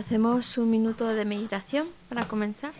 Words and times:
Hacemos 0.00 0.56
un 0.56 0.70
minuto 0.70 1.08
de 1.08 1.26
meditación 1.26 1.86
para 2.08 2.26
comenzar. 2.26 2.72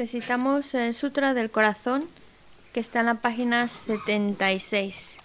Recitamos 0.00 0.72
el 0.72 0.94
Sutra 0.94 1.34
del 1.34 1.50
Corazón 1.50 2.06
que 2.72 2.80
está 2.80 3.00
en 3.00 3.06
la 3.06 3.16
página 3.16 3.68
76. 3.68 5.18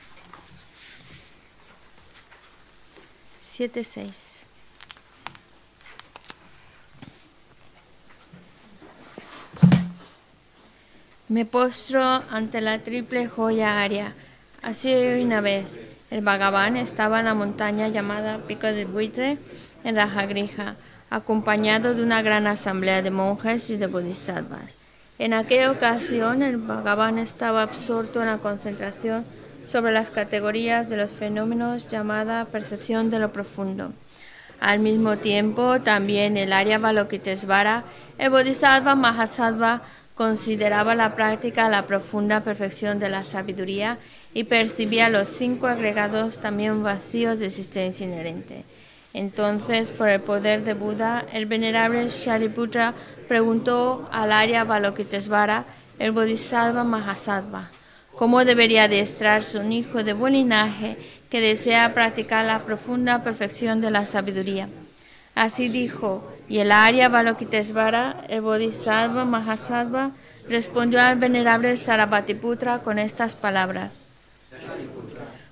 76. 3.41 4.45
Me 11.29 11.45
postro 11.45 12.03
ante 12.29 12.59
la 12.59 12.79
triple 12.79 13.29
joya 13.29 13.81
aria. 13.81 14.13
Así 14.61 14.93
una 14.93 15.39
vez, 15.39 15.67
el 16.11 16.19
Bhagavan 16.19 16.75
estaba 16.75 17.19
en 17.19 17.27
la 17.27 17.33
montaña 17.33 17.87
llamada 17.87 18.39
Pico 18.39 18.67
de 18.67 18.83
Buitre, 18.83 19.37
en 19.85 19.95
Rajagrija 19.95 20.75
acompañado 21.09 21.93
de 21.93 22.03
una 22.03 22.21
gran 22.21 22.47
asamblea 22.47 23.01
de 23.01 23.11
monjes 23.11 23.69
y 23.69 23.77
de 23.77 23.87
bodhisattvas. 23.87 24.71
En 25.17 25.33
aquella 25.33 25.71
ocasión 25.71 26.41
el 26.41 26.57
Bhagavan 26.57 27.17
estaba 27.19 27.61
absorto 27.61 28.21
en 28.21 28.27
la 28.27 28.37
concentración 28.39 29.23
sobre 29.65 29.93
las 29.93 30.09
categorías 30.09 30.89
de 30.89 30.97
los 30.97 31.11
fenómenos 31.11 31.87
llamada 31.87 32.45
percepción 32.45 33.09
de 33.09 33.19
lo 33.19 33.31
profundo. 33.31 33.93
Al 34.59 34.79
mismo 34.79 35.17
tiempo, 35.17 35.81
también 35.81 36.37
el 36.37 36.53
Arya 36.53 36.79
Balokitesvara, 36.79 37.83
el 38.17 38.29
Bodhisattva 38.29 38.95
Mahasattva, 38.95 39.81
consideraba 40.15 40.95
la 40.95 41.13
práctica 41.13 41.67
la 41.69 41.85
profunda 41.85 42.41
perfección 42.41 42.99
de 42.99 43.09
la 43.09 43.23
sabiduría 43.23 43.97
y 44.33 44.45
percibía 44.45 45.09
los 45.09 45.27
cinco 45.27 45.67
agregados 45.67 46.39
también 46.39 46.83
vacíos 46.83 47.39
de 47.39 47.47
existencia 47.47 48.05
inherente. 48.05 48.63
Entonces, 49.15 49.91
por 49.91 50.09
el 50.09 50.19
poder 50.19 50.65
de 50.65 50.73
Buda, 50.73 51.25
el 51.31 51.45
venerable 51.45 52.05
Shariputra 52.09 52.93
preguntó 53.29 54.09
al 54.11 54.33
Arya 54.33 54.65
Balokitesvara, 54.65 55.63
el 55.99 56.11
Bodhisattva 56.11 56.83
Mahasattva, 56.83 57.69
cómo 58.13 58.43
debería 58.43 58.83
adiestrarse 58.83 59.57
un 59.57 59.71
hijo 59.71 60.03
de 60.03 60.11
buen 60.11 60.33
linaje 60.33 60.97
que 61.29 61.39
desea 61.39 61.93
practicar 61.93 62.43
la 62.43 62.65
profunda 62.65 63.23
perfección 63.23 63.79
de 63.79 63.89
la 63.89 64.05
sabiduría. 64.05 64.67
Así 65.33 65.69
dijo, 65.69 66.29
y 66.49 66.57
el 66.57 66.73
Arya 66.73 67.07
Balokitesvara, 67.07 68.25
el 68.27 68.41
Bodhisattva 68.41 69.23
Mahasattva, 69.23 70.11
respondió 70.49 71.01
al 71.01 71.15
venerable 71.15 71.77
Sarabhatiputra 71.77 72.79
con 72.79 72.99
estas 72.99 73.33
palabras. 73.33 73.93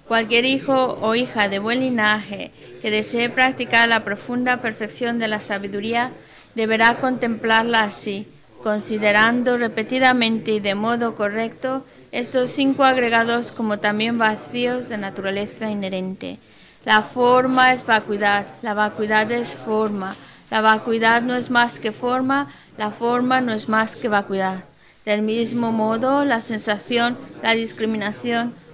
Cualquier 0.08 0.46
hijo 0.46 0.98
o 1.02 1.16
hija 1.16 1.48
de 1.48 1.60
buen 1.60 1.80
linaje 1.80 2.52
que 2.82 2.92
desee 2.92 3.30
practicar 3.30 3.88
la 3.88 4.04
profunda 4.04 4.62
perfección 4.62 5.18
de 5.18 5.30
la 5.30 5.40
sabiduría 5.40 6.12
deberá 6.56 6.96
contemplarla 6.96 7.84
así, 7.84 8.28
considerando 8.62 9.58
repetidamente 9.58 10.52
y 10.52 10.60
de 10.60 10.76
modo 10.76 11.16
correcto 11.16 11.86
estos 12.12 12.52
cinco 12.52 12.84
agregados 12.84 13.52
como 13.52 13.80
también 13.80 14.18
vacíos 14.18 14.90
de 14.90 14.98
naturaleza 14.98 15.70
inherente. 15.70 16.38
La 16.86 17.02
forma 17.02 17.72
es 17.72 17.86
vacuidad, 17.86 18.46
la 18.62 18.74
vacuidad 18.74 19.32
es 19.32 19.58
forma, 19.58 20.16
la 20.52 20.60
vacuidad 20.60 21.22
no 21.22 21.34
es 21.36 21.50
más 21.50 21.80
que 21.80 21.94
forma, 21.94 22.50
la 22.78 22.92
forma 22.92 23.40
no 23.40 23.54
es 23.54 23.70
más 23.70 23.96
que 23.96 24.10
vacuidad. 24.10 24.66
Del 25.06 25.22
mismo 25.22 25.72
modo, 25.72 26.26
la 26.26 26.42
sensación, 26.42 27.18
la 27.42 27.54
discriminación, 27.54 28.54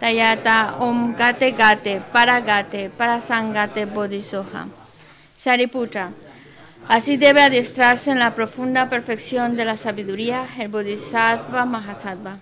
Tayata 0.00 0.76
Om 0.80 1.14
Gate 1.14 1.52
Gate 1.52 2.00
Para 2.10 2.40
Gate 2.40 2.88
Para 2.88 3.20
Sangate 3.20 3.84
Bodhisoha. 3.84 4.66
Shariputra. 5.36 6.12
Así 6.88 7.18
debe 7.18 7.42
adiestrarse 7.42 8.10
en 8.10 8.18
la 8.18 8.34
profunda 8.34 8.88
perfección 8.88 9.56
de 9.56 9.66
la 9.66 9.76
sabiduría 9.76 10.46
el 10.58 10.68
Bodhisattva 10.68 11.66
Mahasattva. 11.66 12.38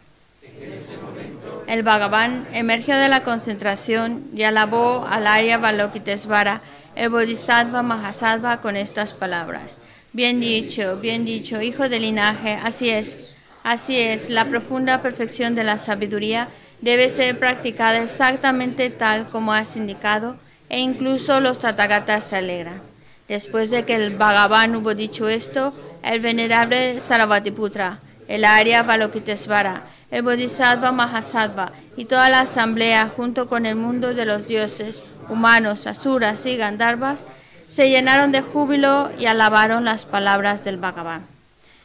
El 1.67 1.83
Bhagavan 1.83 2.47
emergió 2.53 2.97
de 2.97 3.09
la 3.09 3.25
concentración 3.25 4.29
y 4.33 4.45
alabó 4.45 5.05
al 5.05 5.27
Arya 5.27 5.59
Balokitesvara, 5.59 6.61
el 6.95 7.11
Bodhisattva 7.11 7.83
Mahasattva, 7.83 8.61
con 8.61 8.77
estas 8.77 9.13
palabras. 9.15 9.77
Bien 10.13 10.41
dicho, 10.41 10.97
bien 10.97 11.25
dicho, 11.25 11.61
hijo 11.61 11.89
del 11.89 12.03
linaje, 12.03 12.55
así 12.63 12.89
es, 12.89 13.19
así 13.65 13.99
es, 13.99 14.31
la 14.31 14.45
profunda 14.45 15.03
perfección 15.03 15.57
de 15.57 15.65
la 15.65 15.79
sabiduría 15.79 16.49
debe 16.81 17.11
ser 17.11 17.39
practicada 17.39 18.03
exactamente 18.03 18.91
tal 18.91 19.29
como 19.29 19.53
has 19.53 19.77
indicado, 19.77 20.37
e 20.69 20.81
incluso 20.81 21.41
los 21.41 21.59
Tathagatas 21.59 22.27
se 22.27 22.37
alegran. 22.37 22.81
Después 23.27 23.71
de 23.71 23.85
que 23.85 23.95
el 23.95 24.17
Bhagavan 24.17 24.77
hubo 24.77 24.95
dicho 24.95 25.29
esto, 25.29 25.73
el 26.03 26.21
venerable 26.21 27.01
Sarvatiputra, 27.01 28.01
el 28.27 28.45
Arya 28.45 28.83
Balokitesvara, 28.83 29.85
el 30.11 30.23
Bodhisattva 30.23 30.93
Mahasattva 30.93 31.73
y 31.97 32.07
toda 32.07 32.31
la 32.31 32.41
asamblea, 32.41 33.13
junto 33.15 33.49
con 33.49 33.67
el 33.67 33.77
mundo 33.77 34.15
de 34.15 34.25
los 34.25 34.47
dioses, 34.49 35.03
humanos, 35.29 35.87
asuras 35.87 36.47
y 36.47 36.57
gandharvas, 36.57 37.25
se 37.69 37.91
llenaron 37.91 38.33
de 38.33 38.41
júbilo 38.41 39.11
y 39.19 39.27
alabaron 39.27 39.85
las 39.85 40.07
palabras 40.07 40.65
del 40.65 40.79
Bhagavan. 40.79 41.27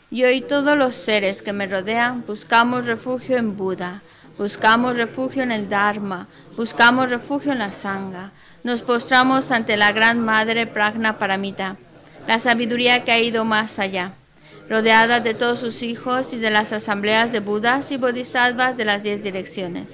Y 0.10 0.24
hoy 0.24 0.42
todos 0.42 0.78
los 0.78 0.96
seres 0.96 1.42
que 1.42 1.54
me 1.54 1.68
rodean 1.68 2.24
buscamos 2.26 2.86
refugio 2.86 3.36
en 3.36 3.58
Buda, 3.58 4.02
buscamos 4.38 4.98
refugio 4.98 5.44
en 5.44 5.52
el 5.52 5.70
Dharma, 5.70 6.28
buscamos 6.56 7.10
refugio 7.10 7.52
en 7.52 7.60
la 7.60 7.74
Sangha, 7.74 8.32
nos 8.64 8.82
postramos 8.82 9.52
ante 9.52 9.78
la 9.78 9.92
Gran 9.92 10.20
Madre 10.20 10.68
Pragna 10.68 11.18
Paramita, 11.20 11.78
la 12.28 12.40
sabiduría 12.40 13.04
que 13.04 13.12
ha 13.12 13.20
ido 13.20 13.46
más 13.46 13.80
allá, 13.80 14.14
rodeada 14.70 15.20
de 15.20 15.34
todos 15.34 15.60
sus 15.60 15.84
hijos 15.84 16.34
y 16.34 16.38
de 16.38 16.50
las 16.50 16.72
asambleas 16.72 17.32
de 17.32 17.40
Budas 17.40 17.92
y 17.92 17.98
Bodhisattvas 17.98 18.78
de 18.78 18.86
las 18.86 19.04
diez 19.04 19.24
direcciones. 19.24 19.88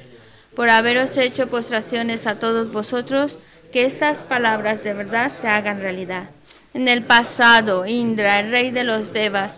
Por 0.55 0.69
haberos 0.69 1.17
hecho 1.17 1.48
postraciones 1.48 2.27
a 2.27 2.36
todos 2.36 2.72
vosotros, 2.72 3.38
que 3.72 3.86
estas 3.86 4.17
palabras 4.17 4.84
de 4.84 4.93
verdad 4.93 5.31
se 5.31 5.48
hagan 5.48 5.79
realidad. 5.79 6.29
En 6.74 6.88
el 6.88 7.03
pasado, 7.03 7.86
Indra, 7.86 8.39
el 8.39 8.51
rey 8.51 8.72
de 8.72 8.84
los 8.84 9.13
Devas, 9.13 9.58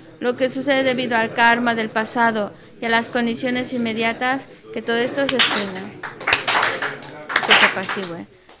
lo 0.21 0.37
que 0.37 0.49
sucede 0.49 0.83
debido 0.83 1.17
al 1.17 1.33
karma 1.33 1.75
del 1.75 1.89
pasado 1.89 2.53
y 2.79 2.85
a 2.85 2.89
las 2.89 3.09
condiciones 3.09 3.73
inmediatas, 3.73 4.47
que 4.73 4.81
todo 4.81 4.95
esto 4.95 5.27
se 5.27 5.37
se 5.39 5.61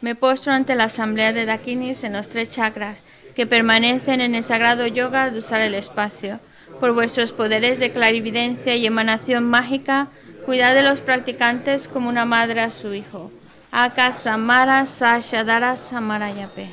me 0.01 0.15
postro 0.15 0.51
ante 0.51 0.75
la 0.75 0.85
asamblea 0.85 1.31
de 1.31 1.45
Dakinis 1.45 2.03
en 2.03 2.13
los 2.13 2.29
tres 2.29 2.49
chakras 2.49 2.99
que 3.35 3.45
permanecen 3.45 4.19
en 4.19 4.33
el 4.33 4.43
sagrado 4.43 4.87
yoga 4.87 5.29
de 5.29 5.39
usar 5.39 5.61
el 5.61 5.75
espacio. 5.75 6.39
Por 6.79 6.93
vuestros 6.93 7.31
poderes 7.31 7.79
de 7.79 7.91
clarividencia 7.91 8.75
y 8.75 8.87
emanación 8.87 9.43
mágica, 9.43 10.07
cuidad 10.45 10.73
de 10.73 10.81
los 10.81 11.01
practicantes 11.01 11.87
como 11.87 12.09
una 12.09 12.25
madre 12.25 12.61
a 12.61 12.71
su 12.71 12.95
hijo. 12.95 13.31
Aka 13.71 14.11
Samara 14.11 14.85
Sashadara 14.87 15.77
Samarayape. 15.77 16.69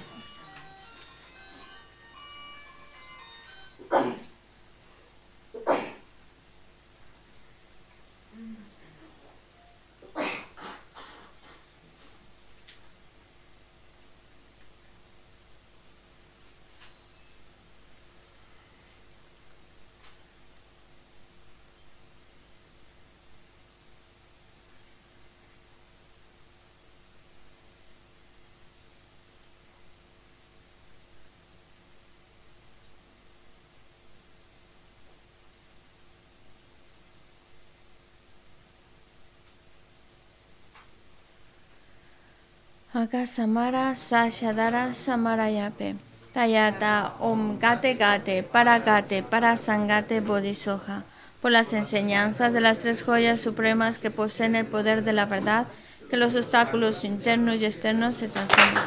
Akasamara 42.99 43.95
Sashadara 43.95 44.93
Samarayape. 44.93 45.95
Tayata 46.35 47.13
Om 47.21 47.57
Gate 47.57 47.95
Gate 47.95 48.43
Para 48.43 48.81
Gate 48.81 49.23
Para 49.23 49.57
Sangate 49.57 50.21
Bodhisoja. 50.21 51.05
Por 51.41 51.53
las 51.53 51.73
enseñanzas 51.75 52.53
de 52.53 52.61
las 52.61 52.81
tres 52.81 53.05
joyas 53.05 53.41
supremas 53.41 54.01
que 54.01 54.11
poseen 54.11 54.57
el 54.57 54.67
poder 54.67 55.05
de 55.05 55.13
la 55.13 55.27
verdad, 55.27 55.69
que 56.11 56.17
los 56.17 56.35
obstáculos 56.35 57.05
internos 57.05 57.61
y 57.61 57.67
externos 57.67 58.17
se 58.17 58.27
transformen. 58.27 58.83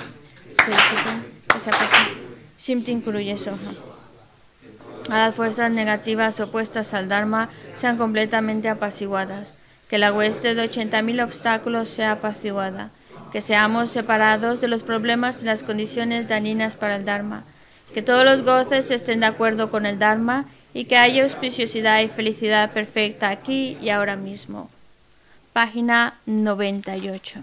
Shimtin 2.60 3.02
Soja. 3.38 3.72
A 5.10 5.18
las 5.20 5.36
fuerzas 5.36 5.72
negativas 5.72 6.38
opuestas 6.42 6.94
al 6.94 7.08
Dharma 7.08 7.48
sean 7.78 7.98
completamente 7.98 8.68
apaciguadas. 8.68 9.54
Que 9.88 9.98
la 9.98 10.12
hueste 10.12 10.54
de 10.54 10.70
80.000 10.70 11.24
obstáculos 11.24 11.88
sea 11.88 12.12
apaciguada 12.12 12.92
que 13.32 13.42
seamos 13.42 13.90
separados 13.90 14.62
de 14.62 14.68
los 14.68 14.84
problemas 14.84 15.42
y 15.42 15.46
las 15.46 15.64
condiciones 15.64 16.28
dañinas 16.28 16.76
para 16.76 16.96
el 16.96 17.06
Dharma, 17.06 17.44
que 17.94 18.02
todos 18.02 18.26
los 18.26 18.44
goces 18.44 18.92
estén 18.92 19.22
de 19.22 19.28
acuerdo 19.28 19.72
con 19.72 19.86
el 19.86 20.00
Dharma 20.00 20.46
y 20.74 20.86
que 20.86 20.98
haya 20.98 21.24
auspiciosidad 21.24 22.02
y 22.02 22.08
felicidad 22.08 22.72
perfecta 22.72 23.30
aquí 23.30 23.78
y 23.82 23.90
ahora 23.90 24.16
mismo. 24.16 24.70
Página 25.54 26.20
98. 26.26 27.42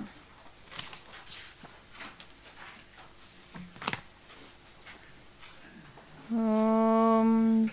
Om 6.31 7.67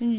Ni 0.00 0.16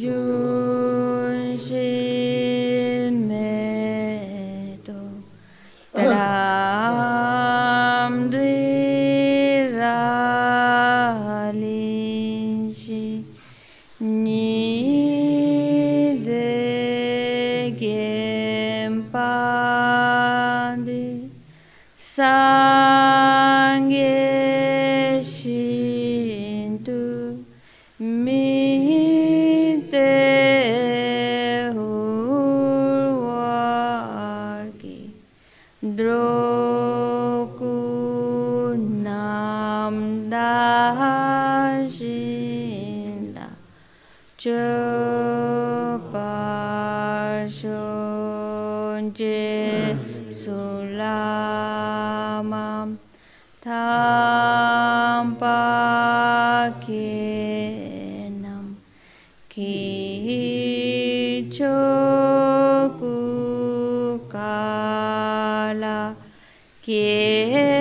que 66.82 67.81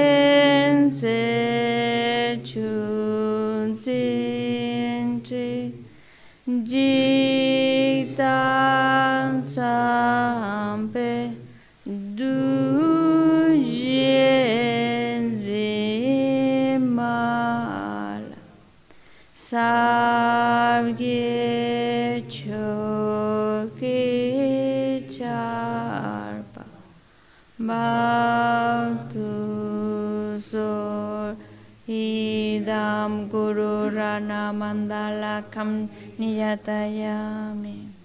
Mandala 34.52 35.50
Kam 35.50 35.88
Niyatayami 36.19 38.00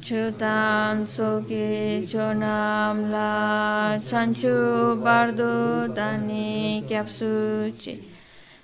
Chutam 0.00 1.06
Soki 1.06 2.06
Chonam 2.06 3.10
La 3.10 3.98
Chanchu 3.98 5.02
Bardo 5.02 5.88
Dani 5.88 6.84
Kyapsuchi 6.86 8.02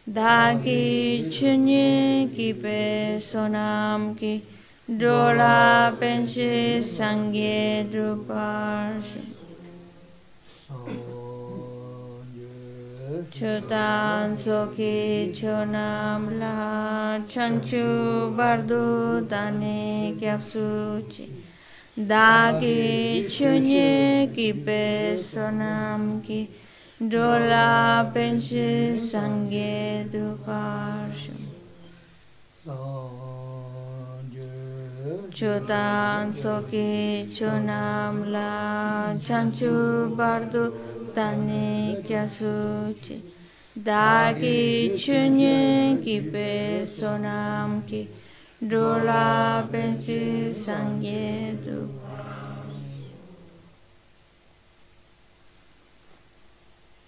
Dagi 0.08 1.28
Chunye 1.30 2.28
Kipe 2.34 3.18
Sonam 3.18 4.16
Ki 4.16 4.44
Dora 4.88 5.96
Penshi 5.98 6.78
Sangye 6.78 7.90
Druparshu 7.90 9.31
Chutan 13.32 14.36
Soki 14.36 15.32
Chonam 15.32 16.38
La 16.38 17.18
Chanchu 17.26 18.36
Bardo 18.36 19.22
Dani 19.22 20.20
Kyapsuchi 20.20 21.30
Dagi 21.96 23.24
Chunye 23.30 24.28
Kipe 24.34 25.16
Sonam 25.16 26.22
Ki 26.22 26.46
Dola 27.00 28.12
Penshi 28.12 28.92
Sangye 28.98 30.06
Druparshu 30.10 31.32
sāṅgē 32.66 34.12
Chutan 35.32 36.34
Soki 36.36 37.26
Chonam 37.32 38.30
La 38.30 39.14
Chanchu 39.24 40.14
tani 41.14 42.02
kya 42.06 42.24
suchi 42.26 43.16
daki 43.76 44.96
chunyin 44.96 46.02
ki 46.04 46.16
pe 46.32 46.86
sonam 46.86 47.84
ki 47.86 48.08
dola 48.70 49.66
pensi 49.70 50.52
sangye 50.64 51.56
du 51.64 51.78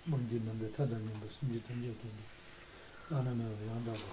mungdi 0.07 0.41
nambe 0.47 0.67
tada 0.77 0.97
nimba 0.97 1.27
sunji 1.35 1.63
tangye 1.67 1.93
kundi 2.01 2.25
anana 3.17 3.45
yandaba 3.69 4.09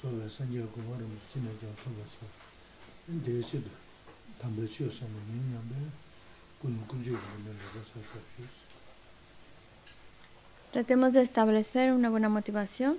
sobe 0.00 0.28
sangye 0.28 0.62
kumarum 0.72 1.12
china 1.32 1.50
kya 1.60 1.68
tuba 1.82 2.04
cha 2.12 2.26
deshi 3.24 3.58
tambe 4.38 4.66
chiyo 4.72 4.90
sama 4.90 5.18
nyambe 5.28 5.76
kunum 6.60 6.84
kumjiyo 6.88 7.18
kumjiyo 7.18 7.52
kumjiyo 7.60 8.02
kumjiyo 8.36 8.61
Tratemos 10.72 11.12
de 11.12 11.20
establecer 11.20 11.92
una 11.92 12.08
buena 12.08 12.30
motivación, 12.30 12.96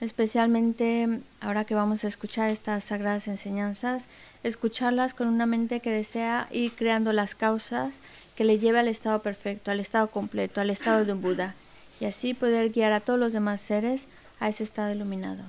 especialmente 0.00 1.20
ahora 1.40 1.64
que 1.64 1.74
vamos 1.74 2.04
a 2.04 2.08
escuchar 2.08 2.50
estas 2.50 2.84
sagradas 2.84 3.26
enseñanzas, 3.26 4.06
escucharlas 4.44 5.12
con 5.12 5.26
una 5.26 5.44
mente 5.44 5.80
que 5.80 5.90
desea 5.90 6.46
ir 6.52 6.72
creando 6.74 7.12
las 7.12 7.34
causas 7.34 7.98
que 8.36 8.44
le 8.44 8.60
lleve 8.60 8.78
al 8.78 8.86
estado 8.86 9.22
perfecto, 9.22 9.72
al 9.72 9.80
estado 9.80 10.08
completo, 10.08 10.60
al 10.60 10.70
estado 10.70 11.04
de 11.04 11.14
un 11.14 11.20
Buda, 11.20 11.56
y 11.98 12.04
así 12.04 12.32
poder 12.32 12.70
guiar 12.70 12.92
a 12.92 13.00
todos 13.00 13.18
los 13.18 13.32
demás 13.32 13.60
seres 13.60 14.06
a 14.38 14.48
ese 14.48 14.62
estado 14.62 14.92
iluminado. 14.94 15.42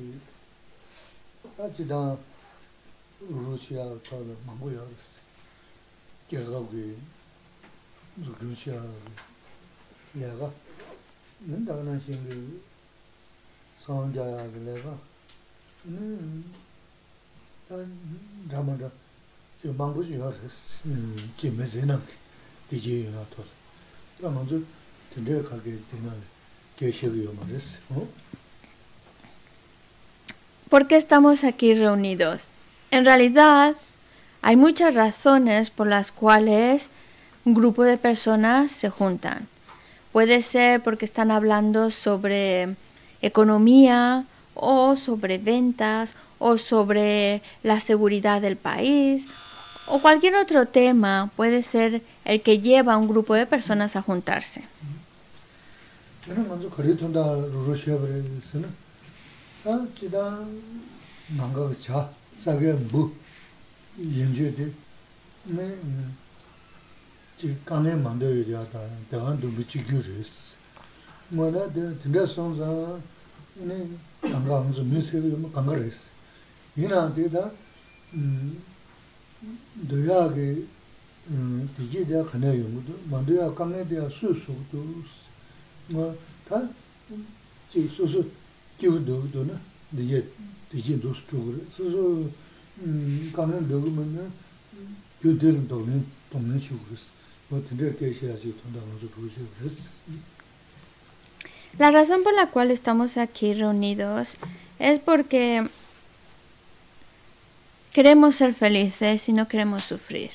tā 1.57 1.65
chī 1.75 1.85
tā 1.87 2.17
rūshiyā 3.21 3.85
tā 4.05 4.15
rē 4.17 4.35
māngu 4.45 4.71
yā 4.71 4.83
rē 4.83 4.97
sī 4.97 5.19
kē 6.29 6.39
gā 6.49 6.59
gui 6.71 6.95
rūshiyā 8.25 8.77
rē 8.81 8.91
lē 10.21 10.29
gā 10.39 10.49
nē 11.47 11.57
tā 11.65 11.73
nā 11.83 11.97
shī 12.05 12.13
ngī 12.21 12.37
sāngjā 13.85 14.25
yā 14.25 14.45
rē 14.53 14.59
lē 14.67 14.75
gā 14.83 14.93
nē 15.89 16.05
tā 17.69 17.75
rāma 18.49 18.77
rā 18.77 18.89
저 19.65 19.73
망고지 19.73 20.17
하스 20.17 20.83
김에서는 21.37 21.99
디제 22.69 23.09
하토 23.09 23.58
그러면서 24.19 24.59
근데 25.13 25.41
가게 25.43 25.77
되나 25.91 26.13
계시고요 26.77 27.33
말이스 27.33 27.79
어 27.89 28.07
¿Por 30.69 30.87
qué 30.87 30.97
estamos 30.97 31.43
aquí 31.43 31.73
reunidos? 31.75 32.41
En 32.89 33.05
realidad, 33.05 33.75
hay 34.41 34.55
muchas 34.55 34.95
razones 34.95 35.69
por 35.69 35.87
las 35.87 36.11
cuales 36.11 36.89
un 37.45 37.53
grupo 37.53 37.83
de 37.83 37.97
personas 37.97 38.71
se 38.71 38.89
juntan. 38.89 39.47
Puede 40.11 40.41
ser 40.41 40.81
porque 40.81 41.05
están 41.05 41.29
hablando 41.29 41.91
sobre 41.91 42.75
economía 43.21 44.25
o 44.55 44.95
sobre 44.95 45.37
ventas 45.37 46.15
o 46.39 46.57
sobre 46.57 47.41
la 47.63 47.79
seguridad 47.79 48.41
del 48.41 48.57
país 48.57 49.27
o 49.90 50.00
cualquier 50.00 50.36
otro 50.36 50.66
tema 50.66 51.30
puede 51.36 51.62
ser 51.62 52.02
el 52.24 52.40
que 52.42 52.60
lleva 52.60 52.94
a 52.94 52.96
un 52.96 53.08
grupo 53.08 53.34
de 53.34 53.46
personas 53.46 53.96
a 53.96 54.02
juntarse 54.02 54.62
dōyā 79.90 80.20
kī 80.34 80.48
dījī 81.78 82.04
dhyā 82.10 82.22
khanā 82.30 82.52
yungu, 82.56 82.98
mā 83.10 83.22
dōyā 83.28 83.48
kāngā 83.56 84.06
sū 84.18 84.34
sū 84.42 84.54
dō, 84.72 84.84
mā 85.94 86.10
tā 86.48 86.62
jī 87.72 87.86
sū 87.88 88.08
sū 88.12 88.24
dō 88.80 89.18
dō 89.32 89.42
dījī 89.96 90.22
dījī 90.72 91.00
dō 91.02 91.10
sū 91.24 91.44
sū. 91.76 92.30
La 101.78 101.90
razón 101.90 102.22
por 102.22 102.32
la 102.34 102.46
cual 102.50 102.70
estamos 102.70 103.18
aquí 103.18 103.52
reunidos 103.52 104.36
es 104.78 104.98
porque 104.98 105.68
queremos 107.92 108.36
ser 108.36 108.54
felices 108.54 109.28
y 109.28 109.32
no 109.32 109.48
queremos 109.48 109.84
sufrir. 109.84 110.30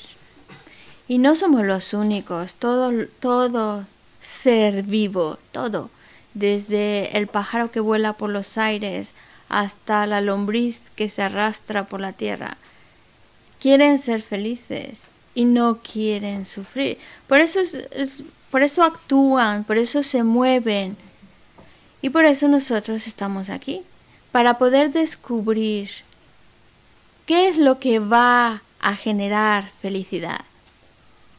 Y 1.07 1.19
no 1.19 1.35
somos 1.35 1.63
los 1.63 1.93
únicos, 1.93 2.55
todo, 2.55 2.91
todo 3.19 3.85
ser 4.21 4.83
vivo, 4.83 5.37
todo, 5.51 5.89
desde 6.33 7.17
el 7.17 7.27
pájaro 7.27 7.71
que 7.71 7.79
vuela 7.79 8.13
por 8.13 8.29
los 8.31 8.57
aires 8.57 9.13
hasta 9.49 10.05
la 10.07 10.21
lombriz 10.21 10.81
que 10.95 11.09
se 11.09 11.21
arrastra 11.21 11.85
por 11.85 12.01
la 12.01 12.13
tierra, 12.13 12.57
quieren 13.59 13.99
ser 13.99 14.21
felices 14.21 15.03
y 15.35 15.45
no 15.45 15.79
quieren 15.79 16.45
sufrir. 16.45 16.97
Por 17.27 17.41
eso, 17.41 17.59
por 18.49 18.63
eso 18.63 18.83
actúan, 18.83 19.63
por 19.63 19.77
eso 19.77 20.01
se 20.01 20.23
mueven. 20.23 20.97
Y 22.01 22.09
por 22.09 22.25
eso 22.25 22.47
nosotros 22.47 23.07
estamos 23.07 23.49
aquí, 23.49 23.81
para 24.31 24.57
poder 24.57 24.91
descubrir 24.91 25.89
qué 27.25 27.49
es 27.49 27.57
lo 27.57 27.79
que 27.79 27.99
va 27.99 28.61
a 28.79 28.95
generar 28.95 29.71
felicidad, 29.81 30.41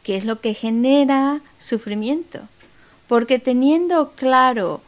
qué 0.02 0.16
es 0.16 0.24
lo 0.24 0.40
que 0.40 0.54
genera 0.54 1.40
sufrimiento. 1.58 2.40
Porque 3.06 3.38
teniendo 3.38 4.12
claro 4.12 4.80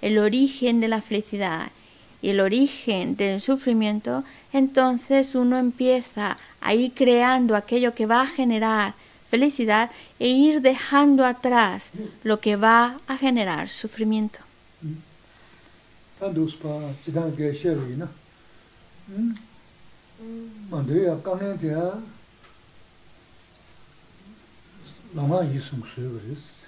el 0.00 0.18
origen 0.18 0.80
de 0.80 0.88
la 0.88 1.02
felicidad 1.02 1.68
y 2.22 2.30
el 2.30 2.40
origen 2.40 3.16
del 3.16 3.40
sufrimiento, 3.40 4.24
entonces 4.52 5.34
uno 5.34 5.58
empieza 5.58 6.38
a 6.60 6.74
ir 6.74 6.92
creando 6.94 7.54
aquello 7.54 7.94
que 7.94 8.06
va 8.06 8.22
a 8.22 8.26
generar 8.26 8.94
felicidad 9.30 9.90
e 10.18 10.28
ir 10.28 10.62
dejando 10.62 11.26
atrás 11.26 11.92
lo 12.22 12.40
que 12.40 12.56
va 12.56 12.98
a 13.06 13.16
generar 13.16 13.68
sufrimiento. 13.68 14.38
만데야 20.70 21.22
강행대야 21.22 22.02
남아 25.12 25.44
이승 25.44 25.82
수여버렸어. 25.82 26.66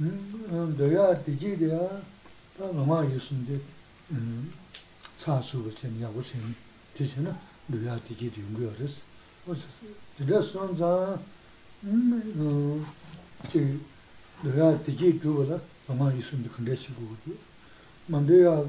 음 0.00 0.74
너야 0.76 1.22
되지대야 1.22 1.78
다 2.58 2.72
남아 2.72 3.04
이승데 3.04 3.60
음 4.10 4.52
차수로 5.18 5.72
전이하고 5.74 6.22
전 6.22 6.54
되잖아 6.94 7.38
너야 7.68 7.98
되지도 8.04 8.40
연구하랬어. 8.42 9.02
어서 9.46 9.62
들었선자 10.18 11.18
음 11.84 12.84
너야 14.42 14.82
되지 14.82 15.18
그거라 15.18 15.60
남아 15.86 16.12
이승도 16.14 16.50
근데 16.50 16.74
치고 16.76 17.16
만데야 18.06 18.64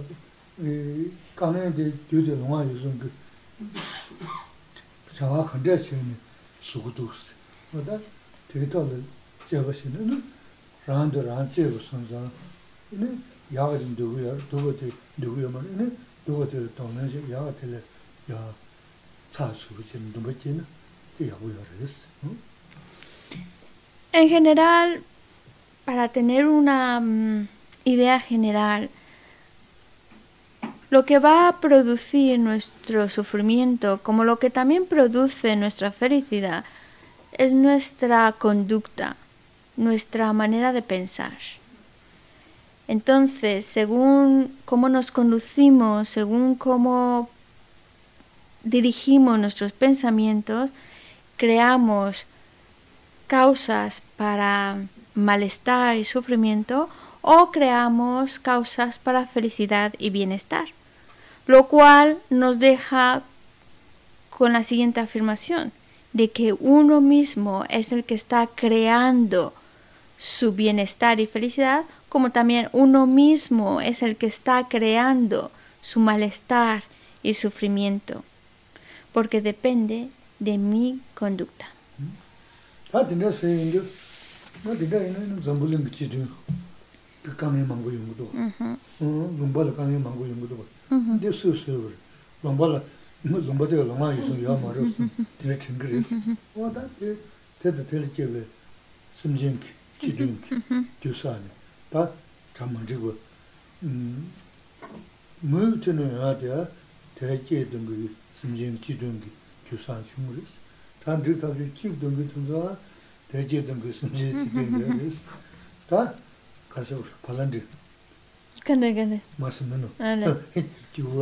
이 0.60 1.12
강행대 1.36 1.94
되게 2.10 2.36
남아 2.36 2.64
이승 2.66 2.98
그 3.00 3.12
yu 3.59 3.67
de 3.67 3.81
ngā 3.81 3.81
yu 3.81 3.85
sum 4.07 4.19
gu 4.19 5.15
chā 5.17 5.25
ngā 5.33 5.43
kanda 5.51 5.77
chi 5.77 5.95
ni 5.97 6.15
su 6.61 6.83
gu 6.83 6.91
du 6.91 7.09
si 7.13 7.33
ma 7.73 7.81
da 7.83 7.99
te 8.49 8.67
tā 8.67 8.81
la 8.81 8.97
jia 9.49 9.63
ba 9.63 9.73
shi 9.73 9.89
na 9.89 10.21
rāng 10.87 11.11
de 11.11 11.21
rāng 11.23 11.49
jia 11.53 11.69
gu 11.69 11.79
suan 11.79 12.07
zā 12.11 12.21
야가 13.53 13.77
좀 13.79 13.95
누구야? 13.99 14.33
누구들 14.51 14.91
누구야 15.19 15.49
말이네. 15.51 15.91
누구들 16.25 16.75
동네지 16.75 17.31
야가 17.31 17.55
될 17.57 17.83
야. 18.31 18.55
차수 19.31 19.69
좀 19.91 20.13
누구지나? 20.15 20.65
que 21.19 21.31
En 24.13 24.29
general, 24.29 25.03
para 25.85 26.09
tener 26.09 26.47
una 26.47 26.99
um, 26.99 27.49
idea 27.85 28.19
general, 28.19 28.89
lo 30.90 31.06
que 31.06 31.20
va 31.20 31.50
a 31.50 31.58
producir 31.60 32.40
nuestro 32.40 33.10
sufrimiento, 33.10 34.00
como 34.02 34.24
lo 34.24 34.40
que 34.40 34.50
también 34.50 34.86
produce 34.86 35.56
nuestra 35.56 35.92
felicidad, 35.92 36.64
es 37.34 37.52
nuestra 37.52 38.32
conducta, 38.32 39.16
nuestra 39.76 40.32
manera 40.34 40.72
de 40.72 40.82
pensar. 40.82 41.38
Entonces, 42.88 43.66
según 43.66 44.56
cómo 44.64 44.88
nos 44.88 45.12
conducimos, 45.12 46.08
según 46.08 46.56
cómo 46.56 47.30
dirigimos 48.64 49.40
nuestros 49.40 49.74
pensamientos, 49.74 50.72
creamos 51.36 52.26
causas 53.28 54.02
para 54.16 54.78
malestar 55.16 55.98
y 55.98 56.06
sufrimiento 56.06 56.88
o 57.22 57.52
creamos 57.52 58.40
causas 58.40 59.00
para 59.00 59.26
felicidad 59.26 59.94
y 59.98 60.12
bienestar. 60.12 60.77
Lo 61.48 61.68
cual 61.68 62.18
nos 62.30 62.60
deja 62.60 63.24
con 64.30 64.54
la 64.54 64.64
siguiente 64.64 65.00
afirmación, 65.00 65.72
de 66.14 66.30
que 66.30 66.54
uno 66.54 67.02
mismo 67.02 67.64
es 67.70 67.92
el 67.92 68.04
que 68.04 68.16
está 68.16 68.48
creando 68.48 69.54
su 70.18 70.52
bienestar 70.52 71.20
y 71.20 71.28
felicidad, 71.28 71.86
como 72.10 72.32
también 72.32 72.70
uno 72.74 73.08
mismo 73.08 73.82
es 73.82 74.02
el 74.04 74.16
que 74.16 74.28
está 74.28 74.68
creando 74.68 75.52
su 75.82 76.00
malestar 76.00 76.84
y 77.24 77.34
sufrimiento, 77.34 78.24
porque 79.14 79.42
depende 79.42 80.10
de 80.40 80.58
mi 80.58 81.00
conducta. 81.16 81.68
근데 90.90 91.32
수수 91.32 91.92
롬발라 92.44 92.82
뭐 93.24 93.40
롬바데 93.40 93.76
롬아 93.84 94.14
있어 94.14 94.44
야 94.44 94.56
말았어 94.58 95.04
드레 95.38 95.58
튕그레스 95.58 96.16
와다 96.56 96.88
데 97.00 97.18
데데 97.60 97.86
데르케베 97.88 98.46
심진 99.14 99.60
기둥 100.00 100.40
주사네 101.02 101.44
다 101.90 102.10
잠만지고 102.54 103.18
음 103.84 104.32
뭐트는 105.42 106.22
아디야 106.22 106.68
대게 107.16 107.68
등그 107.70 108.16
심진 108.34 108.80
기둥 108.80 109.20
주사 109.68 110.00
중으로스 110.06 110.54
단지 111.04 111.40
다지 111.40 111.72
기둥 111.74 112.16
기둥자 112.16 112.78
대게 113.30 113.66
등그 113.66 113.92
심진 113.92 114.46
기둥 114.54 114.98
그래서 114.98 115.18
다 115.90 116.14
가서 116.70 117.04
발란드 117.24 117.62
Kanda 118.68 118.88
kanda. 118.94 119.22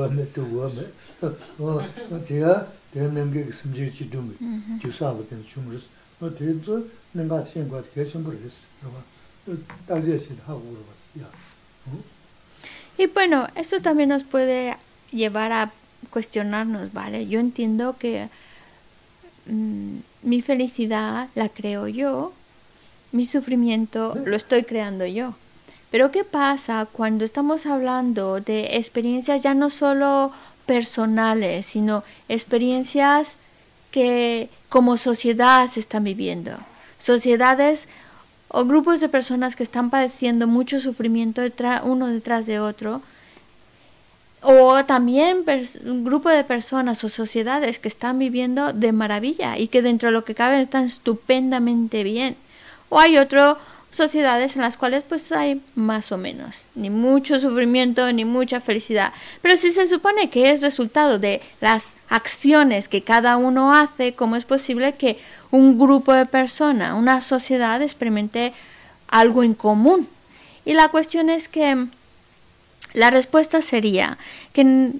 Me, 0.09 0.23
tuwa 0.25 0.69
me. 0.69 0.83
Chumuris. 5.45 5.83
Y 12.97 13.07
bueno, 13.07 13.47
esto 13.55 13.81
también 13.81 14.09
nos 14.09 14.23
puede 14.23 14.75
llevar 15.11 15.51
a 15.51 15.71
cuestionarnos, 16.09 16.93
¿vale? 16.93 17.27
Yo 17.27 17.39
entiendo 17.39 17.95
que 17.97 18.29
mm, 19.45 19.97
mi 20.23 20.41
felicidad 20.41 21.29
la 21.35 21.49
creo 21.49 21.87
yo, 21.87 22.33
mi 23.11 23.25
sufrimiento 23.25 24.15
lo 24.25 24.35
estoy 24.35 24.63
creando 24.63 25.05
yo. 25.05 25.35
Pero 25.91 26.11
¿qué 26.11 26.23
pasa 26.23 26.87
cuando 26.91 27.23
estamos 27.25 27.65
hablando 27.65 28.41
de 28.41 28.77
experiencias 28.77 29.41
ya 29.41 29.53
no 29.53 29.69
solo 29.69 30.31
personales, 30.65 31.65
sino 31.65 32.03
experiencias 32.27 33.37
que 33.91 34.49
como 34.67 34.97
sociedad 34.97 35.67
se 35.69 35.79
están 35.79 36.03
viviendo. 36.03 36.51
Sociedades 36.99 37.87
o 38.49 38.65
grupos 38.65 38.99
de 38.99 39.09
personas 39.09 39.55
que 39.55 39.63
están 39.63 39.89
padeciendo 39.89 40.47
mucho 40.47 40.79
sufrimiento 40.79 41.41
uno 41.83 42.07
detrás 42.07 42.45
de 42.45 42.59
otro. 42.59 43.01
O 44.41 44.83
también 44.85 45.45
un 45.85 46.03
grupo 46.03 46.29
de 46.29 46.43
personas 46.43 47.03
o 47.03 47.09
sociedades 47.09 47.79
que 47.79 47.87
están 47.87 48.19
viviendo 48.19 48.73
de 48.73 48.91
maravilla 48.91 49.57
y 49.57 49.69
que 49.69 49.81
dentro 49.81 50.09
de 50.09 50.13
lo 50.13 50.25
que 50.25 50.35
cabe 50.35 50.59
están 50.59 50.83
estupendamente 50.83 52.03
bien. 52.03 52.35
O 52.89 52.99
hay 52.99 53.17
otro 53.17 53.57
sociedades 53.95 54.55
en 54.55 54.61
las 54.61 54.77
cuales 54.77 55.03
pues 55.07 55.31
hay 55.31 55.61
más 55.73 56.11
o 56.11 56.17
menos, 56.17 56.67
ni 56.75 56.89
mucho 56.89 57.39
sufrimiento 57.39 58.11
ni 58.11 58.25
mucha 58.25 58.59
felicidad. 58.59 59.13
Pero 59.41 59.55
si 59.55 59.71
se 59.71 59.87
supone 59.87 60.29
que 60.29 60.51
es 60.51 60.61
resultado 60.61 61.17
de 61.17 61.41
las 61.61 61.95
acciones 62.09 62.89
que 62.89 63.01
cada 63.01 63.37
uno 63.37 63.73
hace, 63.73 64.13
¿cómo 64.13 64.35
es 64.35 64.45
posible 64.45 64.93
que 64.93 65.17
un 65.49 65.79
grupo 65.79 66.13
de 66.13 66.25
personas, 66.25 66.93
una 66.93 67.21
sociedad 67.21 67.81
experimente 67.81 68.53
algo 69.07 69.43
en 69.43 69.53
común? 69.53 70.07
Y 70.65 70.73
la 70.73 70.89
cuestión 70.89 71.29
es 71.29 71.47
que 71.47 71.87
la 72.93 73.11
respuesta 73.11 73.61
sería 73.61 74.17
que 74.51 74.91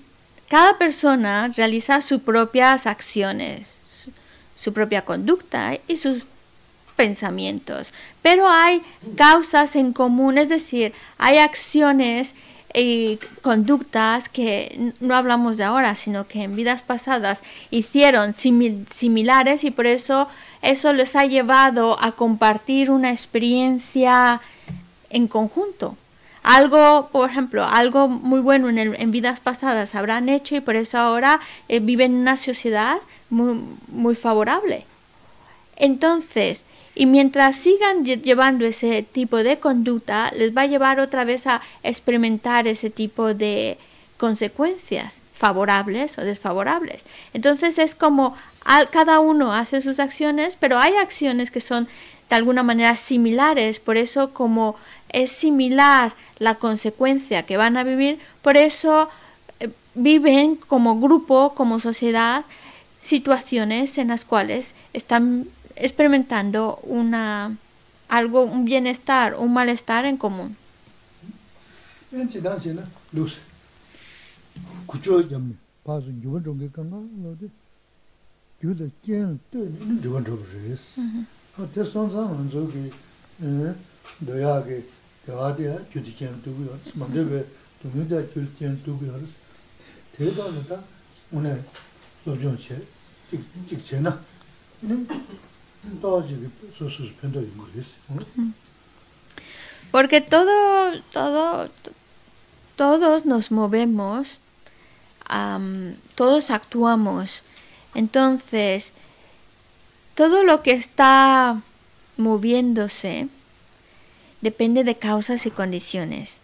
cada 0.48 0.78
persona 0.78 1.52
realiza 1.56 2.02
sus 2.02 2.22
propias 2.22 2.88
acciones, 2.88 3.80
su 4.56 4.74
propia 4.74 5.04
conducta 5.04 5.78
y 5.88 5.98
sus 5.98 6.24
pensamientos, 6.96 7.94
pero 8.22 8.50
hay 8.50 8.82
causas 9.16 9.76
en 9.76 9.94
común, 9.94 10.38
es 10.38 10.50
decir, 10.50 10.94
hay 11.18 11.38
acciones 11.38 12.36
y 12.74 13.20
conductas 13.42 14.28
que 14.28 14.94
no 15.00 15.16
hablamos 15.16 15.56
de 15.56 15.64
ahora, 15.64 15.96
sino 15.96 16.28
que 16.28 16.44
en 16.44 16.56
vidas 16.56 16.84
pasadas 16.84 17.42
hicieron 17.72 18.34
similares 18.34 19.64
y 19.64 19.72
por 19.72 19.88
eso 19.88 20.28
eso 20.62 20.92
les 20.92 21.16
ha 21.16 21.26
llevado 21.26 21.98
a 22.04 22.14
compartir 22.14 22.92
una 22.92 23.12
experiencia 23.12 24.42
en 25.10 25.28
conjunto. 25.28 25.96
Algo, 26.44 27.10
por 27.12 27.30
ejemplo, 27.30 27.66
algo 27.66 28.08
muy 28.08 28.40
bueno 28.40 28.70
en, 28.70 28.78
en 28.78 29.12
vidas 29.12 29.40
pasadas 29.40 29.96
habrán 29.96 30.28
hecho 30.30 30.56
y 30.56 30.62
por 30.62 30.76
eso 30.76 30.98
ahora 30.98 31.40
eh, 31.70 31.80
viven 31.80 32.14
en 32.14 32.22
una 32.22 32.38
sociedad 32.38 32.98
muy 33.30 34.16
favorable. 34.16 34.86
Entonces, 35.76 36.66
y 36.96 37.06
mientras 37.06 37.58
sigan 37.58 38.06
llevando 38.06 38.66
ese 38.66 39.04
tipo 39.04 39.38
de 39.38 39.58
conducta, 39.58 40.32
les 40.32 40.56
va 40.56 40.62
a 40.62 40.68
llevar 40.68 41.02
otra 41.02 41.26
vez 41.26 41.46
a 41.46 41.62
experimentar 41.84 42.68
ese 42.68 42.90
tipo 42.90 43.34
de 43.34 43.78
consecuencias 44.18 45.18
favorables 45.34 46.18
o 46.18 46.22
desfavorables. 46.22 47.06
Entonces 47.34 47.78
es 47.78 47.94
como 47.94 48.36
cada 48.92 49.20
uno 49.20 49.54
hace 49.54 49.82
sus 49.82 50.00
acciones, 50.00 50.56
pero 50.58 50.80
hay 50.80 50.96
acciones 50.96 51.52
que 51.52 51.60
son 51.60 51.88
de 52.30 52.36
alguna 52.36 52.64
manera 52.64 52.96
similares, 52.96 53.80
por 53.80 53.98
eso 53.98 54.34
como 54.34 54.76
es 55.10 55.32
similar 55.32 56.14
la 56.40 56.56
consecuencia 56.56 57.44
que 57.44 57.58
van 57.58 57.78
a 57.78 57.84
vivir, 57.84 58.20
por 58.42 58.58
eso 58.58 59.10
eh, 59.60 59.70
viven 59.94 60.56
como 60.56 61.00
grupo, 61.00 61.54
como 61.54 61.80
sociedad, 61.80 62.46
situaciones 63.00 63.98
en 64.00 64.08
las 64.08 64.26
cuales 64.26 64.74
están 64.94 65.48
experimentando 65.76 66.80
una 66.84 67.56
algo 68.08 68.44
un 68.44 68.66
bienestar, 68.66 69.36
un 69.36 69.54
malestar 69.54 70.06
en 70.06 70.18
común. 70.18 70.56
Porque 99.92 100.22
todo, 100.22 101.02
todo, 101.12 101.70
todos 102.76 103.26
nos 103.26 103.52
movemos, 103.52 104.40
todos 106.16 106.52
actuamos. 106.52 107.44
Entonces, 107.94 108.94
todo 110.16 110.44
lo 110.44 110.64
que 110.64 110.72
está 110.72 111.62
moviéndose 112.18 113.28
depende 114.42 114.84
de 114.84 114.98
causas 114.98 115.46
y 115.46 115.52
condiciones. 115.52 116.40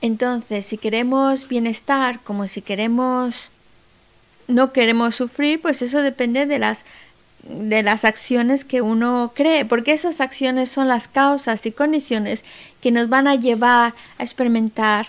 Entonces, 0.00 0.66
si 0.66 0.78
queremos 0.78 1.48
bienestar, 1.48 2.20
como 2.20 2.46
si 2.46 2.60
queremos 2.60 3.50
no 4.48 4.72
queremos 4.72 5.14
sufrir, 5.14 5.60
pues 5.60 5.82
eso 5.82 6.02
depende 6.02 6.46
de 6.46 6.58
las 6.58 6.84
de 7.48 7.82
las 7.82 8.04
acciones 8.04 8.64
que 8.64 8.82
uno 8.82 9.32
cree, 9.34 9.64
porque 9.64 9.92
esas 9.92 10.20
acciones 10.20 10.70
son 10.70 10.88
las 10.88 11.08
causas 11.08 11.64
y 11.66 11.72
condiciones 11.72 12.44
que 12.80 12.90
nos 12.90 13.08
van 13.08 13.28
a 13.28 13.34
llevar 13.34 13.94
a 14.18 14.22
experimentar 14.22 15.06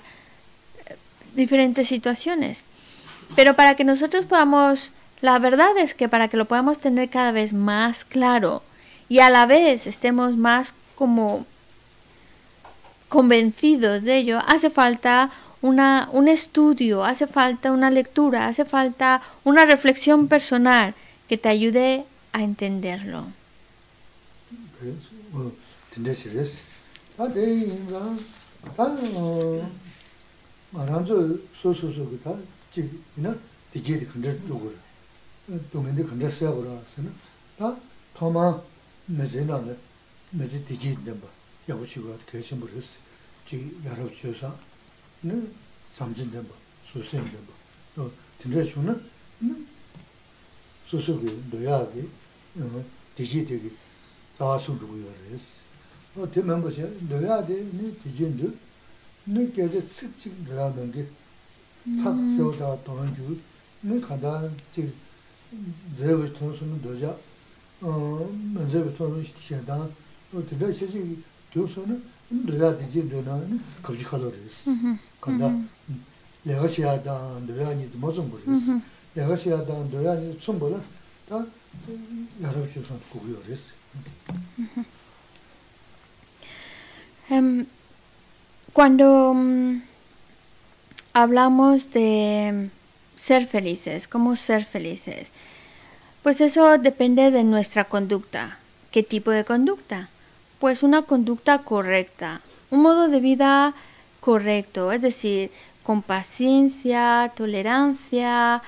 eh, 0.87 0.95
diferentes 1.35 1.87
situaciones. 1.87 2.63
Pero 3.35 3.55
para 3.55 3.75
que 3.75 3.83
nosotros 3.83 4.25
podamos, 4.25 4.91
la 5.21 5.39
verdad 5.39 5.77
es 5.77 5.93
que 5.93 6.09
para 6.09 6.27
que 6.27 6.37
lo 6.37 6.45
podamos 6.45 6.79
tener 6.79 7.09
cada 7.09 7.31
vez 7.31 7.53
más 7.53 8.05
claro 8.05 8.63
y 9.09 9.19
a 9.19 9.29
la 9.29 9.45
vez 9.45 9.87
estemos 9.87 10.37
más 10.37 10.73
como 10.95 11.45
convencidos 13.09 14.03
de 14.03 14.17
ello, 14.17 14.41
hace 14.47 14.69
falta 14.69 15.29
una, 15.61 16.09
un 16.11 16.27
estudio, 16.27 17.03
hace 17.03 17.25
falta 17.25 17.71
una 17.71 17.89
lectura, 17.89 18.47
hace 18.47 18.65
falta 18.65 19.21
una 19.43 19.65
reflexión 19.65 20.27
personal 20.27 20.93
que 21.27 21.37
te 21.37 21.49
ayude 21.49 22.05
a 22.31 22.41
entenderlo. 22.41 23.31
Tendesiris. 25.89 26.59
A 27.17 27.27
de 27.27 27.41
inza, 27.41 28.15
ta 28.75 28.95
maranzo 30.71 31.39
so 31.53 31.73
so 31.73 31.91
so 31.91 32.05
ta 32.23 32.35
ji 32.71 32.87
ina 33.17 33.35
de 33.71 33.81
ji 33.81 33.97
de 33.97 34.05
kanda 34.05 34.31
jogo. 34.45 34.71
Domen 35.71 35.95
de 35.95 36.03
kanda 36.03 36.29
sa 36.29 36.51
gora 36.51 36.79
sana. 36.85 37.09
Ta 37.57 37.79
thoma 38.13 38.61
mezena 39.05 39.57
de 39.57 39.75
mezi 40.29 40.63
de 40.63 40.77
ji 40.77 40.95
de 41.03 41.11
ba. 41.13 41.27
Ya 41.65 41.75
bu 41.75 41.83
chi 41.83 41.99
gora 41.99 42.17
ke 42.25 42.41
chen 42.41 42.59
buris. 42.59 42.89
Ji 43.45 43.79
yaro 43.83 44.07
chi 44.07 44.33
sa. 44.33 44.55
Ne 45.21 45.33
samjin 45.93 46.29
de 46.29 46.39
ba. 46.39 46.53
Susen 46.85 47.23
de 47.23 47.39
ba. 47.47 47.53
To 47.95 48.11
tendesu 48.37 48.81
na 48.81 48.95
수수기 50.86 51.44
노야기 51.50 52.08
디지디기 53.16 53.70
자와수 54.36 54.78
주고요레스 54.78 55.62
어 56.16 56.30
되면 56.30 56.60
뭐지 56.60 56.82
노야데 57.08 57.54
니 57.72 57.96
디진도 58.02 58.52
니 59.26 59.52
계제 59.52 59.86
측측 59.86 60.44
들어가는 60.44 60.92
게 60.92 61.06
착세우다 62.02 62.82
도는 62.84 63.14
주니 63.16 64.00
가다 64.00 64.48
지 64.74 64.92
제베 65.96 66.32
통수는 66.32 66.82
도자 66.82 67.16
어 67.80 68.30
먼저 68.54 68.92
통수 68.94 69.24
시켜다 69.24 69.88
어 70.32 70.42
되게 70.48 70.72
시지 70.72 71.22
교수는 71.52 72.02
노야 72.28 72.76
디진도는 72.78 73.60
거기 73.82 74.02
가더레스 74.02 74.70
간다 75.20 75.52
내가 76.42 76.66
시야다 76.66 77.40
노야니 77.46 77.90
무슨 77.94 78.30
거레스 79.16 79.52
cuando 88.72 89.34
mm, 89.34 89.82
hablamos 91.12 91.90
de 91.92 92.70
ser 93.16 93.46
felices, 93.46 94.08
cómo 94.08 94.36
ser 94.36 94.64
felices, 94.64 95.30
pues 96.22 96.40
eso 96.40 96.78
depende 96.78 97.30
de 97.30 97.44
nuestra 97.44 97.84
conducta. 97.84 98.58
¿Qué 98.90 99.02
tipo 99.02 99.30
de 99.30 99.44
conducta? 99.44 100.08
Pues 100.58 100.82
una 100.82 101.02
conducta 101.02 101.58
correcta, 101.58 102.40
un 102.70 102.82
modo 102.82 103.08
de 103.08 103.20
vida 103.20 103.74
correcto, 104.20 104.92
es 104.92 105.02
decir, 105.02 105.50
con 105.82 106.02
paciencia, 106.02 107.32
tolerancia, 107.36 108.62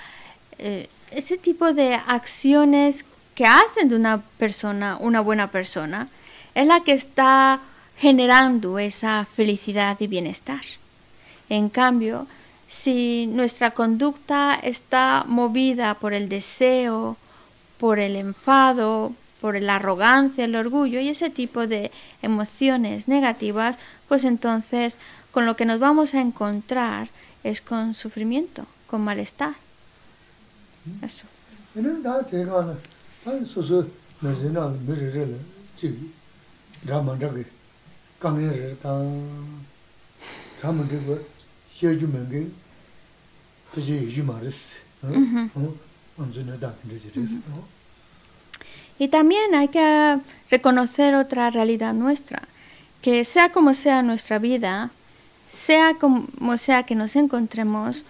eh, 0.60 0.89
ese 1.12 1.38
tipo 1.38 1.74
de 1.74 1.95
acciones 1.95 3.06
que 3.36 3.45
hacen 3.45 3.89
de 3.89 3.95
una 3.95 4.22
persona 4.38 4.98
una 5.00 5.22
buena 5.22 5.50
persona 5.50 6.08
es 6.56 6.67
la 6.67 6.82
que 6.82 6.91
está 6.93 7.60
generando 7.98 8.80
esa 8.80 9.26
felicidad 9.26 9.98
y 10.00 10.08
bienestar. 10.08 10.62
En 11.50 11.69
cambio, 11.69 12.28
si 12.67 13.28
nuestra 13.28 13.72
conducta 13.72 14.56
está 14.62 15.24
movida 15.28 15.95
por 15.95 16.13
el 16.13 16.30
deseo, 16.30 17.17
por 17.78 18.00
el 18.00 18.15
enfado, 18.15 19.13
por 19.41 19.60
la 19.62 19.78
arrogancia, 19.78 20.45
el 20.45 20.56
orgullo 20.56 21.00
y 21.00 21.10
ese 21.10 21.30
tipo 21.30 21.65
de 21.65 21.91
emociones 22.22 23.08
negativas, 23.08 23.78
pues 24.08 24.24
entonces 24.24 24.98
con 25.32 25.45
lo 25.45 25.56
que 25.56 25.65
nos 25.65 25.80
vamos 25.80 26.13
a 26.13 26.22
encontrar 26.22 27.10
es 27.43 27.62
con 27.62 27.93
sufrimiento, 27.93 28.65
con 28.88 29.02
malestar. 29.02 29.54
Eso. 31.02 31.25
Y 48.97 49.08
también 49.08 49.56
hay 49.56 49.69
que 49.69 50.19
reconocer 50.52 51.15
otra 51.15 51.49
realidad 51.49 51.93
nuestra, 51.93 52.41
que 53.02 53.23
sea 53.23 53.52
como 53.52 53.73
sea 53.73 54.02
nuestra 54.02 54.39
vida, 54.39 54.91
sea 55.47 55.93
como 55.93 56.58
sea 56.58 56.84
que 56.84 56.95
nos 56.95 57.15
encontremos, 57.15 58.04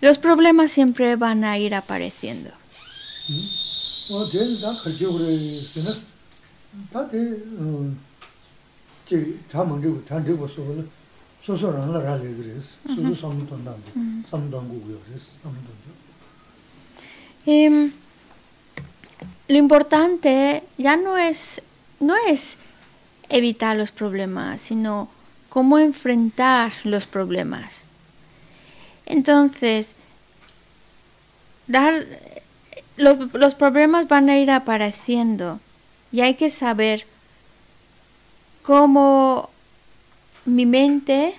los 0.00 0.18
problemas 0.18 0.72
siempre 0.72 1.16
van 1.16 1.44
a 1.44 1.58
ir 1.58 1.74
apareciendo. 1.74 2.50
lo 19.48 19.56
importante 19.56 20.64
ya 20.76 20.96
no 20.96 21.16
es, 21.16 21.62
no 22.00 22.14
es 22.28 22.58
evitar 23.28 23.76
los 23.76 23.92
problemas, 23.92 24.60
sino 24.60 25.08
cómo 25.48 25.78
enfrentar 25.78 26.72
los 26.84 27.06
problemas. 27.06 27.86
Entonces, 29.06 29.94
los, 32.96 33.34
los 33.34 33.54
problemas 33.54 34.08
van 34.08 34.28
a 34.28 34.38
ir 34.38 34.50
apareciendo 34.50 35.60
y 36.12 36.20
hay 36.20 36.34
que 36.34 36.50
saber 36.50 37.06
cómo 38.62 39.50
mi 40.44 40.66
mente 40.66 41.34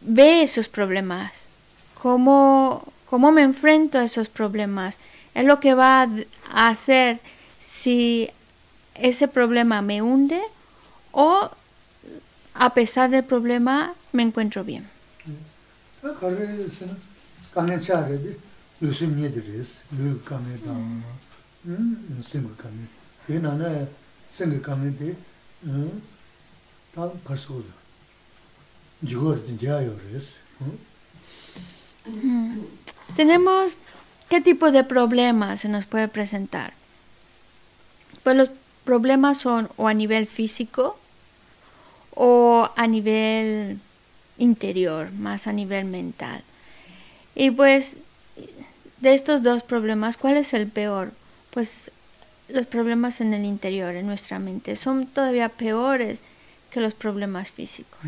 ve 0.00 0.42
esos 0.42 0.68
problemas, 0.68 1.32
cómo, 2.00 2.84
cómo 3.06 3.32
me 3.32 3.42
enfrento 3.42 3.98
a 3.98 4.04
esos 4.04 4.28
problemas. 4.28 4.98
Es 5.34 5.44
lo 5.44 5.60
que 5.60 5.74
va 5.74 6.08
a 6.52 6.68
hacer 6.68 7.20
si 7.58 8.30
ese 8.94 9.28
problema 9.28 9.82
me 9.82 10.02
hunde 10.02 10.40
o 11.12 11.50
a 12.54 12.74
pesar 12.74 13.10
del 13.10 13.24
problema 13.24 13.94
me 14.12 14.22
encuentro 14.22 14.64
bien. 14.64 14.88
Tenemos 33.16 33.76
qué 34.28 34.40
tipo 34.40 34.70
de 34.70 34.84
problemas 34.84 35.60
se 35.60 35.68
nos 35.68 35.86
puede 35.86 36.08
presentar. 36.08 36.72
Pues 38.22 38.36
los 38.36 38.50
problemas 38.84 39.38
son 39.38 39.68
o 39.76 39.88
a 39.88 39.94
nivel 39.94 40.26
físico 40.26 40.98
o 42.14 42.70
a 42.76 42.86
nivel 42.86 43.80
interior, 44.40 45.12
más 45.12 45.46
a 45.46 45.52
nivel 45.52 45.84
mental. 45.84 46.42
Y 47.34 47.50
pues 47.52 47.98
de 49.00 49.14
estos 49.14 49.42
dos 49.42 49.62
problemas, 49.62 50.16
¿cuál 50.16 50.36
es 50.36 50.52
el 50.52 50.66
peor? 50.66 51.12
Pues 51.50 51.92
los 52.48 52.66
problemas 52.66 53.20
en 53.20 53.32
el 53.34 53.44
interior, 53.44 53.94
en 53.94 54.06
nuestra 54.06 54.38
mente, 54.38 54.74
son 54.76 55.06
todavía 55.06 55.48
peores 55.48 56.20
que 56.70 56.80
los 56.80 56.94
problemas 56.94 57.52
físicos. 57.52 58.00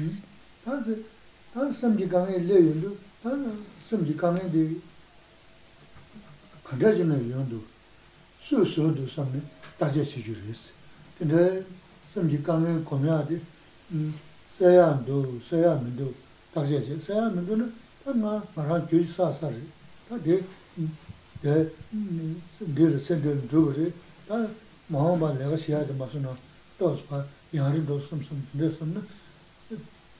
다시 16.53 16.75
해서 16.75 17.01
사야 17.01 17.31
민도는 17.31 17.73
나 18.05 18.45
말아 18.55 18.85
교지 18.87 19.11
사사리 19.11 19.57
다데 20.09 20.45
데 21.41 21.71
데르 22.75 23.01
센데 23.01 23.49
두그리 23.49 23.93
다 24.29 24.47
마음만 24.89 25.39
내가 25.39 25.57
시야도 25.57 25.95
맞으나 25.95 26.37
또스파 26.79 27.25
야리 27.55 27.87
도스음 27.87 28.21
좀 28.21 28.47
됐었나? 28.57 29.01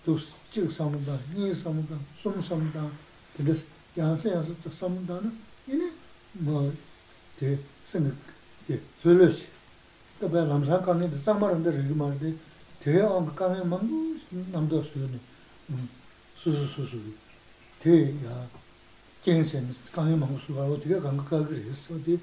도스 0.05 0.27
즉 0.51 0.73
삼는다 0.73 1.19
니 1.35 1.55
삼는다 1.55 1.97
숨 2.21 2.41
삼는다. 2.43 2.91
근데 3.37 3.55
야세 3.97 4.31
야세 4.31 4.55
또 4.65 4.71
삼는다는 4.71 5.37
이네 5.69 5.93
뭐데 6.33 7.59
생각 7.87 8.15
예 8.71 8.81
설레시 9.03 9.47
또 10.19 10.29
남산 10.29 10.83
강에 10.83 11.09
쌍마른데 11.09 11.71
리마데 11.89 12.35
대왕 12.81 13.27
강에 13.35 13.63
맘도 13.65 14.17
남도 14.51 14.83
수는 14.83 15.21
음. 15.71 16.02
Sū 16.43 16.51
sū 16.51 16.67
sū 16.75 16.85
sū, 16.91 17.01
dē 17.85 17.97
yā 18.25 18.37
jīng 19.23 19.45
sēng 19.47 19.69
kāngi 19.95 20.17
māngu 20.19 20.41
sūgā 20.43 20.67
rō, 20.67 20.79
dē 20.83 20.99
kāngi 21.05 21.27
kāgī 21.29 21.61
rī 21.61 21.75
sō, 21.79 21.99
dē 22.03 22.19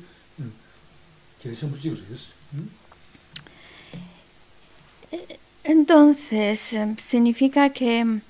jē 1.43 1.53
shīmbu 1.55 1.79
jīg 1.79 1.95
rī 1.95 2.17
sō. 2.19 2.31
Entonces, 5.63 6.73
em, 6.73 6.97
significa 6.97 7.69
que 7.69 7.99
em, 7.99 8.21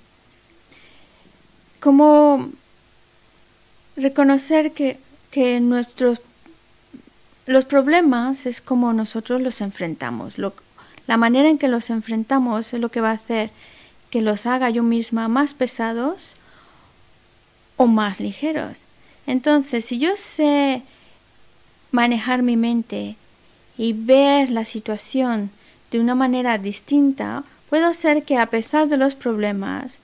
como 1.80 2.52
reconocer 3.96 4.74
que, 4.74 5.00
que 5.32 5.60
nuestros 5.60 6.22
los 7.48 7.66
problemas 7.66 8.46
es 8.46 8.62
como 8.62 8.94
nosotros 8.94 9.42
los 9.42 9.62
enfrentamos. 9.62 10.36
la 11.08 11.18
manera 11.18 11.50
en 11.50 11.58
que 11.58 11.68
los 11.68 11.90
enfrentamos 11.90 12.74
es 12.74 12.80
lo 12.80 12.90
que 12.90 13.02
va 13.02 13.10
a 13.10 13.14
hacer 13.14 13.50
que 14.10 14.22
los 14.22 14.46
haga 14.46 14.70
yo 14.70 14.84
misma 14.84 15.28
más 15.28 15.54
pesados 15.54 16.36
o 17.78 17.88
más 17.88 18.20
ligeros. 18.20 18.78
Entonces, 19.28 19.86
si 19.86 20.00
yo 20.00 20.18
sé 20.18 20.82
manejar 21.92 22.42
mi 22.42 22.58
mente 22.58 23.16
y 23.78 23.94
ver 23.94 24.50
la 24.50 24.66
situación 24.66 25.52
de 25.92 26.00
una 26.00 26.16
manera 26.16 26.58
distinta, 26.58 27.44
puedo 27.70 27.94
ser 27.94 28.24
que 28.24 28.38
a 28.38 28.48
pesar 28.48 28.88
de 28.88 28.98
los 28.98 29.16
problemas, 29.16 30.00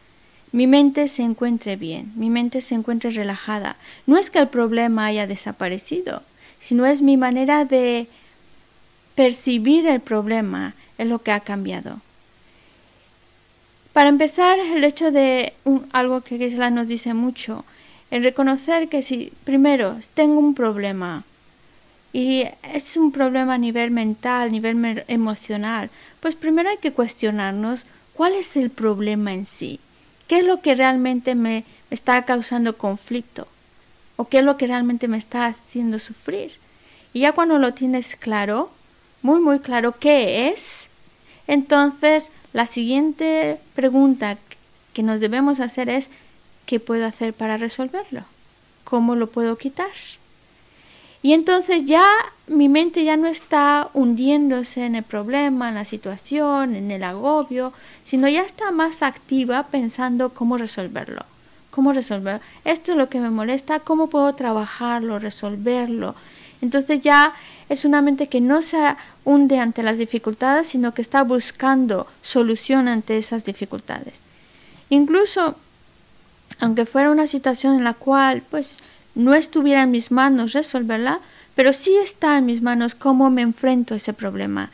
mi 0.51 0.67
mente 0.67 1.07
se 1.07 1.23
encuentre 1.23 1.75
bien, 1.75 2.11
mi 2.15 2.29
mente 2.29 2.61
se 2.61 2.75
encuentre 2.75 3.09
relajada. 3.09 3.75
No 4.05 4.17
es 4.17 4.29
que 4.29 4.39
el 4.39 4.47
problema 4.47 5.07
haya 5.07 5.27
desaparecido, 5.27 6.21
sino 6.59 6.85
es 6.85 7.01
mi 7.01 7.17
manera 7.17 7.65
de 7.65 8.07
percibir 9.15 9.87
el 9.87 9.99
problema 9.99 10.73
es 10.97 11.07
lo 11.07 11.19
que 11.19 11.31
ha 11.31 11.39
cambiado. 11.39 11.99
Para 13.95 14.10
empezar, 14.10 14.60
el 14.60 14.84
hecho 14.84 15.10
de 15.10 15.53
algo 15.93 16.19
que 16.19 16.38
Gisela 16.38 16.69
nos 16.69 16.89
dice 16.89 17.13
mucho, 17.13 17.63
el 18.12 18.23
reconocer 18.23 18.89
que 18.89 19.01
si 19.01 19.31
primero 19.45 19.97
tengo 20.13 20.38
un 20.38 20.53
problema, 20.53 21.23
y 22.12 22.43
es 22.73 22.97
un 22.97 23.13
problema 23.13 23.53
a 23.53 23.58
nivel 23.58 23.91
mental, 23.91 24.49
a 24.49 24.51
nivel 24.51 25.05
emocional, 25.08 25.89
pues 26.19 26.36
primero 26.36 26.69
hay 26.69 26.75
que 26.75 26.91
cuestionarnos 26.91 27.86
cuál 28.13 28.34
es 28.34 28.58
el 28.58 28.69
problema 28.69 29.31
en 29.31 29.45
sí, 29.45 29.79
qué 30.27 30.39
es 30.39 30.43
lo 30.43 30.60
que 30.60 30.75
realmente 30.75 31.34
me 31.34 31.63
está 31.89 32.25
causando 32.25 32.77
conflicto 32.77 33.47
o 34.17 34.27
qué 34.27 34.39
es 34.39 34.43
lo 34.43 34.58
que 34.58 34.67
realmente 34.67 35.08
me 35.08 35.17
está 35.17 35.45
haciendo 35.45 35.99
sufrir. 35.99 36.51
Y 37.13 37.21
ya 37.21 37.31
cuando 37.31 37.60
lo 37.60 37.73
tienes 37.73 38.17
claro, 38.17 38.71
muy 39.21 39.39
muy 39.39 39.60
claro 39.60 39.93
qué 39.97 40.49
es, 40.49 40.89
entonces 41.47 42.31
la 42.53 42.65
siguiente 42.65 43.58
pregunta 43.73 44.38
que 44.93 45.03
nos 45.03 45.19
debemos 45.19 45.60
hacer 45.60 45.89
es 45.89 46.10
¿qué 46.65 46.79
puedo 46.79 47.05
hacer 47.05 47.34
para 47.34 47.58
resolverlo? 47.58 48.23
¿Cómo 48.84 49.15
lo 49.15 49.27
puedo 49.29 49.58
quitar? 49.58 49.91
Y 51.21 51.34
entonces 51.34 51.86
ya 51.86 52.08
mi 52.45 52.69
mente 52.69 53.03
ya 53.03 53.17
no 53.17 53.27
está 53.27 53.89
hundiéndose 53.93 54.86
en 54.86 54.93
el 54.95 55.03
problema, 55.03 55.69
en 55.69 55.75
la 55.75 55.84
situación, 55.84 56.75
en 56.75 56.91
el 56.91 57.03
agobio, 57.03 57.73
sino 58.03 58.27
ya 58.27 58.43
está 58.43 58.69
más 58.71 59.01
activa 59.01 59.63
pensando 59.63 60.29
cómo 60.29 60.58
resolverlo. 60.58 61.23
¿Cómo 61.71 61.93
resolverlo? 61.93 62.41
Esto 62.63 62.91
es 62.91 62.97
lo 62.99 63.10
que 63.10 63.19
me 63.19 63.31
molesta, 63.31 63.79
¿cómo 63.79 64.08
puedo 64.08 64.36
trabajarlo, 64.36 65.17
resolverlo? 65.17 66.13
Entonces 66.62 67.01
ya 67.01 67.34
es 67.69 67.86
una 67.86 68.01
mente 68.01 68.28
que 68.28 68.41
no 68.41 68.62
se 68.62 68.78
hunde 69.23 69.60
ante 69.60 69.84
las 69.84 69.97
dificultades, 69.97 70.67
sino 70.67 70.93
que 70.93 71.01
está 71.01 71.23
buscando 71.23 72.08
solución 72.21 72.88
ante 72.88 73.17
esas 73.17 73.45
dificultades. 73.45 74.21
Incluso, 74.89 75.56
aunque 76.60 76.86
fuera 76.86 77.12
una 77.12 77.28
situación 77.28 77.75
en 77.75 77.84
la 77.84 77.93
cual, 77.93 78.43
pues, 78.49 78.78
no 79.15 79.34
estuviera 79.34 79.84
en 79.84 79.91
mis 79.91 80.12
manos 80.12 80.54
resolverla, 80.54 81.19
pero 81.56 81.73
sí 81.73 81.95
está 81.95 82.38
en 82.38 82.45
mis 82.45 82.62
manos 82.62 82.95
cómo 82.95 83.30
me 83.30 83.41
enfrento 83.41 83.93
a 83.93 83.97
ese 83.97 84.13
problema, 84.13 84.69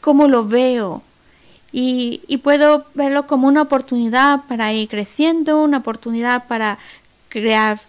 cómo 0.00 0.28
lo 0.28 0.46
veo. 0.46 1.02
Y, 1.72 2.20
puedo 2.42 2.86
verlo 2.94 3.26
como 3.26 3.48
una 3.48 3.62
oportunidad 3.62 4.42
para 4.48 4.72
ir 4.72 4.88
creciendo, 4.88 5.62
una 5.62 5.78
oportunidad 5.78 6.46
para 6.46 6.78
crear 7.28 7.80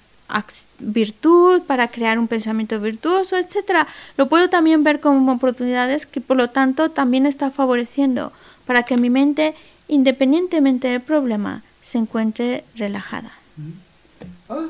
virtud, 0.79 1.61
para 1.63 1.89
crear 1.89 2.19
un 2.19 2.27
pensamiento 2.27 2.79
virtuoso, 2.79 3.37
etc. 3.37 3.87
Lo 4.17 4.27
puedo 4.27 4.49
también 4.49 4.83
ver 4.83 4.99
como 4.99 5.31
oportunidades 5.31 6.05
que 6.05 6.21
por 6.21 6.37
lo 6.37 6.49
tanto 6.49 6.91
también 6.91 7.25
está 7.25 7.51
favoreciendo 7.51 8.31
para 8.65 8.83
que 8.83 8.97
mi 8.97 9.09
mente, 9.09 9.55
independientemente 9.87 10.89
del 10.89 11.01
problema, 11.01 11.63
se 11.81 11.97
encuentre 11.97 12.65
relajada. 12.75 13.31
Mm. 13.55 13.71
Ah, 14.49 14.67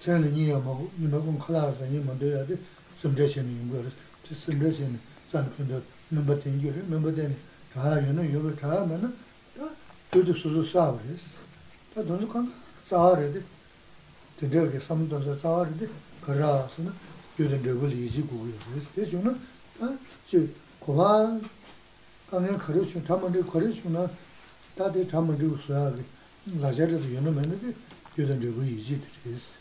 전에 0.01 0.31
니야 0.31 0.59
뭐 0.59 0.89
니하고 0.97 1.37
칼라서 1.37 1.85
니 1.85 1.99
만들어야 1.99 2.45
돼 2.45 2.57
섬제시는 2.97 3.69
거를 3.69 3.91
섬제시는 4.23 4.99
산픈도 5.29 5.81
넘버 6.09 6.39
땡겨를 6.39 6.89
넘버 6.89 7.13
땡 7.13 7.35
다야는 7.73 8.33
요거 8.33 8.55
다면은 8.55 9.13
다 9.57 9.69
저도 10.11 10.33
소소 10.33 10.63
싸우랬어 10.63 11.39
다 11.93 12.03
돈도 12.03 12.27
간 12.27 12.51
싸워야 12.85 13.31
돼 13.31 13.43
되게 14.37 14.79
삼도서 14.79 15.37
싸워야 15.37 15.75
돼 15.77 15.87
그래서는 16.21 16.91
요즘 17.39 17.63
저걸 17.63 17.91
이지고 17.93 18.47
그래서 18.71 18.89
대주는 18.95 19.39
아저 19.79 20.45
고마 20.79 21.39
강에 22.29 22.47
가르쳐 22.49 23.01
담은데 23.03 23.41
가르쳐나 23.41 24.09
다들 24.77 25.07
담은데 25.07 25.45
usar 25.45 25.93
la 26.59 26.71
gente 26.71 26.95
de 26.99 27.19
no 27.21 27.31
menede 27.31 27.75
요즘 28.17 28.39
저거 28.39 28.63
이지 28.63 28.99
됐어 29.23 29.53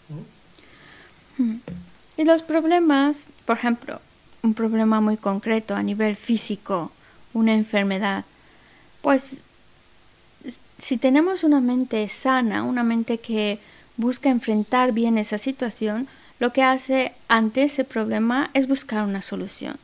Y 2.17 2.25
los 2.25 2.43
problemas, 2.43 3.17
por 3.47 3.59
ejemplo, 3.59 4.01
un 4.43 4.55
problema 4.55 5.01
muy 5.01 5.17
concreto 5.17 5.77
a 5.77 5.85
nivel 5.85 6.17
físico, 6.17 6.91
una 7.33 7.55
enfermedad, 7.55 8.25
pues 9.03 9.39
si 10.79 10.97
tenemos 10.97 11.45
una 11.45 11.61
mente 11.61 12.09
sana, 12.09 12.65
una 12.65 12.83
mente 12.83 13.19
que 13.19 13.61
busca 13.97 14.31
enfrentar 14.31 14.93
bien 14.93 15.19
esa 15.19 15.39
situación, 15.39 16.09
lo 16.39 16.53
que 16.53 16.63
hace 16.63 17.13
ante 17.29 17.65
ese 17.65 17.85
problema 17.85 18.51
es 18.55 18.69
buscar 18.69 19.05
una 19.05 19.23
solución. 19.23 19.77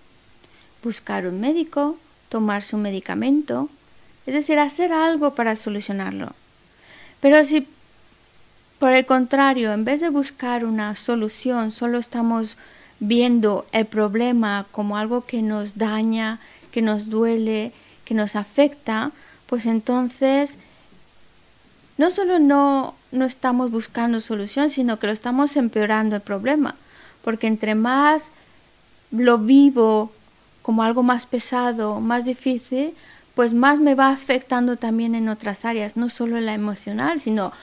Buscar 0.83 1.27
un 1.27 1.41
médico, 1.41 1.99
tomar 2.29 2.63
su 2.63 2.77
medicamento, 2.77 3.69
es 4.26 4.34
decir, 4.34 4.60
hacer 4.60 4.92
algo 4.94 5.36
para 5.36 5.56
solucionarlo. 5.56 6.34
Pero 7.20 7.44
si 7.46 7.68
por 8.80 8.94
el 8.94 9.06
contrario, 9.06 9.74
en 9.74 9.84
vez 9.84 10.00
de 10.00 10.10
buscar 10.10 10.64
una 10.64 10.96
solución, 10.96 11.72
solo 11.72 11.98
estamos 11.98 12.58
viendo 13.02 13.66
el 13.74 13.86
problema 13.86 14.66
como 14.72 14.98
algo 14.98 15.26
que 15.26 15.42
nos 15.42 15.78
daña, 15.78 16.40
que 16.72 16.82
nos 16.82 17.10
duele, 17.10 17.74
que 18.06 18.14
nos 18.14 18.38
afecta, 18.38 19.12
pues 19.48 19.66
entonces 19.66 20.58
no 21.98 22.10
solo 22.10 22.40
no, 22.40 22.96
no 23.12 23.26
estamos 23.26 23.70
buscando 23.70 24.22
solución, 24.22 24.70
sino 24.70 24.98
que 24.98 25.08
lo 25.08 25.14
estamos 25.14 25.58
empeorando 25.58 26.16
el 26.16 26.22
problema. 26.22 26.76
Porque 27.22 27.48
entre 27.48 27.76
más 27.76 28.32
lo 29.12 29.40
vivo 29.40 30.14
como 30.62 30.84
algo 30.84 31.04
más 31.04 31.26
pesado, 31.26 32.00
más 32.00 32.24
difícil, 32.24 32.94
pues 33.40 33.54
más 33.54 33.80
me 33.80 33.96
va 33.96 34.10
afectando 34.10 34.76
también 34.76 35.16
en 35.16 35.30
otras 35.30 35.64
áreas, 35.64 35.96
no 35.96 36.10
solo 36.10 36.42
la 36.42 36.54
emocional, 36.54 37.22
sino 37.22 37.54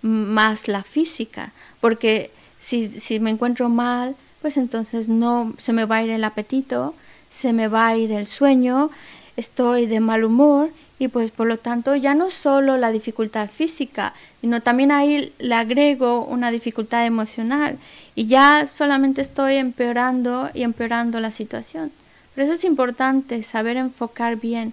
más 0.00 0.68
la 0.68 0.84
física, 0.84 1.50
porque 1.80 2.30
si, 2.56 2.88
si 2.88 3.18
me 3.18 3.30
encuentro 3.30 3.68
mal, 3.68 4.14
pues 4.40 4.56
entonces 4.56 5.08
no 5.08 5.52
se 5.58 5.72
me 5.72 5.86
va 5.86 5.96
a 5.96 6.04
ir 6.04 6.10
el 6.10 6.22
apetito, 6.22 6.94
se 7.30 7.52
me 7.52 7.66
va 7.66 7.88
a 7.88 7.96
ir 7.96 8.12
el 8.12 8.28
sueño, 8.28 8.92
estoy 9.36 9.86
de 9.86 9.98
mal 9.98 10.22
humor 10.22 10.70
y 11.00 11.08
pues 11.08 11.32
por 11.32 11.48
lo 11.48 11.58
tanto 11.58 11.96
ya 11.96 12.14
no 12.14 12.30
solo 12.30 12.76
la 12.76 12.92
dificultad 12.92 13.50
física, 13.50 14.14
sino 14.40 14.60
también 14.60 14.92
ahí 14.92 15.32
le 15.40 15.54
agrego 15.56 16.24
una 16.24 16.52
dificultad 16.52 17.06
emocional 17.06 17.76
y 18.14 18.26
ya 18.26 18.68
solamente 18.68 19.20
estoy 19.20 19.56
empeorando 19.56 20.50
y 20.54 20.62
empeorando 20.62 21.18
la 21.18 21.32
situación. 21.32 21.90
Por 22.36 22.44
eso 22.44 22.52
es 22.52 22.62
importante 22.62 23.42
saber 23.42 23.76
enfocar 23.76 24.36
bien 24.36 24.72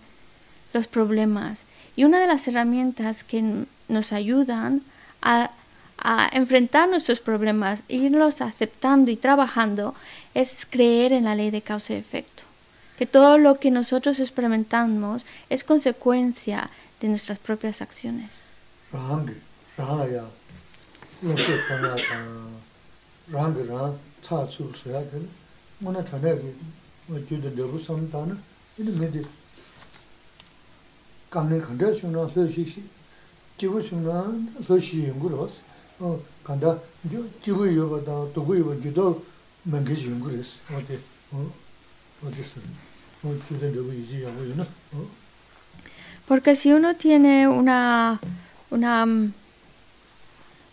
los 0.74 0.88
problemas. 0.88 1.66
Y 1.96 2.04
una 2.04 2.20
de 2.20 2.28
las 2.28 2.48
herramientas 2.48 3.24
que 3.24 3.66
nos 3.88 4.14
ayudan 4.14 4.82
a, 5.22 5.52
a 5.98 6.30
enfrentar 6.34 6.90
nuestros 6.90 7.20
problemas, 7.20 7.84
irlos 7.88 8.42
aceptando 8.42 9.12
y 9.12 9.18
trabajando, 9.18 9.94
es 10.34 10.66
creer 10.70 11.14
en 11.14 11.26
la 11.26 11.36
ley 11.36 11.52
de 11.52 11.62
causa 11.62 11.94
y 11.94 11.98
efecto. 11.98 12.44
Que 12.98 13.06
todo 13.06 13.38
lo 13.38 13.60
que 13.60 13.72
nosotros 13.72 14.20
experimentamos 14.20 15.26
es 15.50 15.64
consecuencia 15.64 16.70
de 17.00 17.10
nuestras 17.10 17.40
propias 17.40 17.82
acciones. 17.82 18.30
Kāngni 31.32 31.62
kāndā 31.64 31.94
shūng 31.96 32.12
rā, 32.16 32.26
lō 32.28 32.44
shī 32.52 32.66
shī, 32.68 32.82
shūng 33.58 34.04
rā, 34.04 34.20
lō 34.68 34.76
shī 34.84 35.08
yungu 35.08 35.32
rā 35.32 35.48
sī, 35.48 35.62
kāndā, 36.44 36.76
jibu 37.08 37.66
yō 37.72 37.86
bā 37.94 38.00
tā, 38.04 38.16
tōgu 38.36 38.58
yō 38.60 38.66
bā, 38.68 38.76
jū 38.84 38.92
tō 38.98 39.06
mēngi 39.72 39.96
shī 39.96 40.12
yungu 40.12 40.30
na, 44.56 44.66
Porque 46.28 46.56
si 46.56 46.72
uno 46.74 46.96
tiene 46.96 47.48
una, 47.48 48.20
una, 48.70 49.06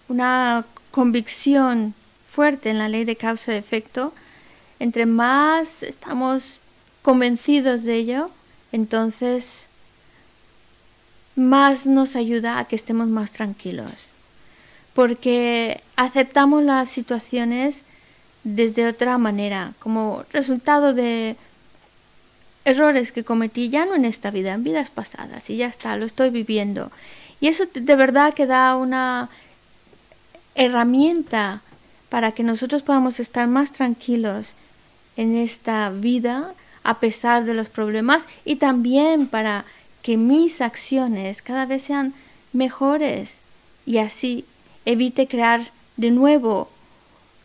una 0.08 0.64
convicción 0.90 1.94
fuerte 2.30 2.70
en 2.70 2.78
la 2.78 2.88
ley 2.88 3.04
de 3.04 3.16
causa 3.16 3.54
y 3.54 3.56
efecto, 3.56 4.12
entre 4.78 5.06
más 5.06 5.82
estamos 5.82 6.60
convencidos 7.02 7.82
de 7.84 7.96
ello, 7.96 8.30
entonces 8.72 9.68
más 11.38 11.86
nos 11.86 12.16
ayuda 12.16 12.58
a 12.58 12.64
que 12.64 12.76
estemos 12.76 13.06
más 13.06 13.30
tranquilos. 13.30 14.08
Porque 14.92 15.80
aceptamos 15.94 16.64
las 16.64 16.88
situaciones 16.88 17.84
desde 18.42 18.88
otra 18.88 19.18
manera, 19.18 19.74
como 19.78 20.24
resultado 20.32 20.94
de 20.94 21.36
errores 22.64 23.12
que 23.12 23.24
cometí 23.24 23.68
ya 23.68 23.86
no 23.86 23.94
en 23.94 24.04
esta 24.04 24.30
vida, 24.32 24.52
en 24.52 24.64
vidas 24.64 24.90
pasadas, 24.90 25.48
y 25.48 25.56
ya 25.56 25.68
está, 25.68 25.96
lo 25.96 26.04
estoy 26.04 26.30
viviendo. 26.30 26.90
Y 27.40 27.46
eso 27.46 27.64
de 27.72 27.96
verdad 27.96 28.34
que 28.34 28.46
da 28.46 28.76
una 28.76 29.30
herramienta 30.56 31.62
para 32.08 32.32
que 32.32 32.42
nosotros 32.42 32.82
podamos 32.82 33.20
estar 33.20 33.46
más 33.46 33.70
tranquilos 33.70 34.54
en 35.16 35.36
esta 35.36 35.90
vida 35.90 36.52
a 36.82 36.98
pesar 36.98 37.44
de 37.44 37.54
los 37.54 37.68
problemas 37.68 38.26
y 38.44 38.56
también 38.56 39.28
para 39.28 39.64
que 40.08 40.16
mis 40.16 40.62
acciones 40.62 41.42
cada 41.42 41.66
vez 41.66 41.82
sean 41.82 42.14
mejores 42.54 43.42
y 43.84 43.98
así 43.98 44.46
evite 44.86 45.28
crear 45.28 45.60
de 45.98 46.10
nuevo 46.10 46.70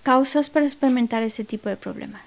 causas 0.02 0.50
para 0.50 0.66
experimentar 0.66 1.24
ese 1.24 1.44
tipo 1.44 1.68
de 1.68 1.76
problemas. 1.76 2.22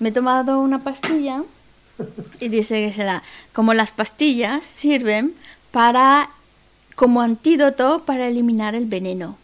me 0.00 0.08
he 0.08 0.12
tomado 0.12 0.58
una 0.58 0.78
pastilla 0.82 1.44
y 2.40 2.48
dice 2.48 2.86
que 2.86 2.92
será 2.92 3.22
como 3.52 3.74
las 3.74 3.90
pastillas 3.90 4.64
sirven 4.64 5.34
para 5.70 6.30
como 6.94 7.20
antídoto 7.20 8.04
para 8.04 8.26
eliminar 8.26 8.74
el 8.74 8.86
veneno. 8.86 9.36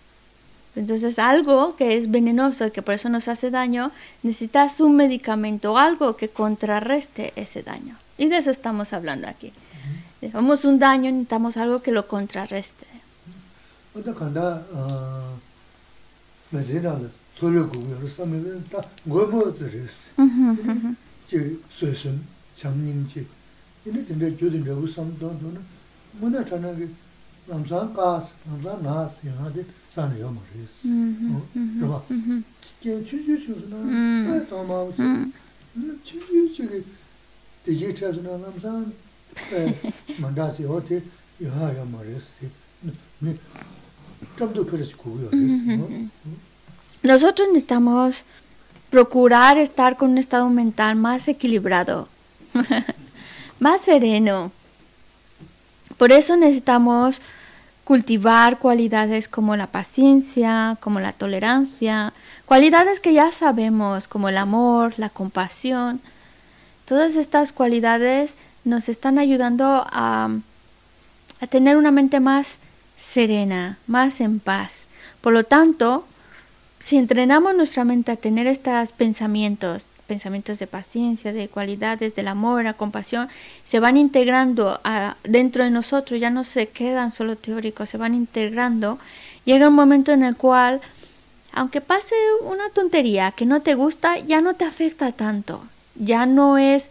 Entonces 0.77 1.19
algo 1.21 1.77
que 1.77 1.97
es 1.97 2.11
venenoso 2.11 2.67
y 2.67 2.71
que 2.73 2.83
por 2.83 2.95
eso 2.95 3.09
nos 3.09 3.29
hace 3.29 3.51
daño, 3.51 3.93
necesitas 4.23 4.81
un 4.81 4.97
medicamento, 4.97 5.79
algo 5.79 6.17
que 6.17 6.29
contrarreste 6.29 7.33
ese 7.37 7.63
daño. 7.63 7.97
Y 8.19 8.29
de 8.29 8.39
eso 8.39 8.51
estamos 8.51 8.93
hablando 8.93 9.29
aquí. 9.29 9.53
Tenemos 10.21 10.65
un 10.65 10.79
daño, 10.79 11.11
necesitamos 11.13 11.57
algo 11.57 11.81
que 11.83 11.93
lo 11.93 12.09
contrarreste. 12.09 12.87
Uh 20.17 20.25
-huh, 20.25 20.59
uh 20.59 20.65
-huh. 20.65 20.97
mē 22.64 22.94
zē 23.08 23.22
rā 23.22 23.26
rā, 23.26 23.32
tōlyō 23.84 24.04
gu 24.04 24.04
yō 24.04 24.04
rō 24.04 24.04
sā 24.04 24.04
mē 24.04 24.04
rā, 24.04 24.04
tā 24.04 24.04
ngō 24.04 24.04
mō 24.04 24.04
zē 24.04 24.04
rēs, 24.04 24.04
jī 24.04 24.04
sui 24.04 24.04
sun, 24.04 24.04
chāng 24.04 24.04
nīng 24.04 24.04
jī, 24.04 24.04
이네 24.04 24.04
근데 24.04 24.36
교든 24.36 24.64
내고 24.64 24.86
삼도는 24.86 25.64
뭐나 26.20 26.44
전화기 26.44 26.90
남산 27.48 27.94
가스 27.94 28.34
남산 28.44 28.84
나스 28.84 29.28
하데 29.28 29.66
산에 29.90 30.20
요마리스 30.20 30.88
어 31.32 31.88
봐. 31.88 32.04
게 32.82 33.04
추주주스나 33.06 33.78
네 34.30 34.46
도마 34.48 34.92
추주주게 36.04 36.84
되게 37.66 37.96
찾으나 37.96 38.38
남산 38.38 38.94
에 39.54 39.80
만다시 40.20 40.66
어때 40.66 41.02
야 41.44 41.78
요마리스 41.80 42.32
네 43.20 43.36
좀더 44.38 44.66
그래서 44.66 44.98
그거요 44.98 45.30
Nosotros 47.02 47.48
necesitamos 47.48 48.26
procurar 48.92 49.58
estar 49.58 49.96
con 49.96 50.12
un 50.12 50.18
estado 50.18 50.50
mental 50.50 50.98
más 50.98 51.30
equilibrado, 51.30 52.10
más 53.61 53.81
sereno. 53.81 54.53
Por 55.97 56.13
eso 56.13 56.37
necesitamos 56.37 57.21
cultivar 57.85 58.59
cualidades 58.59 59.29
como 59.29 59.57
la 59.57 59.67
paciencia, 59.67 60.79
como 60.81 61.01
la 61.01 61.13
tolerancia, 61.13 62.13
cualidades 62.47 62.99
que 62.99 63.13
ya 63.13 63.31
sabemos 63.31 64.09
como 64.09 64.29
el 64.29 64.39
amor, 64.39 64.95
la 64.97 65.11
compasión. 65.11 66.01
Todas 66.87 67.17
estas 67.17 67.53
cualidades 67.53 68.37
nos 68.65 68.89
están 68.89 69.19
ayudando 69.19 69.87
a, 69.91 70.31
a 71.41 71.47
tener 71.47 71.77
una 71.77 71.91
mente 71.91 72.21
más 72.21 72.59
serena, 72.97 73.79
más 73.87 74.21
en 74.21 74.41
paz. 74.41 74.87
Por 75.21 75.33
lo 75.33 75.45
tanto, 75.45 76.07
si 76.81 76.97
entrenamos 76.97 77.55
nuestra 77.55 77.85
mente 77.85 78.13
a 78.13 78.17
tener 78.17 78.47
estos 78.47 78.93
pensamientos, 78.93 79.89
pensamientos 80.07 80.59
de 80.59 80.67
paciencia, 80.67 81.33
de 81.33 81.49
cualidades, 81.49 82.15
del 82.15 82.29
amor, 82.29 82.65
la 82.65 82.75
compasión, 82.75 83.29
se 83.65 83.81
van 83.81 83.97
integrando 83.97 84.81
a, 84.85 85.17
dentro 85.25 85.65
de 85.65 85.71
nosotros, 85.71 86.21
ya 86.21 86.31
no 86.31 86.45
se 86.45 86.69
quedan 86.69 87.11
solo 87.11 87.37
teóricos, 87.37 87.89
se 87.89 87.97
van 87.97 88.15
integrando, 88.15 88.99
llega 89.45 89.69
un 89.69 89.75
momento 89.75 90.13
en 90.13 90.23
el 90.23 90.37
cual, 90.37 90.81
aunque 91.53 91.81
pase 91.81 92.15
una 92.43 92.69
tontería 92.71 93.33
que 93.33 93.47
no 93.47 93.61
te 93.63 93.75
gusta, 93.75 94.19
ya 94.19 94.41
no 94.41 94.55
te 94.55 94.65
afecta 94.65 95.13
tanto, 95.13 95.65
ya 95.95 96.27
no 96.27 96.59
es 96.59 96.91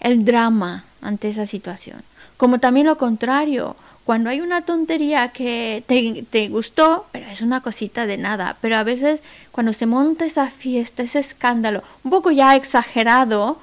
el 0.00 0.24
drama 0.24 0.84
ante 1.00 1.28
esa 1.28 1.46
situación. 1.46 2.02
Como 2.36 2.58
también 2.58 2.86
lo 2.86 2.96
contrario, 2.98 3.76
cuando 4.04 4.30
hay 4.30 4.40
una 4.40 4.62
tontería 4.62 5.28
que 5.28 5.84
te, 5.86 6.24
te, 6.28 6.48
gustó, 6.48 7.06
pero 7.12 7.26
es 7.26 7.40
una 7.40 7.60
cosita 7.60 8.06
de 8.06 8.16
nada, 8.16 8.56
pero 8.60 8.76
a 8.76 8.82
veces 8.82 9.22
cuando 9.52 9.72
se 9.72 9.86
monta 9.86 10.24
esa 10.24 10.48
fiesta, 10.48 11.02
ese 11.02 11.20
escándalo, 11.20 11.82
un 12.02 12.10
poco 12.10 12.30
ya 12.30 12.56
exagerado, 12.56 13.58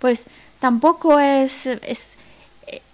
pues 0.00 0.26
tampoco 0.58 1.18
es, 1.18 1.66
es, 1.66 2.18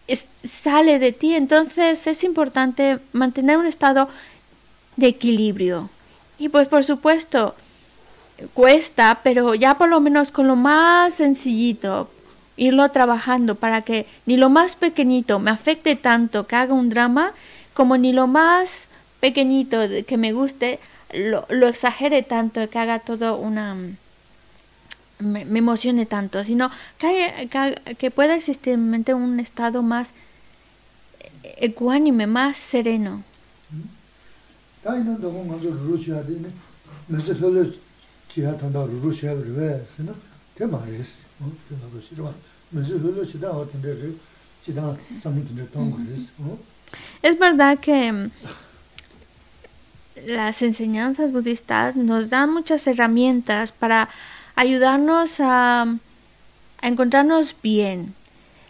es 0.07 0.18
sale 0.18 0.98
de 0.98 1.12
ti. 1.12 1.34
Entonces 1.34 2.07
es 2.07 2.24
importante 2.24 2.98
mantener 3.12 3.57
un 3.57 3.66
estado 3.66 4.09
de 4.96 5.07
equilibrio. 5.07 5.88
Y 6.38 6.48
pues 6.48 6.68
por 6.68 6.84
supuesto, 6.84 7.55
cuesta, 8.55 9.20
pero 9.22 9.55
ya 9.55 9.76
por 9.78 9.88
lo 9.88 10.01
menos 10.01 10.32
con 10.32 10.46
lo 10.46 10.57
más 10.57 11.14
sencillito, 11.14 12.11
irlo 12.61 12.90
trabajando 12.90 13.54
para 13.54 13.80
que 13.80 14.06
ni 14.26 14.36
lo 14.36 14.50
más 14.50 14.76
pequeñito 14.76 15.38
me 15.38 15.50
afecte 15.50 15.96
tanto 15.96 16.46
que 16.46 16.56
haga 16.56 16.74
un 16.74 16.90
drama, 16.90 17.32
como 17.72 17.96
ni 17.96 18.12
lo 18.12 18.26
más 18.26 18.86
pequeñito 19.18 19.78
que 20.06 20.16
me 20.18 20.32
guste 20.34 20.78
lo, 21.14 21.46
lo 21.48 21.68
exagere 21.68 22.22
tanto 22.22 22.68
que 22.68 22.78
haga 22.78 22.98
todo 22.98 23.38
una... 23.38 23.74
me, 25.18 25.44
me 25.46 25.58
emocione 25.58 26.04
tanto, 26.04 26.44
sino 26.44 26.70
que, 26.98 27.48
que, 27.50 27.96
que 27.96 28.11
pueda 28.11 28.34
existir 28.34 28.74
en 28.74 28.90
mente 28.90 29.14
un 29.14 29.40
estado 29.40 29.82
más 29.82 30.12
ecuánime, 31.56 32.26
más 32.26 32.58
sereno. 32.58 33.24
Es 47.22 47.38
verdad 47.38 47.78
que 47.78 48.30
las 50.26 50.62
enseñanzas 50.62 51.32
budistas 51.32 51.96
nos 51.96 52.30
dan 52.30 52.52
muchas 52.52 52.86
herramientas 52.86 53.72
para 53.72 54.08
ayudarnos 54.56 55.40
a, 55.40 55.82
a 55.82 56.88
encontrarnos 56.88 57.54
bien, 57.62 58.14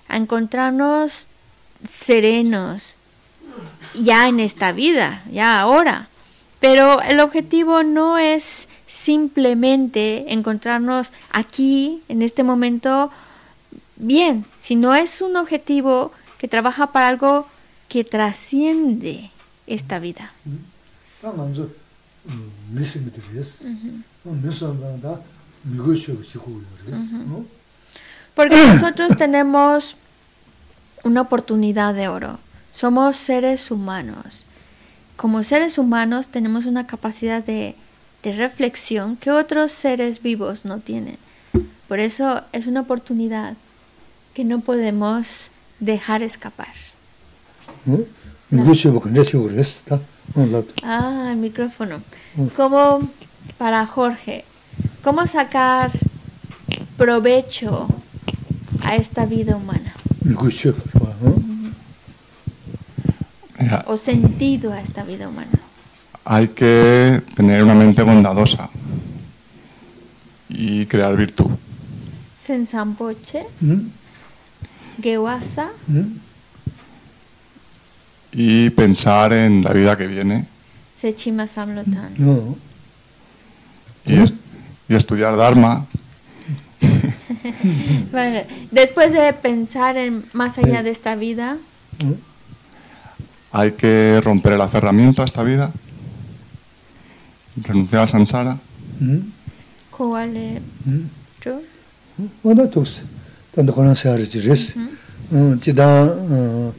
a 0.08 0.16
encontrarnos 0.16 1.28
serenos 1.88 2.94
ya 3.94 4.28
en 4.28 4.40
esta 4.40 4.72
vida, 4.72 5.22
ya 5.30 5.60
ahora. 5.60 6.08
Pero 6.60 7.00
el 7.00 7.20
objetivo 7.20 7.82
no 7.82 8.18
es 8.18 8.68
simplemente 8.86 10.32
encontrarnos 10.32 11.12
aquí, 11.32 12.02
en 12.08 12.20
este 12.20 12.42
momento, 12.42 13.10
bien, 14.00 14.44
sino 14.56 14.94
es 14.94 15.20
un 15.20 15.36
objetivo 15.36 16.12
que 16.38 16.48
trabaja 16.48 16.88
para 16.92 17.08
algo 17.08 17.46
que 17.88 18.04
trasciende 18.04 19.30
esta 19.66 19.98
vida. 19.98 20.32
Porque 28.34 28.56
nosotros 28.66 29.16
tenemos 29.16 29.96
una 31.04 31.20
oportunidad 31.22 31.94
de 31.94 32.08
oro. 32.08 32.38
Somos 32.72 33.16
seres 33.16 33.70
humanos. 33.70 34.44
Como 35.16 35.42
seres 35.42 35.76
humanos 35.78 36.28
tenemos 36.28 36.66
una 36.66 36.86
capacidad 36.86 37.44
de, 37.44 37.74
de 38.22 38.32
reflexión 38.32 39.16
que 39.16 39.30
otros 39.30 39.72
seres 39.72 40.22
vivos 40.22 40.64
no 40.64 40.78
tienen. 40.78 41.18
Por 41.88 41.98
eso 41.98 42.42
es 42.52 42.66
una 42.66 42.80
oportunidad 42.80 43.56
que 44.40 44.44
no 44.46 44.60
podemos 44.60 45.50
dejar 45.80 46.22
escapar. 46.22 46.72
Ah, 50.82 51.28
el 51.32 51.36
micrófono. 51.36 52.00
Como 52.56 53.06
para 53.58 53.84
Jorge, 53.84 54.46
¿cómo 55.04 55.26
sacar 55.26 55.90
provecho 56.96 57.86
a 58.82 58.96
esta 58.96 59.26
vida 59.26 59.56
humana? 59.56 59.92
Ya. 63.58 63.84
O 63.86 63.98
sentido 63.98 64.72
a 64.72 64.80
esta 64.80 65.04
vida 65.04 65.28
humana. 65.28 65.60
Hay 66.24 66.48
que 66.48 67.22
tener 67.36 67.62
una 67.62 67.74
mente 67.74 68.02
bondadosa 68.02 68.70
y 70.48 70.86
crear 70.86 71.14
virtud. 71.14 71.50
Sensampoche, 72.42 73.44
Gewasa, 75.02 75.70
Y 78.32 78.70
pensar 78.70 79.32
en 79.32 79.62
la 79.62 79.72
vida 79.72 79.96
que 79.96 80.06
viene. 80.06 80.46
Sechima 81.00 81.48
Samlotan. 81.48 82.14
y, 84.06 84.14
est- 84.14 84.36
y 84.88 84.94
estudiar 84.94 85.36
Dharma. 85.36 85.86
Bueno, 88.10 88.40
después 88.70 89.12
de 89.12 89.32
pensar 89.32 89.96
en 89.96 90.24
más 90.32 90.58
allá 90.58 90.82
de 90.82 90.90
esta 90.90 91.14
vida, 91.16 91.56
Hay 93.52 93.72
que 93.72 94.20
romper 94.22 94.52
el 94.54 94.60
aferramiento 94.60 95.22
a 95.22 95.24
esta 95.24 95.42
vida, 95.42 95.72
renunciar 97.62 98.02
al 98.02 98.08
samsara. 98.08 98.58
¿cuál 99.90 100.36
es? 100.36 100.60
yo? 101.44 101.60
Tos, 102.70 103.00
tanda 103.52 103.72
kona 103.72 103.94
sayari 103.94 104.26
chi 104.26 104.40
res, 104.40 104.74
mm-hmm. 104.74 105.38
mm, 105.38 105.60
chida 105.60 106.04
mm, 106.04 106.72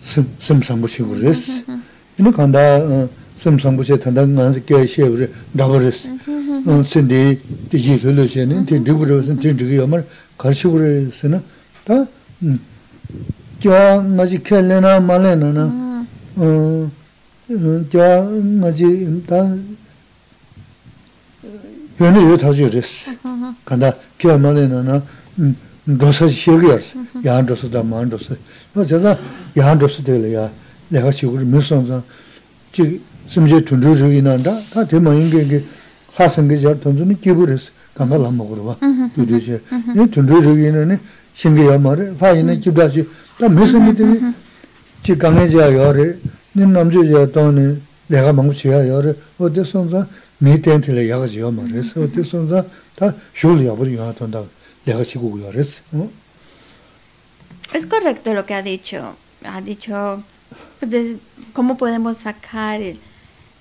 sim 0.00 0.62
sambuchi 0.62 1.02
gu 1.02 1.14
res, 1.14 1.48
mm-hmm. 1.48 1.80
ina 2.18 2.32
kanda 2.32 2.78
mm, 2.78 3.08
sim 3.36 3.58
sambuchi 3.58 3.98
tanda 3.98 4.24
ngansi 4.24 4.62
kya 4.62 4.86
xe 4.86 5.08
gu 5.08 5.16
re, 5.16 5.30
dhaba 5.52 5.78
res, 5.78 6.06
mm-hmm. 6.06 6.84
sindi 6.84 7.40
di 7.68 7.78
ji 7.78 7.98
lulu 8.02 8.24
xe 8.26 8.44
ni, 8.46 8.62
di 8.64 8.78
dhibu 8.78 9.04
re, 9.04 9.20
di 9.20 9.52
dhigi 9.52 9.74
yamar 9.74 10.04
karshi 10.36 10.68
gu 10.68 10.78
re 10.78 11.10
se 11.10 11.28
na, 11.28 11.42
ta 11.82 12.06
kya 13.58 14.00
ngaji 14.00 14.42
kya 14.42 14.60
lena 14.60 15.00
ma 15.00 15.18
lena 15.18 15.50
na, 15.50 15.64
kya 17.90 18.22
ngaji 18.30 19.22
ta 19.26 19.56
yoni 21.98 22.20
yu 22.22 22.36
tashi 22.36 22.68
res, 22.68 23.10
kanda 23.64 23.96
kya 24.16 24.38
ma 24.38 24.52
lena 24.52 24.82
na, 24.82 25.02
dhrusa 25.86 26.28
shirgi 26.28 26.66
yarsi, 26.66 26.96
yaan 27.22 27.44
dhrusa 27.46 27.68
da 27.68 27.82
maan 27.82 28.08
dhrusa. 28.08 28.36
Jaza 28.74 29.18
yaan 29.54 29.78
dhrusa 29.78 30.02
degla 30.02 30.26
yaa, 30.28 30.50
lekha 30.90 31.10
shiguri 31.12 31.44
minsan 31.44 31.84
zang, 31.86 32.02
chigi 32.72 33.00
simche 33.26 33.62
tundru 33.62 33.94
rigi 33.94 34.20
nanda, 34.22 34.62
ta 34.70 34.84
tema 34.84 35.12
ingi 35.12 35.36
ingi 35.40 35.64
hasangi 36.16 36.56
jar 36.58 36.76
tunzu 36.78 37.04
ni 37.04 37.18
kibu 37.18 37.44
risi, 37.44 37.70
kanga 37.92 38.16
lama 38.16 38.44
kurwa, 38.44 38.76
dhudyo 39.14 39.38
che. 39.38 39.60
Ni 39.94 40.08
tundru 40.08 40.40
rigi 40.40 40.70
nani 40.70 40.98
shingi 41.34 41.62
yaa 41.62 41.78
maari, 41.78 42.12
paa 42.16 42.32
ina 42.34 42.54
kibda 42.56 42.88
shi, 42.88 43.06
ta 43.36 43.48
minsan 43.48 43.82
mi 43.82 43.92
degi, 43.94 44.20
chi 45.00 45.16
kange 45.16 45.48
jaya 45.48 45.70
yaari, 45.70 46.18
ni 46.52 46.64
namche 46.66 47.02
jaya 47.04 47.26
tani 47.26 47.80
lekha 48.06 48.32
mangu 48.32 48.52
chiya 48.52 48.82
yaari, 48.84 49.14
o 49.36 49.48
de 49.48 49.64
sonza 49.64 50.06
mi 50.38 50.58
ten 50.60 50.80
tila 50.80 51.00
yaa 51.00 51.26
jaya 51.26 51.50
maari, 51.50 51.80
o 51.96 52.06
de 52.06 52.22
sonza 52.22 52.64
ta 52.94 53.12
shul 53.32 53.60
yaa 53.60 53.74
buri 53.74 53.94
yaa 53.94 54.12
tanda. 54.12 54.44
Es 57.72 57.86
correcto 57.86 58.34
lo 58.34 58.46
que 58.46 58.54
ha 58.54 58.62
dicho. 58.62 59.16
Ha 59.44 59.60
dicho 59.60 60.22
pues, 60.80 61.16
cómo 61.52 61.76
podemos 61.76 62.18
sacar 62.18 62.80
el 62.80 62.98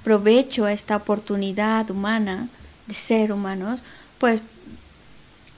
provecho 0.03 0.65
a 0.65 0.73
esta 0.73 0.97
oportunidad 0.97 1.89
humana 1.89 2.49
de 2.87 2.93
ser 2.93 3.31
humanos, 3.31 3.83
pues 4.19 4.41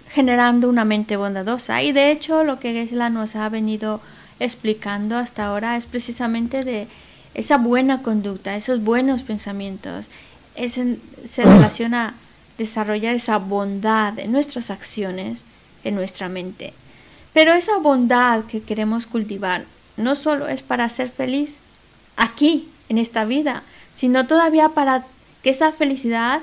generando 0.09 0.69
una 0.69 0.85
mente 0.85 1.17
bondadosa. 1.17 1.81
Y 1.81 1.91
de 1.91 2.11
hecho 2.11 2.43
lo 2.43 2.59
que 2.59 2.73
Gesla 2.73 3.09
nos 3.09 3.35
ha 3.35 3.49
venido 3.49 4.01
explicando 4.39 5.17
hasta 5.17 5.45
ahora 5.45 5.77
es 5.77 5.85
precisamente 5.85 6.63
de 6.63 6.87
esa 7.33 7.57
buena 7.57 8.01
conducta, 8.01 8.55
esos 8.55 8.83
buenos 8.83 9.23
pensamientos. 9.23 10.05
se 10.55 11.43
relaciona 11.43 12.07
a 12.07 12.13
desarrollar 12.57 13.15
esa 13.15 13.37
bondad 13.37 14.17
en 14.19 14.31
nuestras 14.31 14.69
acciones, 14.69 15.41
en 15.85 15.95
nuestra 15.95 16.27
mente. 16.27 16.73
Pero 17.33 17.53
esa 17.53 17.77
bondad 17.77 18.43
que 18.43 18.61
queremos 18.61 19.07
cultivar 19.07 19.63
no 19.95 20.15
solo 20.15 20.47
es 20.47 20.61
para 20.61 20.89
ser 20.89 21.09
feliz 21.09 21.51
aquí, 22.17 22.69
en 22.89 22.97
esta 22.97 23.25
vida, 23.25 23.63
sino 23.93 24.27
todavía 24.27 24.69
para 24.69 25.05
que 25.41 25.49
esa 25.49 25.71
felicidad 25.71 26.41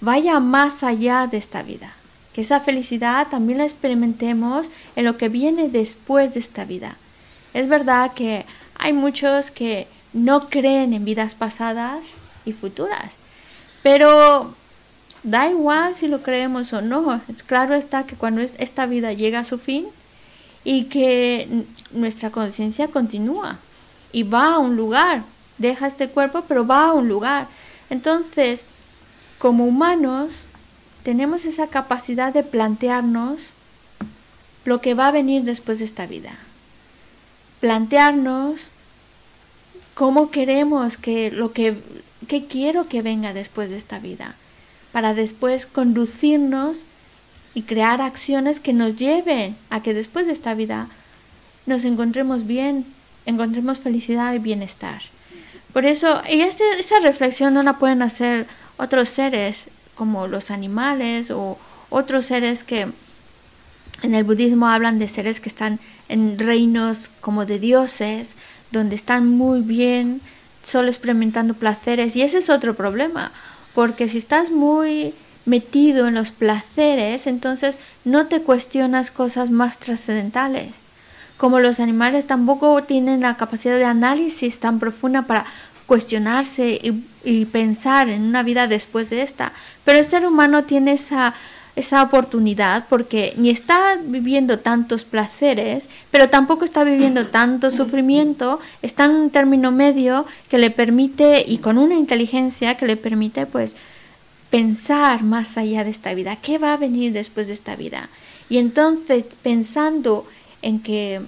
vaya 0.00 0.40
más 0.40 0.82
allá 0.82 1.26
de 1.26 1.36
esta 1.36 1.62
vida. 1.62 1.92
Que 2.34 2.40
esa 2.40 2.60
felicidad 2.60 3.28
también 3.28 3.58
la 3.58 3.64
experimentemos 3.64 4.70
en 4.96 5.04
lo 5.04 5.16
que 5.16 5.28
viene 5.28 5.68
después 5.68 6.34
de 6.34 6.40
esta 6.40 6.64
vida. 6.64 6.96
Es 7.54 7.68
verdad 7.68 8.12
que 8.14 8.46
hay 8.78 8.92
muchos 8.92 9.50
que 9.50 9.86
no 10.12 10.48
creen 10.48 10.94
en 10.94 11.04
vidas 11.04 11.34
pasadas 11.34 12.06
y 12.44 12.52
futuras, 12.52 13.18
pero 13.82 14.54
da 15.22 15.48
igual 15.48 15.94
si 15.94 16.08
lo 16.08 16.22
creemos 16.22 16.72
o 16.72 16.80
no. 16.80 17.20
Claro 17.46 17.74
está 17.74 18.04
que 18.04 18.16
cuando 18.16 18.40
esta 18.40 18.86
vida 18.86 19.12
llega 19.12 19.40
a 19.40 19.44
su 19.44 19.58
fin, 19.58 19.86
y 20.64 20.84
que 20.84 21.64
nuestra 21.92 22.30
conciencia 22.30 22.88
continúa 22.88 23.58
y 24.12 24.22
va 24.22 24.54
a 24.54 24.58
un 24.58 24.76
lugar, 24.76 25.24
deja 25.58 25.86
este 25.86 26.08
cuerpo, 26.08 26.44
pero 26.46 26.66
va 26.66 26.88
a 26.88 26.92
un 26.92 27.08
lugar. 27.08 27.48
Entonces, 27.90 28.66
como 29.38 29.64
humanos, 29.64 30.46
tenemos 31.02 31.44
esa 31.44 31.66
capacidad 31.66 32.32
de 32.32 32.42
plantearnos 32.42 33.52
lo 34.64 34.80
que 34.80 34.94
va 34.94 35.08
a 35.08 35.12
venir 35.12 35.42
después 35.42 35.78
de 35.80 35.84
esta 35.84 36.06
vida. 36.06 36.38
Plantearnos 37.60 38.70
cómo 39.94 40.30
queremos 40.30 40.96
que 40.96 41.30
lo 41.30 41.52
que, 41.52 41.76
que 42.28 42.46
quiero 42.46 42.88
que 42.88 43.02
venga 43.02 43.32
después 43.32 43.70
de 43.70 43.76
esta 43.76 43.98
vida, 43.98 44.36
para 44.92 45.14
después 45.14 45.66
conducirnos 45.66 46.84
y 47.54 47.62
crear 47.62 48.00
acciones 48.00 48.60
que 48.60 48.72
nos 48.72 48.96
lleven 48.96 49.56
a 49.70 49.82
que 49.82 49.94
después 49.94 50.26
de 50.26 50.32
esta 50.32 50.54
vida 50.54 50.88
nos 51.66 51.84
encontremos 51.84 52.46
bien, 52.46 52.84
encontremos 53.26 53.78
felicidad 53.78 54.34
y 54.34 54.38
bienestar. 54.38 55.02
Por 55.72 55.86
eso, 55.86 56.22
y 56.28 56.40
esa 56.40 57.00
reflexión 57.02 57.54
no 57.54 57.62
la 57.62 57.78
pueden 57.78 58.02
hacer 58.02 58.46
otros 58.76 59.08
seres 59.08 59.68
como 59.94 60.28
los 60.28 60.50
animales 60.50 61.30
o 61.30 61.58
otros 61.88 62.26
seres 62.26 62.64
que 62.64 62.88
en 64.02 64.14
el 64.14 64.24
budismo 64.24 64.66
hablan 64.66 64.98
de 64.98 65.08
seres 65.08 65.40
que 65.40 65.48
están 65.48 65.78
en 66.08 66.38
reinos 66.38 67.10
como 67.20 67.46
de 67.46 67.58
dioses, 67.58 68.36
donde 68.72 68.96
están 68.96 69.28
muy 69.28 69.60
bien, 69.60 70.20
solo 70.62 70.88
experimentando 70.88 71.54
placeres. 71.54 72.16
Y 72.16 72.22
ese 72.22 72.38
es 72.38 72.50
otro 72.50 72.74
problema, 72.74 73.32
porque 73.74 74.08
si 74.08 74.18
estás 74.18 74.50
muy 74.50 75.14
metido 75.44 76.06
en 76.08 76.14
los 76.14 76.30
placeres, 76.30 77.26
entonces 77.26 77.78
no 78.04 78.26
te 78.26 78.42
cuestionas 78.42 79.10
cosas 79.10 79.50
más 79.50 79.78
trascendentales. 79.78 80.76
Como 81.36 81.58
los 81.58 81.80
animales 81.80 82.26
tampoco 82.26 82.82
tienen 82.84 83.20
la 83.20 83.36
capacidad 83.36 83.76
de 83.76 83.84
análisis 83.84 84.60
tan 84.60 84.78
profunda 84.78 85.22
para 85.22 85.44
cuestionarse 85.86 86.80
y, 87.24 87.44
pensar 87.46 88.08
en 88.08 88.22
una 88.22 88.42
vida 88.42 88.66
después 88.66 89.10
de 89.10 89.22
esta. 89.22 89.52
Pero 89.84 89.98
el 89.98 90.04
ser 90.04 90.26
humano 90.26 90.64
tiene 90.64 90.92
esa, 90.92 91.34
esa 91.74 92.02
oportunidad 92.02 92.86
porque 92.88 93.32
ni 93.36 93.50
está 93.50 93.96
viviendo 94.04 94.58
tantos 94.58 95.04
placeres, 95.04 95.88
pero 96.10 96.28
tampoco 96.28 96.64
está 96.64 96.84
viviendo 96.84 97.28
tanto 97.28 97.70
sufrimiento, 97.70 98.60
está 98.82 99.04
en 99.04 99.12
un 99.12 99.30
término 99.30 99.72
medio 99.72 100.26
que 100.50 100.58
le 100.58 100.70
permite 100.70 101.44
y 101.46 101.58
con 101.58 101.78
una 101.78 101.94
inteligencia 101.94 102.76
que 102.76 102.86
le 102.86 102.96
permite 102.96 103.46
pues 103.46 103.74
pensar 104.50 105.22
más 105.22 105.56
allá 105.56 105.82
de 105.82 105.90
esta 105.90 106.12
vida, 106.12 106.36
qué 106.36 106.58
va 106.58 106.74
a 106.74 106.76
venir 106.76 107.12
después 107.12 107.46
de 107.46 107.54
esta 107.54 107.74
vida. 107.74 108.10
Y 108.50 108.58
entonces 108.58 109.24
pensando 109.42 110.26
en 110.60 110.80
que 110.80 111.22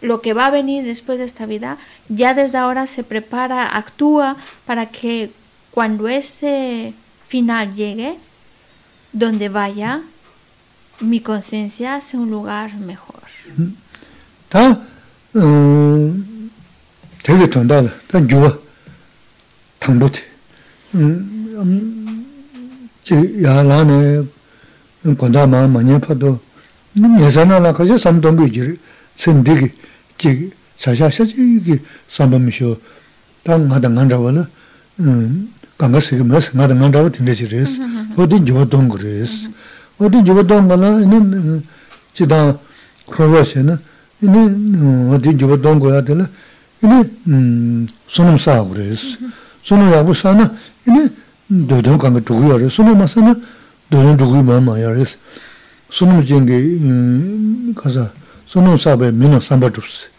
lo 0.00 0.22
que 0.22 0.32
va 0.32 0.46
a 0.46 0.50
venir 0.50 0.82
después 0.82 1.18
de 1.18 1.26
esta 1.26 1.44
vida, 1.44 1.76
ya 2.08 2.32
desde 2.32 2.56
ahora 2.56 2.86
se 2.86 3.04
prepara, 3.04 3.76
actúa 3.76 4.36
para 4.66 4.86
que 4.86 5.30
cuando 5.70 6.08
ese 6.08 6.94
final 7.28 7.74
llegue, 7.74 8.16
donde 9.12 9.48
vaya, 9.48 10.00
mi 11.00 11.20
conciencia 11.20 12.00
sea 12.00 12.20
un 12.20 12.30
lugar 12.30 12.74
mejor. 12.76 13.22
laa 23.64 23.84
ne 23.84 24.22
강가 35.78 36.00
세게 36.00 36.22
메스 36.22 36.56
나도 36.56 36.74
난다고 36.74 37.10
딘데지 37.10 37.48
레스 37.48 37.80
어.디 38.16 38.44
저거 38.44 38.64
동거 38.64 38.98
레스 38.98 39.48
어디 39.98 40.24
저거 40.24 40.42
동거나 40.42 41.00
이는 41.00 41.62
지다 42.12 42.58
그러버세는 43.10 43.78
이는 44.22 45.10
어디 45.10 45.36
저거 45.36 45.56
동거야 45.56 46.02
되나 46.02 46.28
이는 46.82 47.16
음 47.28 47.86
소놈 48.06 48.38
사고 48.38 48.74
레스 48.74 49.18
소놈 49.62 49.92
야고 49.92 50.14
사나 50.14 50.52
이는 50.86 51.16
도동 51.68 51.98
강가 51.98 52.20
두고요 52.20 52.58
레스 52.58 52.76
소놈 52.76 52.98
마사나 52.98 53.34
도동 53.90 54.16
두고 54.16 54.42
마마야 54.42 54.90
레스 54.90 55.18
소놈 55.90 56.24
쟁게 56.24 57.74
가서 57.74 58.10
소놈 58.46 58.76
사베 58.76 59.10
민어 59.12 59.40
삼바 59.40 59.70
줍스 59.70 60.11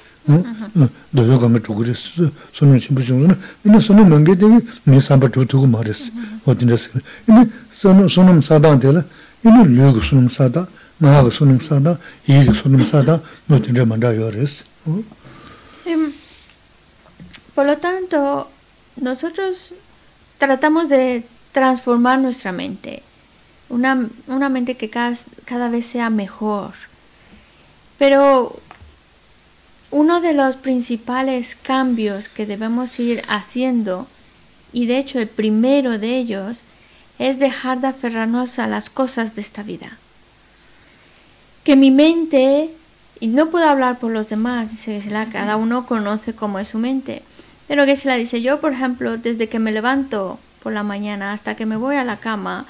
Por 17.54 17.66
lo 17.66 17.78
tanto, 17.78 18.50
nosotros 18.96 19.74
tratamos 20.38 20.90
de 20.90 21.26
transformar 21.52 22.20
nuestra 22.20 22.52
mente, 22.52 23.04
una, 23.70 23.96
mente 24.50 24.76
que 24.76 24.90
cada, 24.90 25.16
cada 25.46 25.70
vez 25.70 25.86
sea 25.86 26.10
mejor. 26.10 26.74
Pero 27.98 28.60
uno 29.94 30.22
de 30.22 30.34
los 30.34 30.58
principales 30.58 31.56
cambios 31.56 32.28
que 32.28 32.48
debemos 32.48 33.00
ir 33.00 33.22
haciendo, 33.28 34.08
y 34.74 34.88
de 34.88 34.98
hecho 34.98 35.20
el 35.20 35.28
primero 35.28 36.00
de 36.00 36.18
ellos, 36.18 36.64
es 37.20 37.38
dejar 37.38 37.80
de 37.80 37.88
aferrarnos 37.88 38.58
a 38.58 38.66
las 38.66 38.90
cosas 38.90 39.36
de 39.36 39.42
esta 39.42 39.62
vida. 39.62 40.00
Que 41.64 41.76
mi 41.76 41.92
mente, 41.92 42.72
y 43.20 43.28
no 43.28 43.52
puedo 43.52 43.70
hablar 43.70 44.00
por 44.00 44.12
los 44.12 44.30
demás, 44.30 44.72
cada 45.32 45.58
uno 45.58 45.86
conoce 45.86 46.34
cómo 46.34 46.58
es 46.58 46.70
su 46.70 46.80
mente, 46.80 47.22
pero 47.68 47.86
que 47.86 47.96
se 47.96 48.08
la 48.08 48.16
dice 48.16 48.42
yo, 48.42 48.60
por 48.60 48.74
ejemplo, 48.74 49.18
desde 49.18 49.48
que 49.48 49.60
me 49.60 49.72
levanto 49.72 50.40
por 50.64 50.74
la 50.74 50.82
mañana 50.82 51.34
hasta 51.34 51.56
que 51.56 51.68
me 51.68 51.78
voy 51.78 51.98
a 51.98 52.04
la 52.04 52.18
cama, 52.18 52.66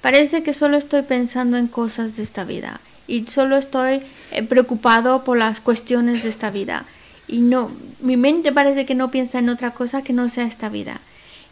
parece 0.00 0.42
que 0.42 0.52
solo 0.52 0.76
estoy 0.76 1.02
pensando 1.02 1.56
en 1.56 1.68
cosas 1.68 2.16
de 2.16 2.24
esta 2.24 2.42
vida 2.42 2.80
y 3.06 3.26
solo 3.26 3.56
estoy 3.56 4.02
eh, 4.32 4.42
preocupado 4.42 5.24
por 5.24 5.38
las 5.38 5.60
cuestiones 5.60 6.22
de 6.22 6.30
esta 6.30 6.50
vida 6.50 6.84
y 7.26 7.40
no 7.40 7.70
mi 8.00 8.16
mente 8.16 8.52
parece 8.52 8.86
que 8.86 8.94
no 8.94 9.10
piensa 9.10 9.38
en 9.38 9.48
otra 9.48 9.72
cosa 9.72 10.02
que 10.02 10.12
no 10.12 10.28
sea 10.28 10.44
esta 10.44 10.68
vida. 10.68 11.00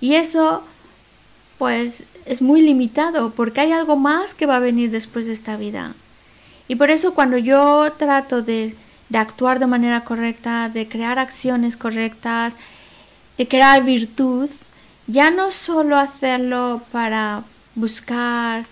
Y 0.00 0.14
eso 0.14 0.62
pues 1.59 2.05
es 2.26 2.42
muy 2.42 2.61
limitado 2.62 3.30
porque 3.30 3.61
hay 3.61 3.72
algo 3.72 3.96
más 3.96 4.34
que 4.34 4.46
va 4.46 4.57
a 4.57 4.61
venir 4.61 4.90
después 4.90 5.26
de 5.26 5.32
esta 5.32 5.57
vida. 5.57 5.94
Y 6.68 6.76
por 6.76 6.90
eso 6.90 7.14
cuando 7.14 7.38
yo 7.38 7.92
trato 7.98 8.42
de, 8.42 8.74
de 9.09 9.18
actuar 9.18 9.59
de 9.59 9.66
manera 9.66 10.03
correcta, 10.03 10.68
de 10.68 10.88
crear 10.88 11.18
acciones 11.18 11.76
correctas, 11.76 12.57
de 13.38 13.48
crear 13.48 13.82
virtud, 13.84 14.50
ya 15.07 15.30
no 15.30 15.50
solo 15.50 15.96
hacerlo 15.96 16.82
para 16.92 17.44
buscar 17.74 18.66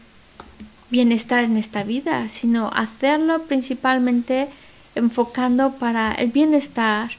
bienestar 0.90 1.44
en 1.44 1.56
esta 1.56 1.84
vida, 1.84 2.28
sino 2.28 2.70
hacerlo 2.74 3.42
principalmente 3.42 4.48
enfocando 4.94 5.72
para 5.72 6.12
el 6.12 6.30
bienestar 6.30 7.10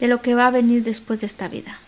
de 0.00 0.08
lo 0.08 0.20
que 0.20 0.34
va 0.34 0.46
a 0.46 0.50
venir 0.50 0.84
después 0.84 1.20
de 1.20 1.26
esta 1.26 1.48
vida. 1.48 1.78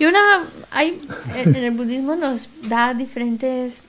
Y 0.00 0.06
una, 0.06 0.46
hay, 0.70 0.98
en 1.34 1.54
el 1.54 1.72
budismo 1.72 2.16
nos 2.16 2.48
da 2.62 2.94
diferentes, 2.94 3.82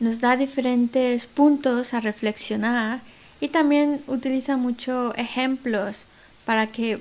nos 0.00 0.18
da 0.18 0.36
diferentes 0.36 1.28
puntos 1.28 1.94
a 1.94 2.00
reflexionar 2.00 2.98
y 3.38 3.50
también 3.50 4.02
utiliza 4.08 4.56
mucho 4.56 5.14
ejemplos 5.14 6.02
para 6.44 6.66
que 6.66 7.00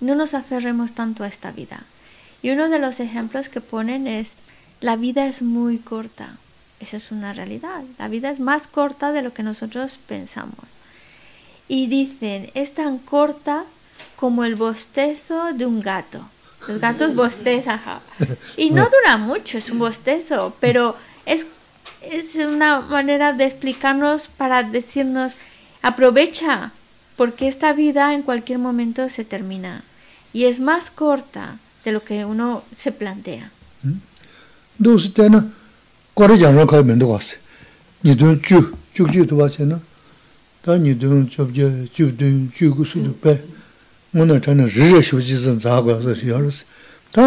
no 0.00 0.14
nos 0.14 0.34
aferremos 0.34 0.92
tanto 0.92 1.24
a 1.24 1.26
esta 1.26 1.52
vida. 1.52 1.84
Y 2.42 2.50
uno 2.50 2.68
de 2.68 2.78
los 2.78 3.00
ejemplos 3.00 3.48
que 3.48 3.62
ponen 3.62 4.06
es, 4.06 4.36
la 4.82 4.96
vida 4.96 5.26
es 5.26 5.40
muy 5.40 5.78
corta. 5.78 6.36
Esa 6.80 6.98
es 6.98 7.12
una 7.12 7.32
realidad. 7.32 7.82
La 7.98 8.08
vida 8.08 8.28
es 8.28 8.40
más 8.40 8.66
corta 8.66 9.12
de 9.12 9.22
lo 9.22 9.32
que 9.32 9.42
nosotros 9.42 9.98
pensamos. 10.06 10.66
Y 11.66 11.86
dicen, 11.86 12.50
es 12.52 12.74
tan 12.74 12.98
corta 12.98 13.64
como 14.20 14.44
el 14.44 14.54
bostezo 14.54 15.54
de 15.54 15.64
un 15.64 15.80
gato. 15.80 16.20
Los 16.68 16.78
gatos 16.78 17.14
bostezan. 17.22 17.80
Y 18.58 18.68
no 18.70 18.84
dura 18.84 19.16
mucho, 19.16 19.56
es 19.56 19.70
un 19.70 19.78
bostezo, 19.78 20.54
pero 20.60 20.94
es, 21.24 21.46
es 22.02 22.34
una 22.34 22.82
manera 22.82 23.32
de 23.32 23.46
explicarnos 23.46 24.28
para 24.28 24.62
decirnos, 24.62 25.36
aprovecha, 25.80 26.72
porque 27.16 27.48
esta 27.48 27.72
vida 27.72 28.12
en 28.12 28.22
cualquier 28.22 28.58
momento 28.58 29.08
se 29.08 29.24
termina. 29.24 29.84
Y 30.34 30.44
es 30.44 30.60
más 30.60 30.90
corta 30.90 31.56
de 31.84 31.92
lo 31.92 32.04
que 32.04 32.26
uno 32.26 32.62
se 32.76 32.92
plantea. 32.92 33.50
오늘 44.14 44.40
저는 44.40 44.66
르르 44.66 45.00
쇼지선 45.00 45.58
자고서 45.58 46.14
시어스 46.14 46.64
다 47.12 47.22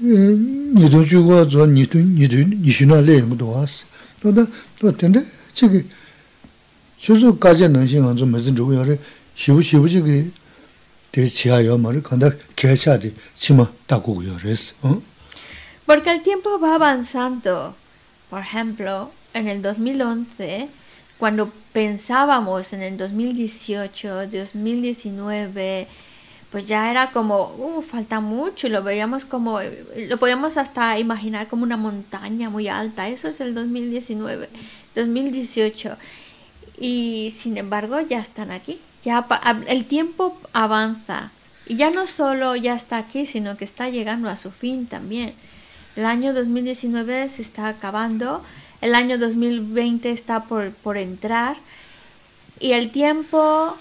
니도 0.00 1.04
주고 1.04 1.48
저 1.48 1.66
니도 1.66 1.98
니도 1.98 2.36
니시나 2.58 3.00
레임도 3.00 3.48
왔어 3.48 3.86
또다 4.22 4.46
또 4.78 4.92
근데 4.96 5.24
저기 5.54 5.84
주소까지 6.96 7.68
능신은 7.68 8.16
좀 8.16 8.30
무슨 8.30 8.56
저거래 8.56 8.98
쉬우 9.34 9.62
쉬우지 9.62 10.00
그 10.00 10.32
대치하여 11.12 11.78
말을 11.78 12.02
간다 12.02 12.30
개차디 12.56 13.14
치마 13.34 13.66
따고요. 13.86 14.36
그래서 14.40 14.74
어? 14.82 15.02
Porque 15.86 16.10
el 16.10 16.22
tiempo 16.22 16.60
va 16.60 16.76
avanzando. 16.76 17.74
Por 18.30 18.42
ejemplo, 18.42 19.10
en 19.34 19.48
el 19.48 19.60
2011 19.60 20.68
cuando 21.20 21.52
pensábamos 21.74 22.72
en 22.72 22.82
el 22.82 22.96
2018, 22.96 24.26
2019, 24.26 25.86
pues 26.50 26.66
ya 26.66 26.90
era 26.90 27.10
como, 27.10 27.54
uh, 27.58 27.82
falta 27.82 28.20
mucho, 28.20 28.68
lo 28.70 28.82
veíamos 28.82 29.26
como, 29.26 29.60
lo 29.60 30.16
podíamos 30.16 30.56
hasta 30.56 30.98
imaginar 30.98 31.46
como 31.46 31.62
una 31.62 31.76
montaña 31.76 32.48
muy 32.48 32.68
alta. 32.68 33.08
Eso 33.08 33.28
es 33.28 33.40
el 33.42 33.54
2019, 33.54 34.48
2018. 34.96 35.96
Y 36.80 37.30
sin 37.32 37.58
embargo, 37.58 38.00
ya 38.00 38.18
están 38.20 38.50
aquí. 38.50 38.80
Ya 39.04 39.26
el 39.68 39.84
tiempo 39.84 40.40
avanza. 40.54 41.30
Y 41.66 41.76
ya 41.76 41.90
no 41.90 42.06
solo 42.06 42.56
ya 42.56 42.74
está 42.74 42.96
aquí, 42.96 43.26
sino 43.26 43.58
que 43.58 43.64
está 43.64 43.90
llegando 43.90 44.30
a 44.30 44.36
su 44.36 44.50
fin 44.50 44.86
también. 44.86 45.34
El 45.96 46.06
año 46.06 46.32
2019 46.32 47.28
se 47.28 47.42
está 47.42 47.68
acabando, 47.68 48.42
el 48.80 48.94
año 48.94 49.18
2020 49.18 50.10
está 50.10 50.44
por, 50.44 50.72
por 50.72 50.96
entrar 50.96 51.56
y 52.58 52.72
el 52.72 52.90
tiempo 52.90 53.76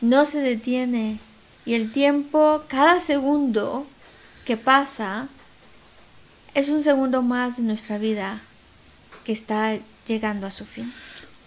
no 0.00 0.24
se 0.24 0.38
detiene 0.40 1.18
y 1.64 1.74
el 1.74 1.92
tiempo 1.92 2.62
cada 2.68 3.00
segundo 3.00 3.86
que 4.44 4.56
pasa 4.56 5.28
es 6.54 6.68
un 6.68 6.82
segundo 6.82 7.22
más 7.22 7.56
de 7.58 7.62
nuestra 7.62 7.98
vida 7.98 8.40
que 9.24 9.32
está 9.32 9.78
llegando 10.06 10.46
a 10.46 10.50
su 10.50 10.64
fin. 10.64 10.92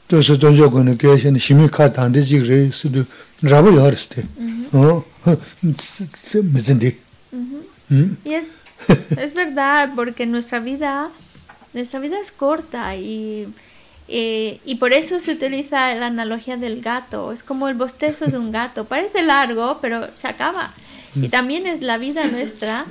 도서 0.08 0.38
돈조 0.38 0.70
거는 0.70 0.98
계신 0.98 1.38
심이 1.38 1.68
카탄데지 1.68 2.40
그래서도 2.40 3.04
라고 3.42 3.74
열었대. 3.76 4.24
어. 4.74 5.04
무슨데? 6.44 6.98
음. 7.34 8.18
Es 9.18 9.34
verdad 9.34 9.92
porque 9.96 10.26
nuestra 10.26 10.60
vida 10.60 11.10
nuestra 11.74 12.00
vida 12.00 12.20
es 12.20 12.32
corta 12.32 12.96
y, 12.96 13.48
eh, 14.08 14.60
y 14.66 14.76
por 14.76 14.94
eso 14.94 15.20
se 15.20 15.32
utiliza 15.32 15.94
la 15.96 16.08
analogía 16.08 16.58
del 16.58 16.82
gato. 16.82 17.32
Es 17.32 17.44
como 17.44 17.68
el 17.68 17.76
bostezo 17.76 18.26
de 18.26 18.38
un 18.38 18.52
gato. 18.52 18.86
Parece 18.86 19.24
largo, 19.24 19.80
pero 19.82 20.08
se 20.16 20.28
acaba. 20.28 20.72
Y 21.16 21.30
también 21.30 21.68
es 21.68 21.82
la 21.82 21.98
vida 21.98 22.26
nuestra. 22.26 22.86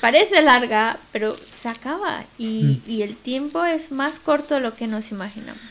Parece 0.00 0.42
larga, 0.42 0.98
pero 1.12 1.34
se 1.34 1.68
acaba. 1.68 2.24
Y, 2.38 2.80
y 2.86 3.02
el 3.02 3.16
tiempo 3.16 3.64
es 3.64 3.92
más 3.92 4.18
corto 4.18 4.54
de 4.54 4.60
lo 4.60 4.74
que 4.74 4.86
nos 4.86 5.10
imaginamos. 5.10 5.62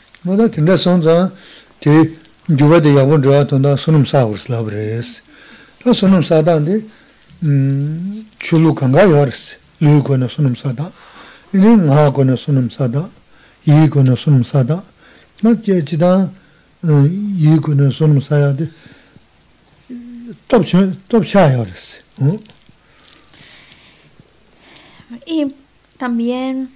Y 25.24 25.54
también, 25.98 26.70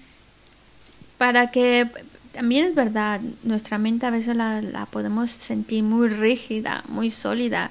para 1.18 1.50
que, 1.50 1.88
también 2.32 2.66
es 2.66 2.74
verdad, 2.74 3.20
nuestra 3.42 3.78
mente 3.78 4.06
a 4.06 4.10
veces 4.10 4.36
la, 4.36 4.62
la 4.62 4.86
podemos 4.86 5.30
sentir 5.30 5.82
muy 5.82 6.08
rígida, 6.08 6.84
muy 6.88 7.10
sólida, 7.10 7.70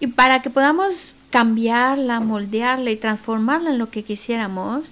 y 0.00 0.08
para 0.08 0.42
que 0.42 0.50
podamos 0.50 1.12
cambiarla, 1.30 2.20
moldearla 2.20 2.90
y 2.90 2.96
transformarla 2.96 3.70
en 3.70 3.78
lo 3.78 3.90
que 3.90 4.04
quisiéramos, 4.04 4.84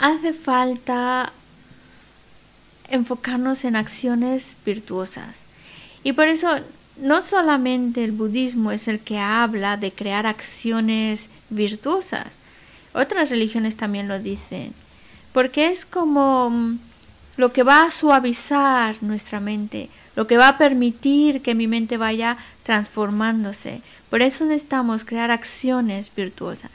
hace 0.00 0.32
falta 0.32 1.32
enfocarnos 2.88 3.64
en 3.64 3.76
acciones 3.76 4.56
virtuosas. 4.64 5.44
Y 6.02 6.14
por 6.14 6.26
eso 6.26 6.48
no 6.96 7.22
solamente 7.22 8.02
el 8.02 8.12
budismo 8.12 8.72
es 8.72 8.88
el 8.88 9.00
que 9.00 9.18
habla 9.18 9.76
de 9.76 9.92
crear 9.92 10.26
acciones 10.26 11.28
virtuosas, 11.50 12.38
otras 12.92 13.30
religiones 13.30 13.76
también 13.76 14.08
lo 14.08 14.18
dicen, 14.18 14.74
porque 15.32 15.68
es 15.68 15.84
como 15.84 16.50
mm, 16.50 16.78
lo 17.36 17.52
que 17.52 17.62
va 17.62 17.84
a 17.84 17.90
suavizar 17.90 18.96
nuestra 19.02 19.38
mente, 19.38 19.90
lo 20.16 20.26
que 20.26 20.38
va 20.38 20.48
a 20.48 20.58
permitir 20.58 21.42
que 21.42 21.54
mi 21.54 21.66
mente 21.66 21.98
vaya 21.98 22.38
transformándose. 22.64 23.82
Por 24.08 24.22
eso 24.22 24.44
necesitamos 24.44 25.04
crear 25.04 25.30
acciones 25.30 26.10
virtuosas. 26.14 26.70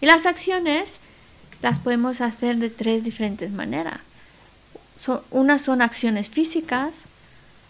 Y 0.00 0.06
las 0.06 0.26
acciones 0.26 1.00
las 1.62 1.78
podemos 1.78 2.20
hacer 2.20 2.56
de 2.56 2.70
tres 2.70 3.04
diferentes 3.04 3.50
maneras. 3.50 4.00
So- 4.96 5.24
unas 5.30 5.62
son 5.62 5.82
acciones 5.82 6.28
físicas, 6.30 7.02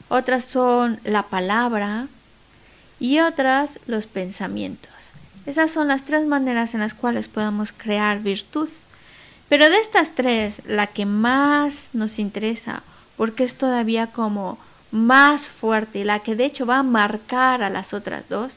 otras 0.09 0.45
son 0.45 1.01
la 1.05 1.25
palabra 1.25 2.09
y 2.99 3.21
otras 3.21 3.79
los 3.87 4.07
pensamientos. 4.07 4.91
Esas 5.47 5.71
son 5.71 5.89
las 5.89 6.05
tres 6.05 6.27
maneras 6.27 6.75
en 6.75 6.81
las 6.81 6.95
cuales 6.95 7.29
podemos 7.29 7.73
crear 7.73 8.21
virtud. 8.21 8.69
Pero 9.49 9.71
de 9.71 9.79
estas 9.79 10.15
tres, 10.15 10.63
la 10.67 10.87
que 10.87 11.07
más 11.07 11.91
nos 11.95 12.19
interesa, 12.19 12.83
porque 13.17 13.45
es 13.45 13.55
todavía 13.55 14.09
como 14.09 14.59
más 14.91 15.49
fuerte 15.49 16.01
y 16.01 16.05
la 16.05 16.21
que 16.21 16.37
de 16.37 16.45
hecho 16.45 16.67
va 16.67 16.79
a 16.79 16.83
marcar 16.83 17.63
a 17.63 17.71
las 17.71 17.95
otras 17.95 18.29
dos, 18.29 18.57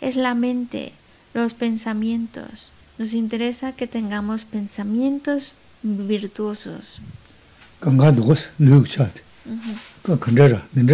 es 0.00 0.16
la 0.16 0.34
mente, 0.34 0.92
los 1.32 1.54
pensamientos, 1.54 2.72
nos 3.00 3.14
interesa 3.14 3.72
que 3.72 3.86
tengamos 3.86 4.44
pensamientos 4.44 5.54
virtuosos. 5.82 7.00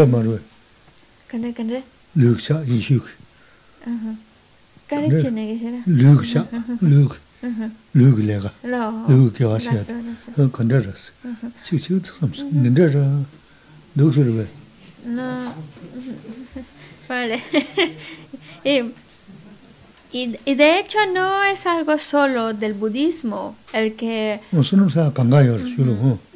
Marwe, 0.07 0.39
cha, 2.39 2.63
yishuk. 2.63 3.07
Kare 4.87 5.09
cha, 5.21 5.31
lega. 8.29 8.53
Chik 11.65 11.81
chik 11.83 12.05
ra. 14.37 14.45
No. 15.05 15.53
Vale. 17.09 17.43
y, 20.17 20.55
de 20.55 20.79
hecho 20.79 20.99
no 21.13 21.45
es 21.45 21.67
algo 21.67 21.99
solo 21.99 22.55
del 22.55 22.73
budismo 22.73 23.55
el 23.73 23.95
que 23.95 24.41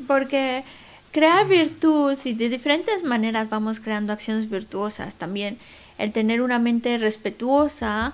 porque 0.07 0.65
crear 1.13 1.47
virtud 1.47 2.19
y 2.25 2.35
de 2.35 2.49
diferentes 2.49 3.05
maneras 3.05 3.49
vamos 3.49 3.81
creando 3.81 4.13
acciones 4.13 4.51
virtuosas. 4.51 5.15
También. 5.15 5.57
El 5.99 6.13
tener 6.13 6.41
una 6.41 6.59
mente 6.59 6.99
respetuosa 6.99 8.13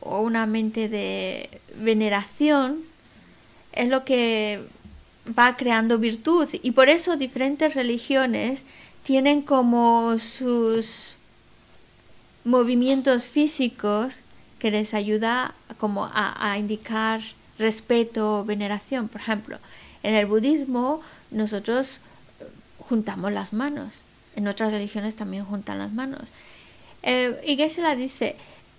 o 0.00 0.20
una 0.20 0.44
mente 0.46 0.88
de 0.88 1.48
veneración 1.76 2.78
es 3.72 3.88
lo 3.88 4.04
que 4.04 4.60
va 5.38 5.56
creando 5.56 5.98
virtud. 5.98 6.48
Y 6.62 6.72
por 6.72 6.88
eso 6.88 7.16
diferentes 7.16 7.74
religiones 7.74 8.64
tienen 9.04 9.40
como 9.40 10.18
sus 10.18 11.16
movimientos 12.44 13.28
físicos 13.28 14.22
que 14.62 14.70
les 14.70 14.94
ayuda 14.94 15.54
como 15.78 16.08
a, 16.14 16.56
indicar 16.56 17.20
respeto, 17.58 18.44
veneración. 18.44 19.08
Por 19.08 19.20
ejemplo, 19.20 19.58
en 20.04 20.14
el 20.14 20.26
budismo 20.26 21.02
nosotros 21.32 21.98
eh, 22.38 22.46
juntamos 22.78 23.32
las 23.32 23.52
manos. 23.52 23.92
En 24.36 24.46
otras 24.46 24.70
religiones 24.70 25.16
también 25.16 25.44
juntan 25.44 25.80
las 25.80 25.92
manos. 25.92 26.28
Eh, 27.02 27.42
y 27.44 27.56
Geshe-la 27.56 27.96
dice, 27.96 28.36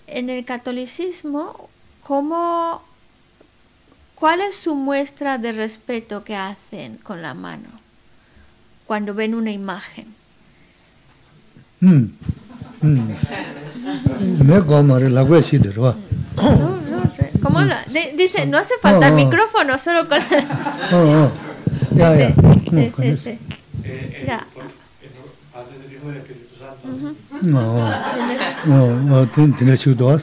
en 0.08 0.30
el 0.30 0.46
catolicismo, 0.46 1.70
¿cómo, 2.02 2.82
¿cuál 4.16 4.40
es 4.40 4.56
su 4.56 4.76
muestra 4.76 5.38
de 5.38 5.52
respeto 5.52 6.24
que 6.24 6.38
hacen 6.38 6.96
con 6.96 7.22
la 7.22 7.34
mano 7.34 7.68
cuando 8.88 9.14
ven 9.14 9.36
una 9.36 9.52
imagen? 9.52 10.16
Hmm. 11.82 12.06
Hmm. 12.82 13.12
Me 14.45 14.59
gomare 14.61 15.09
lagwe 15.09 15.43
chi 15.43 15.59
de 15.59 15.71
rwa. 15.73 15.95
No, 16.37 16.79
no 16.91 17.13
sé. 17.17 17.31
¿Cómo 17.43 17.61
la- 17.61 17.85
di- 17.87 18.17
dice, 18.17 18.47
no 18.47 18.59
hace 18.59 18.75
falta 18.81 19.07
el 19.09 19.13
Oh, 19.13 19.17
oh. 19.17 19.25
micrófono, 19.25 19.79
solo 19.79 20.09
con 20.09 20.19
la... 20.19 20.89
Oh, 20.93 21.25
oh. 21.25 21.31
Ya, 21.97 22.15
ya. 22.17 22.29
Sí, 22.29 22.35
Hmm, 22.71 22.79
sí, 22.81 22.93
sí, 22.97 23.17
sí. 23.17 23.39
Ya. 24.27 24.47
Padre 25.53 25.79
del 25.79 25.93
Hijo 25.95 26.09
y 26.09 26.13
del 26.13 26.23
Espíritu 26.23 26.55
Santo. 26.57 27.15
어, 27.57 27.93
어, 28.69 29.23
어, 29.23 29.27
든, 29.35 29.55
드네 29.57 29.75
치고도 29.77 30.19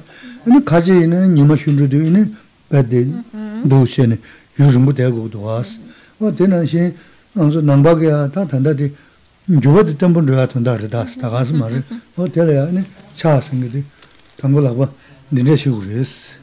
아니, 0.45 0.63
가지 0.65 0.91
있는 0.91 1.33
니마 1.33 1.55
슌르도 1.55 1.93
있는 1.93 2.35
배대 2.69 3.07
도시네 3.67 4.17
요즘부 4.59 4.93
대고도 4.93 5.41
왔어. 5.41 5.77
어, 6.19 6.33
되는 6.35 6.65
시, 6.65 6.93
언서 7.35 7.61
남박이야, 7.61 8.29
다 8.31 8.45
단다디, 8.45 8.93
yuwa 9.50 9.82
di 9.82 9.94
tenpo 9.96 10.20
yuwa 10.20 10.46
tanda 10.46 10.76
ridaas, 10.76 11.16
tagaas 11.18 11.50
maari, 11.50 11.82
o 12.16 12.28
tela 12.28 12.52
ya, 12.52 12.64
ane, 12.68 12.84
chaa 13.14 13.40
singa 13.40 13.66
di, 13.66 13.84
tango 14.36 14.60
lakwa, 14.60 14.88
ninja 15.32 15.56
shigu 15.56 15.82
res, 15.82 16.36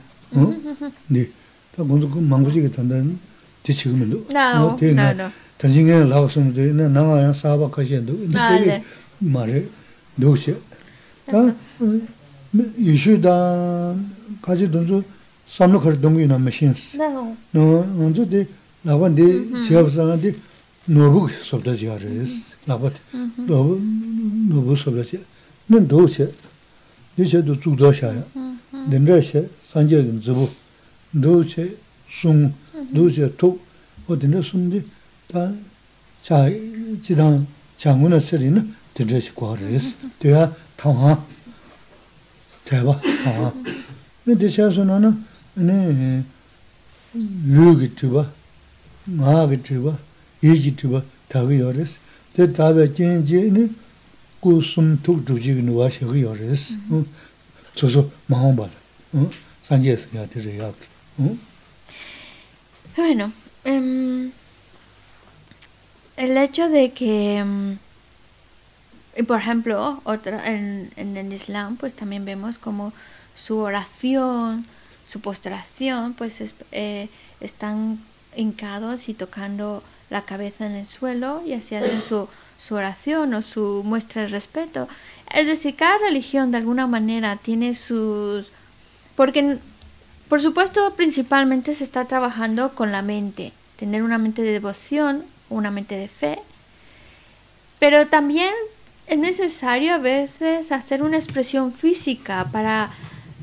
di, 1.07 1.31
ta 1.75 1.83
gondu 1.83 2.09
ku 2.09 2.19
mangu 2.19 2.51
shiga 2.51 2.69
tanda, 2.69 2.99
di 2.99 3.73
chiga 3.73 3.95
mendo, 3.95 4.25
o 4.27 4.75
te 4.75 4.91
na, 4.91 5.13
tansi 5.55 5.83
nga 5.83 6.03
lakwa 6.03 6.27
sumu 6.27 6.51
di, 6.51 6.71
na 6.73 6.87
nanga 6.87 7.21
yang 7.21 7.33
saba 7.33 7.69
kashiya 7.69 8.01
do, 8.01 8.13
na 8.27 8.49
tegi 8.49 8.83
maari, 9.23 9.69
do 10.15 10.35
she, 10.35 10.53
ta, 11.25 11.53
yishu 12.77 13.17
da, 13.19 13.95
kaji 14.41 14.67
donzo, 14.67 15.03
samlo 15.47 15.79
khari 15.79 15.97
dongo 15.97 16.19
ina 16.19 16.37
machines, 16.37 16.97
no, 17.51 17.85
onzo 17.99 18.25
di, 18.25 18.45
lakwa 18.83 19.09
di, 19.09 19.49
chiga 19.63 19.81
basanga 19.81 20.17
di, 20.17 20.35
nobu 20.89 21.29
sobda 21.29 21.73
chiga 21.73 21.95
res, 21.97 22.56
데. 22.66 22.72
아, 22.72 22.78
되게 22.78 22.82
네. 22.82 22.82
말해. 22.82 22.96
도시. 22.96 23.62
아, 23.62 23.86
이슈다 23.86 24.02
가지 24.02 24.02
돈서 24.02 24.02
삼로 24.02 24.02
걸 24.02 24.02
동이나 24.02 24.02
마신스. 24.02 24.02
No. 24.02 24.02
너 24.02 24.02
언제데 24.02 24.02
나반데 24.02 24.02
지갑상한테 24.02 24.08
노부 24.08 24.12
sobda 24.12 24.12
지하레스. 24.12 24.12
나바. 24.12 24.12
노부 24.16 24.26
노부 24.48 24.72
sobda 24.72 25.04
지. 25.04 25.24
는 25.68 25.88
도시. 25.88 26.28
이제도 27.18 27.58
주도샤야. 27.60 28.24
덴레셰 28.90 29.50
산제는 29.62 30.20
주부. 30.20 30.48
도시 31.22 31.76
숭 32.10 32.52
도시 32.94 33.36
토 33.36 33.58
어디는 34.08 34.40
숨디 34.42 34.84
다 35.28 35.52
자, 36.22 36.48
지당 37.02 37.46
장군의 37.76 38.20
소리는 38.20 38.74
들으시 38.94 39.34
과르스. 39.34 39.96
대야 40.18 40.54
당하. 40.76 41.24
대바 42.64 43.00
당하. 43.24 43.52
근데 44.24 44.46
대셔서는 44.46 45.24
네 45.54 46.24
류기 47.46 47.94
주바. 47.96 48.30
마기 49.04 49.62
주바. 49.62 49.98
이기 50.42 50.76
주바. 50.76 51.02
다기 51.28 51.58
요르스. 51.60 51.98
tē 52.37 52.45
tāwē 52.53 52.83
jēn 52.93 53.23
jē 53.25 53.39
nē 53.49 53.63
gu 54.41 54.51
sum 54.61 54.91
tūk 55.01 55.23
dhū 55.25 55.39
jīg 55.41 55.63
nū 55.65 55.79
wā 55.79 55.87
shē 55.89 56.05
gu 56.05 56.19
yō 56.21 56.35
rē 56.37 56.53
sī 56.53 56.75
tsū 57.73 57.89
sū 57.95 58.03
mā 58.29 58.37
hōng 58.43 58.53
bā 58.59 58.67
rē 58.69 59.25
sāng 59.65 59.81
Bueno 62.95 63.31
um, 63.65 64.31
el 66.15 66.37
hecho 66.37 66.69
de 66.69 66.91
que 66.91 67.41
um, 67.41 67.77
y 69.15 69.23
por 69.23 69.39
ejemplo 69.39 70.01
otra 70.03 70.47
en, 70.47 70.91
en 70.95 71.17
el 71.17 71.33
Islam 71.33 71.75
pues 71.77 71.95
también 71.95 72.23
vemos 72.25 72.59
como 72.59 72.93
su 73.35 73.57
oración 73.57 74.65
su 75.07 75.21
postración 75.21 76.13
pues 76.13 76.41
es, 76.41 76.53
eh, 76.71 77.09
están 77.39 77.99
hincados 78.35 79.09
y 79.09 79.15
tocando 79.15 79.83
la 80.09 80.21
cabeza 80.21 80.65
en 80.65 80.73
el 80.73 80.85
suelo 80.85 81.41
y 81.45 81.53
así 81.53 81.75
hacen 81.75 82.01
su, 82.01 82.27
su 82.59 82.75
oración 82.75 83.33
o 83.33 83.41
su 83.41 83.81
muestra 83.85 84.23
de 84.23 84.29
respeto. 84.29 84.87
Es 85.33 85.47
decir, 85.47 85.75
cada 85.75 85.97
religión 85.97 86.51
de 86.51 86.57
alguna 86.57 86.87
manera 86.87 87.35
tiene 87.35 87.75
sus... 87.75 88.51
Porque 89.15 89.59
por 90.29 90.41
supuesto, 90.41 90.93
principalmente 90.95 91.73
se 91.73 91.85
está 91.85 92.03
trabajando 92.03 92.75
con 92.75 92.91
la 92.91 93.01
mente, 93.01 93.53
tener 93.77 94.03
una 94.03 94.17
mente 94.17 94.41
de 94.41 94.51
devoción, 94.51 95.23
una 95.49 95.71
mente 95.71 95.95
de 95.95 96.09
fe, 96.09 96.39
pero 97.79 98.07
también 98.07 98.53
es 99.07 99.17
necesario 99.17 99.93
a 99.93 99.99
veces 99.99 100.73
hacer 100.73 101.01
una 101.01 101.15
expresión 101.15 101.71
física 101.71 102.45
para 102.51 102.89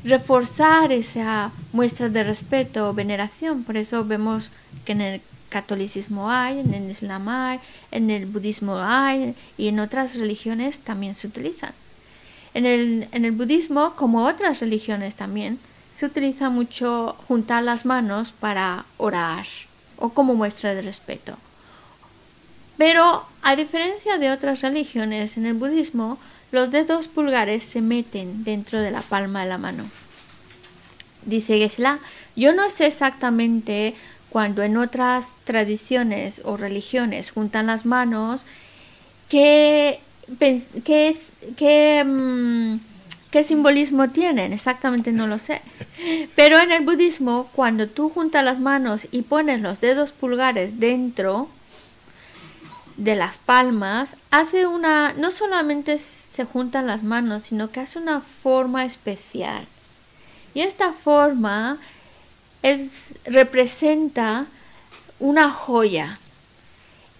reforzar 0.03 0.91
esa 0.91 1.51
muestra 1.73 2.09
de 2.09 2.23
respeto 2.23 2.89
o 2.89 2.93
veneración. 2.93 3.63
Por 3.63 3.77
eso 3.77 4.05
vemos 4.05 4.51
que 4.85 4.91
en 4.91 5.01
el 5.01 5.21
catolicismo 5.55 6.29
hay, 6.29 6.59
en 6.59 6.73
el 6.73 6.91
islam 6.91 7.29
hay, 7.29 7.61
en 7.91 8.09
el 8.09 8.25
budismo 8.25 8.77
hay 8.77 9.33
y 9.57 9.69
en 9.69 9.79
otras 9.79 10.15
religiones 10.15 10.79
también 10.79 11.15
se 11.15 11.27
utilizan. 11.27 11.71
En 12.53 12.65
el, 12.65 13.07
en 13.13 13.23
el 13.23 13.31
budismo, 13.31 13.95
como 13.95 14.25
otras 14.25 14.59
religiones 14.59 15.15
también, 15.15 15.57
se 15.97 16.07
utiliza 16.07 16.49
mucho 16.49 17.15
juntar 17.29 17.63
las 17.63 17.85
manos 17.85 18.33
para 18.33 18.83
orar 18.97 19.45
o 19.95 20.09
como 20.09 20.35
muestra 20.35 20.75
de 20.75 20.81
respeto. 20.81 21.37
Pero 22.77 23.25
a 23.41 23.55
diferencia 23.55 24.17
de 24.17 24.31
otras 24.31 24.59
religiones, 24.59 25.37
en 25.37 25.45
el 25.45 25.53
budismo 25.53 26.17
los 26.51 26.69
dedos 26.69 27.07
pulgares 27.07 27.63
se 27.63 27.79
meten 27.79 28.43
dentro 28.43 28.81
de 28.81 28.91
la 28.91 29.01
palma 29.01 29.43
de 29.43 29.49
la 29.49 29.57
mano. 29.57 29.85
Dice 31.25 31.57
Geshe-la, 31.57 31.99
yo 32.35 32.53
no 32.53 32.69
sé 32.69 32.87
exactamente 32.87 33.95
cuando 34.35 34.63
en 34.63 34.75
otras 34.75 35.37
tradiciones 35.45 36.41
o 36.43 36.57
religiones 36.57 37.31
juntan 37.31 37.67
las 37.67 37.85
manos, 37.85 38.41
qué, 39.29 40.01
qué, 40.83 42.03
mm, 42.05 42.75
qué 43.31 43.43
simbolismo 43.45 44.09
tienen, 44.09 44.51
exactamente 44.51 45.13
no 45.13 45.27
lo 45.27 45.39
sé. 45.39 45.61
Pero 46.35 46.59
en 46.59 46.73
el 46.73 46.83
budismo, 46.83 47.49
cuando 47.55 47.87
tú 47.87 48.09
juntas 48.09 48.43
las 48.43 48.59
manos 48.59 49.07
y 49.09 49.21
pones 49.21 49.61
los 49.61 49.79
dedos 49.79 50.11
pulgares 50.11 50.81
dentro 50.81 51.47
de 52.97 53.15
las 53.15 53.37
palmas, 53.37 54.17
hace 54.31 54.67
una, 54.67 55.13
no 55.13 55.31
solamente 55.31 55.97
se 55.97 56.43
juntan 56.43 56.87
las 56.87 57.03
manos, 57.03 57.43
sino 57.43 57.71
que 57.71 57.79
hace 57.79 57.99
una 57.99 58.19
forma 58.19 58.83
especial. 58.83 59.65
Y 60.53 60.59
esta 60.59 60.91
forma 60.91 61.79
es- 62.65 63.15
representa 63.25 64.47
una 65.19 65.51
joya. 65.51 66.17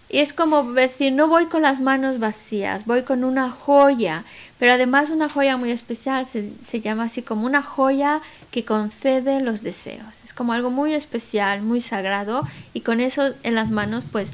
Y 0.09 0.19
es 0.19 0.33
como 0.33 0.63
decir, 0.73 1.13
no 1.13 1.27
voy 1.27 1.45
con 1.45 1.61
las 1.61 1.79
manos 1.79 2.19
vacías, 2.19 2.85
voy 2.85 3.03
con 3.03 3.23
una 3.23 3.49
joya, 3.51 4.23
pero 4.59 4.71
además 4.73 5.09
una 5.09 5.29
joya 5.29 5.57
muy 5.57 5.71
especial, 5.71 6.25
se, 6.25 6.51
se, 6.63 6.79
llama 6.79 7.03
así 7.03 7.21
como 7.21 7.45
una 7.45 7.61
joya 7.61 8.21
que 8.51 8.63
concede 8.63 9.41
los 9.41 9.61
deseos. 9.61 10.15
Es 10.23 10.33
como 10.33 10.53
algo 10.53 10.69
muy 10.71 10.93
especial, 10.93 11.61
muy 11.61 11.81
sagrado, 11.81 12.47
y 12.73 12.81
con 12.81 12.99
eso 12.99 13.33
en 13.43 13.55
las 13.55 13.69
manos 13.69 14.03
pues 14.11 14.31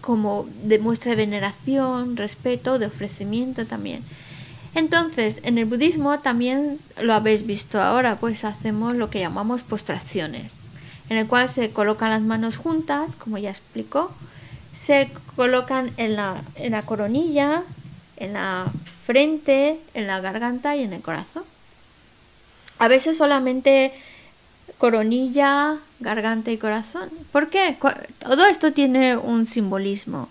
como 0.00 0.48
demuestra 0.64 1.14
veneración, 1.14 2.16
respeto, 2.16 2.78
de 2.78 2.86
ofrecimiento 2.86 3.66
también. 3.66 4.02
Entonces, 4.74 5.40
en 5.42 5.58
el 5.58 5.64
budismo 5.64 6.20
también 6.20 6.78
lo 7.00 7.14
habéis 7.14 7.46
visto 7.46 7.80
ahora, 7.80 8.16
pues 8.16 8.44
hacemos 8.44 8.94
lo 8.94 9.10
que 9.10 9.20
llamamos 9.20 9.62
postraciones, 9.62 10.58
en 11.08 11.16
el 11.16 11.26
cual 11.26 11.48
se 11.48 11.70
colocan 11.70 12.10
las 12.10 12.22
manos 12.22 12.56
juntas, 12.56 13.16
como 13.16 13.38
ya 13.38 13.50
explicó, 13.50 14.12
se 14.72 15.10
colocan 15.34 15.92
en 15.96 16.16
la, 16.16 16.42
en 16.54 16.72
la 16.72 16.82
coronilla, 16.82 17.64
en 18.16 18.34
la 18.34 18.66
frente, 19.06 19.78
en 19.94 20.06
la 20.06 20.20
garganta 20.20 20.76
y 20.76 20.84
en 20.84 20.92
el 20.92 21.02
corazón. 21.02 21.42
A 22.78 22.86
veces 22.86 23.16
solamente 23.16 23.92
coronilla, 24.78 25.78
garganta 25.98 26.50
y 26.50 26.58
corazón. 26.58 27.10
¿Por 27.32 27.50
qué? 27.50 27.76
Todo 28.20 28.46
esto 28.46 28.72
tiene 28.72 29.16
un 29.16 29.46
simbolismo. 29.46 30.28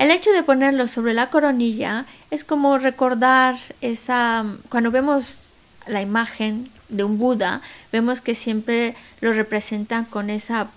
El 0.00 0.10
hecho 0.10 0.32
de 0.32 0.42
ponerlo 0.42 0.88
sobre 0.88 1.12
la 1.12 1.28
coronilla 1.28 2.06
es 2.30 2.42
como 2.42 2.78
recordar 2.78 3.58
esa... 3.82 4.46
Cuando 4.70 4.90
vemos 4.90 5.52
la 5.86 6.00
imagen 6.00 6.70
de 6.88 7.04
un 7.04 7.18
Buda, 7.18 7.60
vemos 7.92 8.22
que 8.22 8.34
siempre 8.34 8.94
lo 9.20 9.34
representan 9.34 10.06
con 10.06 10.30
esa 10.30 10.68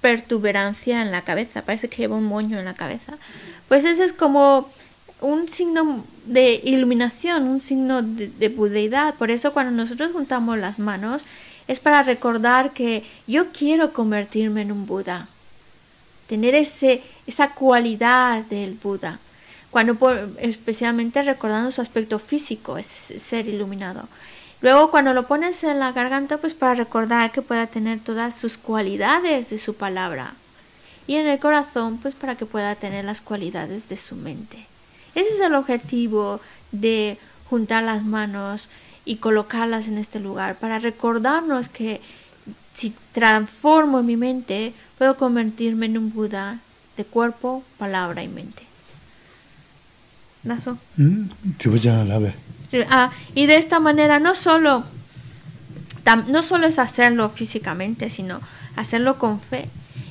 pertuberancia 0.00 1.02
en 1.02 1.12
la 1.12 1.20
cabeza, 1.20 1.60
parece 1.60 1.90
que 1.90 1.98
lleva 1.98 2.16
un 2.16 2.24
moño 2.24 2.58
en 2.58 2.64
la 2.64 2.72
cabeza. 2.72 3.18
Pues 3.68 3.84
ese 3.84 4.02
es 4.02 4.14
como 4.14 4.70
un 5.20 5.46
signo 5.46 6.02
de 6.24 6.58
iluminación, 6.64 7.46
un 7.46 7.60
signo 7.60 8.00
de, 8.00 8.28
de 8.28 8.48
budeidad. 8.48 9.14
Por 9.16 9.30
eso 9.30 9.52
cuando 9.52 9.72
nosotros 9.72 10.12
juntamos 10.12 10.56
las 10.56 10.78
manos 10.78 11.26
es 11.68 11.80
para 11.80 12.02
recordar 12.02 12.72
que 12.72 13.04
yo 13.26 13.48
quiero 13.52 13.92
convertirme 13.92 14.62
en 14.62 14.72
un 14.72 14.86
Buda, 14.86 15.28
tener 16.26 16.54
ese, 16.54 17.02
esa 17.26 17.50
cualidad 17.50 18.42
del 18.44 18.78
Buda, 18.82 19.18
cuando 19.70 19.96
especialmente 20.38 21.22
recordando 21.22 21.70
su 21.70 21.80
aspecto 21.80 22.18
físico, 22.18 22.78
es 22.78 22.86
ser 22.86 23.48
iluminado. 23.48 24.08
Luego 24.60 24.90
cuando 24.90 25.12
lo 25.12 25.26
pones 25.26 25.62
en 25.64 25.78
la 25.78 25.92
garganta, 25.92 26.38
pues 26.38 26.54
para 26.54 26.74
recordar 26.74 27.32
que 27.32 27.42
pueda 27.42 27.66
tener 27.66 28.00
todas 28.00 28.36
sus 28.36 28.56
cualidades 28.56 29.50
de 29.50 29.58
su 29.58 29.74
palabra. 29.74 30.34
Y 31.06 31.16
en 31.16 31.26
el 31.26 31.38
corazón, 31.38 31.98
pues 31.98 32.14
para 32.14 32.36
que 32.36 32.46
pueda 32.46 32.74
tener 32.76 33.04
las 33.04 33.20
cualidades 33.20 33.88
de 33.88 33.98
su 33.98 34.16
mente. 34.16 34.66
Ese 35.14 35.34
es 35.34 35.40
el 35.40 35.54
objetivo 35.54 36.40
de 36.72 37.18
juntar 37.50 37.82
las 37.82 38.04
manos 38.04 38.70
y 39.04 39.16
colocarlas 39.16 39.88
en 39.88 39.98
este 39.98 40.18
lugar, 40.18 40.56
para 40.56 40.78
recordarnos 40.78 41.68
que 41.68 42.00
si 42.74 42.92
transformo 43.12 44.02
mi 44.02 44.16
mente, 44.16 44.74
puedo 44.98 45.16
convertirme 45.16 45.86
en 45.86 45.96
un 45.96 46.12
Buda 46.12 46.58
de 46.96 47.04
cuerpo, 47.04 47.62
palabra 47.78 48.22
y 48.22 48.28
mente. 48.28 48.64
¿Naso? 50.42 50.76
Mm, 50.96 51.28
Ah, 52.90 53.12
y 53.34 53.46
de 53.46 53.56
esta 53.56 53.78
manera 53.78 54.18
no 54.18 54.34
solo, 54.34 54.84
no 56.26 56.42
solo 56.42 56.66
es 56.66 56.78
hacerlo 56.78 57.30
físicamente, 57.30 58.10
sino 58.10 58.40
hacerlo 58.76 59.18
con 59.18 59.40
fe. 59.40 59.68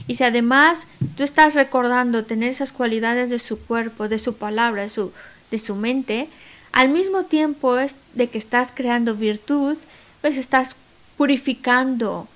Y 0.07 0.15
si 0.15 0.23
además 0.23 0.87
tú 1.15 1.23
estás 1.23 1.55
recordando 1.55 2.25
tener 2.25 2.49
esas 2.49 2.71
cualidades 2.71 3.29
de 3.29 3.39
su 3.39 3.59
cuerpo, 3.59 4.07
de 4.07 4.19
su 4.19 4.35
palabra, 4.35 4.83
de 4.83 4.89
su, 4.89 5.11
de 5.51 5.59
su 5.59 5.75
mente, 5.75 6.29
al 6.71 6.89
mismo 6.89 7.23
tiempo 7.23 7.77
es 7.77 7.95
de 8.13 8.29
que 8.29 8.37
estás 8.37 8.71
creando 8.73 9.15
virtud, 9.15 9.77
pues 10.21 10.37
estás 10.37 10.75
purificando 11.17 12.27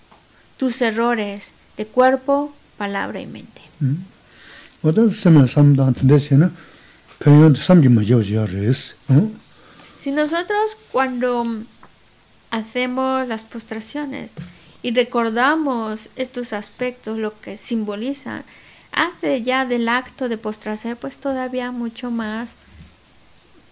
tus 0.58 0.82
errores 0.82 1.52
de 1.78 1.86
cuerpo, 1.86 2.54
palabra 2.78 3.22
y 3.22 3.28
mente. 3.28 3.62
Si 9.98 10.12
nosotros 10.12 10.78
cuando 10.92 11.46
hacemos 12.52 13.28
las 13.28 13.44
postraciones 13.44 14.34
y 14.84 14.92
recordamos 14.92 16.10
estos 16.16 16.54
aspectos, 16.54 17.18
lo 17.18 17.40
que 17.40 17.58
simbolizan, 17.58 18.44
hace 18.92 19.42
ya 19.42 19.66
del 19.66 19.90
acto 19.90 20.30
de 20.30 20.38
postrarse 20.38 20.96
pues 20.96 21.20
todavía 21.20 21.72
mucho 21.72 22.12
más, 22.12 22.56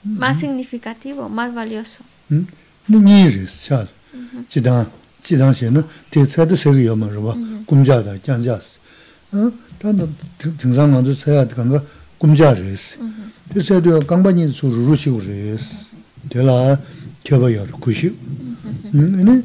más 0.04 0.40
significativo, 0.40 1.30
más 1.30 1.54
valioso. 1.54 2.04
지당 5.26 5.52
씨는 5.52 5.84
대체도 6.12 6.56
세기 6.56 6.86
염을 6.86 7.20
봐. 7.22 7.34
꿈자다 7.66 8.16
견자스. 8.22 8.78
응? 9.34 9.52
단 9.80 10.16
등산 10.58 10.92
먼저 10.92 11.14
세야 11.16 11.48
간거 11.48 11.82
꿈자레스. 12.20 13.00
대체도 13.54 14.02
강반이 14.02 14.54
수루루시고 14.54 15.18
그랬어. 15.18 15.66
대라 16.30 16.80
겨봐요. 17.24 17.66
구시. 17.82 18.16
응? 18.94 19.26
네. 19.26 19.44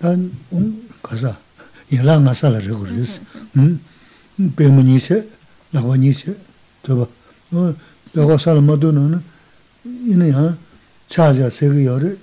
단 0.00 0.32
가사. 1.02 1.36
얘랑 1.92 2.24
가사를 2.24 2.66
그랬어. 2.72 3.20
응? 3.58 3.78
배문이세 4.56 5.28
나와니세 5.70 6.34
저봐. 6.86 7.06
어, 7.52 7.74
내가 8.14 8.38
살마도는 8.38 9.20
이내야 9.84 10.56
차자 11.08 11.50
세기 11.50 11.84
열을 11.84 12.18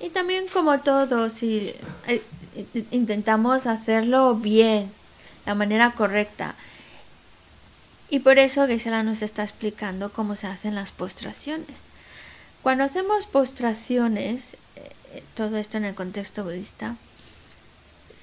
Y 0.00 0.10
también 0.10 0.46
como 0.52 0.78
todo, 0.80 1.30
si 1.30 1.72
intentamos 2.90 3.66
hacerlo 3.66 4.34
bien, 4.34 4.90
la 5.46 5.54
manera 5.54 5.92
correcta, 5.92 6.54
y 8.10 8.20
por 8.20 8.38
eso 8.38 8.66
Gesela 8.66 9.02
nos 9.02 9.22
está 9.22 9.42
explicando 9.42 10.10
cómo 10.10 10.34
se 10.34 10.46
hacen 10.46 10.74
las 10.74 10.92
postraciones. 10.92 11.84
Cuando 12.62 12.84
hacemos 12.84 13.26
postraciones, 13.26 14.56
eh, 14.76 15.22
todo 15.34 15.58
esto 15.58 15.76
en 15.76 15.84
el 15.84 15.94
contexto 15.94 16.42
budista, 16.42 16.96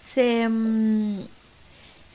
se, 0.03 0.47
mm, 0.49 1.19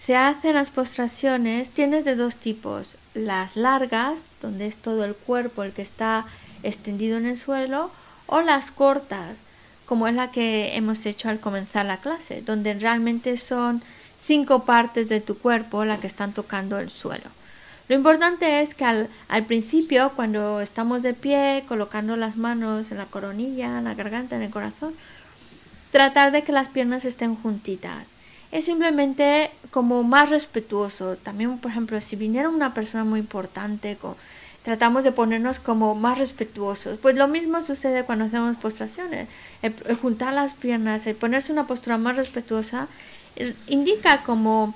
se 0.00 0.16
hacen 0.16 0.54
las 0.54 0.70
postraciones, 0.70 1.72
tienes 1.72 2.06
de 2.06 2.16
dos 2.16 2.36
tipos, 2.36 2.96
las 3.12 3.54
largas, 3.54 4.24
donde 4.40 4.66
es 4.66 4.78
todo 4.78 5.04
el 5.04 5.14
cuerpo 5.14 5.62
el 5.62 5.72
que 5.72 5.82
está 5.82 6.24
extendido 6.62 7.18
en 7.18 7.26
el 7.26 7.36
suelo, 7.36 7.90
o 8.26 8.40
las 8.40 8.70
cortas, 8.70 9.36
como 9.84 10.08
es 10.08 10.14
la 10.14 10.30
que 10.30 10.74
hemos 10.74 11.04
hecho 11.04 11.28
al 11.28 11.38
comenzar 11.38 11.84
la 11.84 11.98
clase, 11.98 12.40
donde 12.40 12.72
realmente 12.72 13.36
son 13.36 13.82
cinco 14.24 14.64
partes 14.64 15.10
de 15.10 15.20
tu 15.20 15.36
cuerpo 15.36 15.84
las 15.84 16.00
que 16.00 16.06
están 16.06 16.32
tocando 16.32 16.78
el 16.78 16.88
suelo. 16.88 17.28
Lo 17.88 17.94
importante 17.94 18.62
es 18.62 18.74
que 18.74 18.86
al, 18.86 19.10
principio, 19.46 20.12
cuando 20.16 20.62
estamos 20.62 21.02
de 21.02 21.12
pie, 21.12 21.64
colocando 21.68 22.16
las 22.16 22.38
manos 22.38 22.90
en 22.90 22.96
la 22.96 23.04
coronilla, 23.04 23.76
en 23.76 23.84
la 23.84 23.92
garganta, 23.92 24.36
en 24.36 24.42
el 24.42 24.50
corazón, 24.50 24.94
tratar 25.90 26.32
de 26.32 26.42
que 26.42 26.52
las 26.52 26.70
piernas 26.70 27.04
estén 27.04 27.36
juntitas. 27.36 28.16
Es 28.52 28.64
simplemente 28.64 29.50
como 29.70 30.02
más 30.02 30.28
respetuoso. 30.28 31.16
También, 31.16 31.58
por 31.58 31.70
ejemplo, 31.70 32.00
si 32.00 32.16
viniera 32.16 32.48
una 32.48 32.74
persona 32.74 33.04
muy 33.04 33.20
importante, 33.20 33.96
tratamos 34.64 35.04
de 35.04 35.12
ponernos 35.12 35.60
como 35.60 35.94
más 35.94 36.18
respetuosos. 36.18 36.98
Pues 36.98 37.16
lo 37.16 37.28
mismo 37.28 37.60
sucede 37.60 38.04
cuando 38.04 38.24
hacemos 38.24 38.56
postraciones. 38.56 39.28
juntar 40.02 40.32
las 40.32 40.54
piernas, 40.54 41.06
el 41.06 41.16
ponerse 41.16 41.52
una 41.52 41.66
postura 41.66 41.96
más 41.98 42.16
respetuosa, 42.16 42.88
eh, 43.36 43.54
indica 43.68 44.22
como 44.22 44.74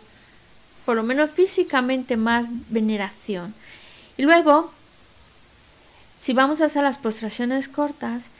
por 0.84 0.96
lo 0.96 1.02
menos 1.02 1.30
físicamente 1.30 2.16
más 2.16 2.46
veneración. 2.68 3.54
Y 4.16 4.22
luego, 4.22 4.70
si 6.14 6.32
vamos 6.32 6.60
a 6.60 6.66
hacer 6.66 6.82
las 6.84 6.98
postraciones 6.98 7.68
cortas, 7.68 8.30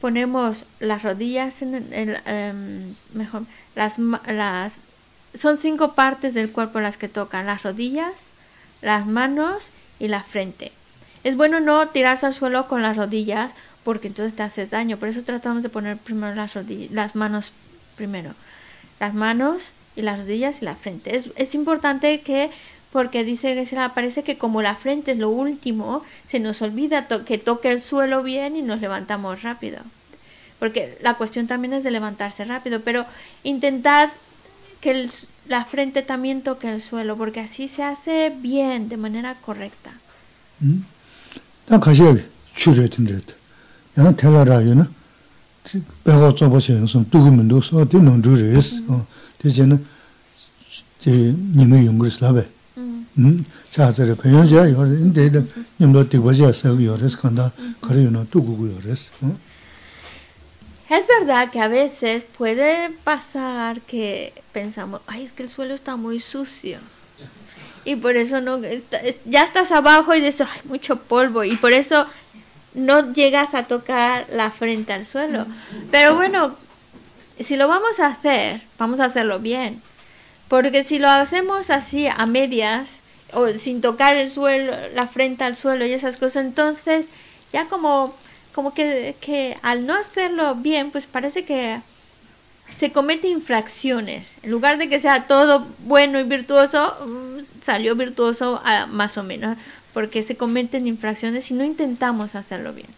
ponemos 0.00 0.64
las 0.80 1.02
rodillas 1.02 1.62
en 1.62 1.74
el, 1.92 2.20
em, 2.24 2.94
mejor, 3.12 3.42
las, 3.74 3.98
las, 3.98 4.80
son 5.34 5.58
cinco 5.58 5.94
partes 5.94 6.34
del 6.34 6.52
cuerpo 6.52 6.80
las 6.80 6.96
que 6.96 7.08
tocan, 7.08 7.46
las 7.46 7.62
rodillas, 7.62 8.30
las 8.80 9.06
manos 9.06 9.70
y 9.98 10.08
la 10.08 10.22
frente. 10.22 10.72
Es 11.24 11.36
bueno 11.36 11.60
no 11.60 11.88
tirarse 11.88 12.26
al 12.26 12.34
suelo 12.34 12.68
con 12.68 12.82
las 12.82 12.96
rodillas 12.96 13.52
porque 13.84 14.08
entonces 14.08 14.34
te 14.34 14.42
haces 14.42 14.70
daño, 14.70 14.98
por 14.98 15.08
eso 15.08 15.22
tratamos 15.24 15.62
de 15.62 15.68
poner 15.68 15.96
primero 15.96 16.34
las, 16.34 16.52
las 16.90 17.16
manos 17.16 17.52
primero. 17.96 18.34
Las 19.00 19.14
manos 19.14 19.72
y 19.96 20.02
las 20.02 20.18
rodillas 20.20 20.62
y 20.62 20.64
la 20.64 20.76
frente. 20.76 21.16
Es, 21.16 21.30
es 21.36 21.54
importante 21.54 22.20
que, 22.20 22.50
porque 22.92 23.24
dice 23.24 23.54
que 23.54 23.66
se 23.66 23.78
aparece 23.78 24.22
que 24.22 24.38
como 24.38 24.62
la 24.62 24.74
frente 24.74 25.12
es 25.12 25.18
lo 25.18 25.28
último, 25.28 26.02
se 26.24 26.40
nos 26.40 26.62
olvida 26.62 27.06
to 27.06 27.24
que 27.24 27.38
toque 27.38 27.70
el 27.70 27.80
suelo 27.80 28.22
bien 28.22 28.56
y 28.56 28.62
nos 28.62 28.80
levantamos 28.80 29.42
rápido. 29.42 29.78
Porque 30.58 30.98
la 31.02 31.14
cuestión 31.14 31.46
también 31.46 31.72
es 31.74 31.84
de 31.84 31.90
levantarse 31.90 32.44
rápido, 32.44 32.80
pero 32.80 33.06
intentad 33.44 34.10
que 34.80 34.90
el, 34.92 35.10
la 35.46 35.64
frente 35.64 36.02
también 36.02 36.42
toque 36.42 36.72
el 36.72 36.80
suelo, 36.80 37.16
porque 37.16 37.40
así 37.40 37.68
se 37.68 37.82
hace 37.82 38.32
bien, 38.36 38.88
de 38.88 38.96
manera 38.96 39.34
correcta. 39.34 39.92
¿Mm? 40.60 40.78
음. 53.17 53.45
자세를 53.71 54.15
배워야 54.17 54.69
요. 54.71 54.77
근데 54.77 55.29
님도 55.79 56.09
되고야 56.09 56.51
서고 56.51 56.83
요래서 56.83 57.17
간다. 57.17 57.51
그래요나 57.81 58.25
두고 58.31 58.69
요래서. 58.75 59.09
어. 59.21 59.35
Es 60.89 61.07
verdad 61.07 61.49
que 61.51 61.59
a 61.59 61.67
veces 61.67 62.23
puede 62.25 62.91
pasar 63.03 63.81
que 63.81 64.33
pensamos, 64.51 65.01
ay, 65.07 65.23
es 65.23 65.31
que 65.31 65.43
el 65.43 65.49
suelo 65.49 65.73
está 65.73 65.95
muy 65.95 66.19
sucio. 66.19 66.77
Y 67.85 67.95
por 67.95 68.15
eso 68.15 68.41
no, 68.41 68.57
está- 68.63 68.99
es- 68.99 69.17
ya 69.25 69.43
estás 69.43 69.71
abajo 69.71 70.13
y 70.13 70.21
dices, 70.21 70.47
ay, 70.49 70.61
mucho 70.65 70.97
polvo. 70.97 71.43
Y 71.43 71.55
por 71.57 71.73
eso 71.73 72.05
no 72.75 73.11
llegas 73.13 73.55
a 73.55 73.63
tocar 73.63 74.25
la 74.31 74.51
frente 74.51 74.93
al 74.93 75.05
suelo. 75.05 75.45
Pero 75.91 76.15
bueno, 76.15 76.55
si 77.39 77.55
lo 77.55 77.67
vamos 77.67 77.99
a 77.99 78.07
hacer, 78.07 78.61
vamos 78.77 78.99
a 78.99 79.05
hacerlo 79.05 79.39
bien. 79.39 79.81
Porque 80.47 80.83
si 80.83 80.99
lo 80.99 81.09
hacemos 81.09 81.69
así 81.71 82.07
a 82.07 82.25
medias 82.27 82.99
o 83.32 83.48
sin 83.58 83.80
tocar 83.80 84.16
el 84.16 84.30
suelo, 84.30 84.72
la 84.94 85.06
frente 85.06 85.44
al 85.44 85.56
suelo 85.56 85.84
y 85.86 85.92
esas 85.92 86.16
cosas, 86.16 86.44
entonces 86.44 87.08
ya 87.52 87.66
como, 87.66 88.14
como 88.54 88.74
que, 88.74 89.16
que 89.20 89.56
al 89.62 89.86
no 89.86 89.94
hacerlo 89.94 90.54
bien, 90.54 90.90
pues 90.90 91.06
parece 91.06 91.44
que 91.44 91.78
se 92.74 92.92
cometen 92.92 93.32
infracciones. 93.32 94.36
En 94.42 94.50
lugar 94.50 94.78
de 94.78 94.88
que 94.88 94.98
sea 94.98 95.26
todo 95.26 95.66
bueno 95.84 96.20
y 96.20 96.24
virtuoso, 96.24 96.94
mm, 97.06 97.62
salió 97.62 97.96
virtuoso 97.96 98.60
ah, 98.64 98.86
más 98.86 99.16
o 99.18 99.22
menos. 99.22 99.56
Porque 99.94 100.22
se 100.22 100.36
cometen 100.36 100.86
infracciones 100.86 101.46
si 101.46 101.54
no 101.54 101.64
intentamos 101.64 102.34
hacerlo 102.34 102.72
bien. 102.72 102.88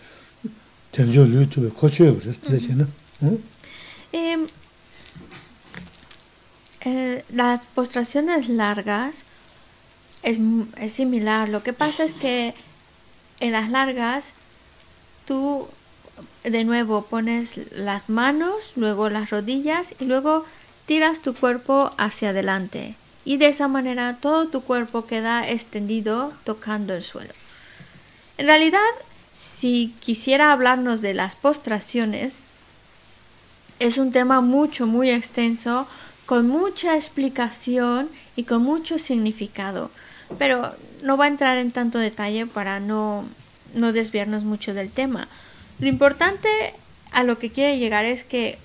tenjo 0.92 1.24
lu 1.24 1.48
tuwe 1.48 1.70
kochoye 1.70 2.12
bures, 2.12 2.38
대신에 2.40 2.84
어? 3.22 3.38
Em, 4.11 4.47
eh, 6.81 7.23
las 7.29 7.61
postraciones 7.75 8.49
largas 8.49 9.23
es, 10.23 10.37
es 10.77 10.93
similar. 10.93 11.49
Lo 11.49 11.63
que 11.63 11.73
pasa 11.73 12.03
es 12.03 12.13
que 12.13 12.53
en 13.39 13.51
las 13.51 13.69
largas 13.69 14.33
tú 15.25 15.67
de 16.43 16.63
nuevo 16.63 17.03
pones 17.03 17.59
las 17.71 18.09
manos, 18.09 18.73
luego 18.75 19.09
las 19.09 19.29
rodillas 19.29 19.93
y 19.99 20.05
luego 20.05 20.45
tiras 20.85 21.21
tu 21.21 21.35
cuerpo 21.35 21.91
hacia 21.97 22.29
adelante. 22.29 22.95
Y 23.25 23.37
de 23.37 23.47
esa 23.47 23.67
manera 23.67 24.17
todo 24.21 24.47
tu 24.47 24.61
cuerpo 24.61 25.05
queda 25.05 25.47
extendido 25.49 26.33
tocando 26.45 26.93
el 26.93 27.03
suelo. 27.03 27.33
En 28.37 28.45
realidad, 28.45 28.79
si 29.33 29.93
quisiera 29.99 30.51
hablarnos 30.51 31.01
de 31.01 31.13
las 31.13 31.35
postraciones, 31.35 32.41
es 33.79 33.97
un 33.97 34.11
tema 34.11 34.41
mucho, 34.41 34.87
muy 34.87 35.09
extenso, 35.09 35.87
con 36.25 36.47
mucha 36.47 36.95
explicación 36.95 38.09
y 38.35 38.43
con 38.43 38.63
mucho 38.63 38.99
significado. 38.99 39.91
Pero 40.37 40.75
no 41.03 41.15
va 41.17 41.25
a 41.25 41.29
entrar 41.29 41.57
en 41.57 41.71
tanto 41.71 41.99
detalle 41.99 42.45
para 42.47 42.79
no, 42.79 43.25
no 43.73 43.93
desviarnos 43.93 44.43
mucho 44.43 44.73
del 44.73 44.89
tema. 44.89 45.27
Lo 45.79 45.87
importante 45.87 46.49
a 47.11 47.23
lo 47.23 47.37
que 47.39 47.51
quiere 47.51 47.77
llegar 47.79 48.03
es 48.03 48.23
que 48.23 48.57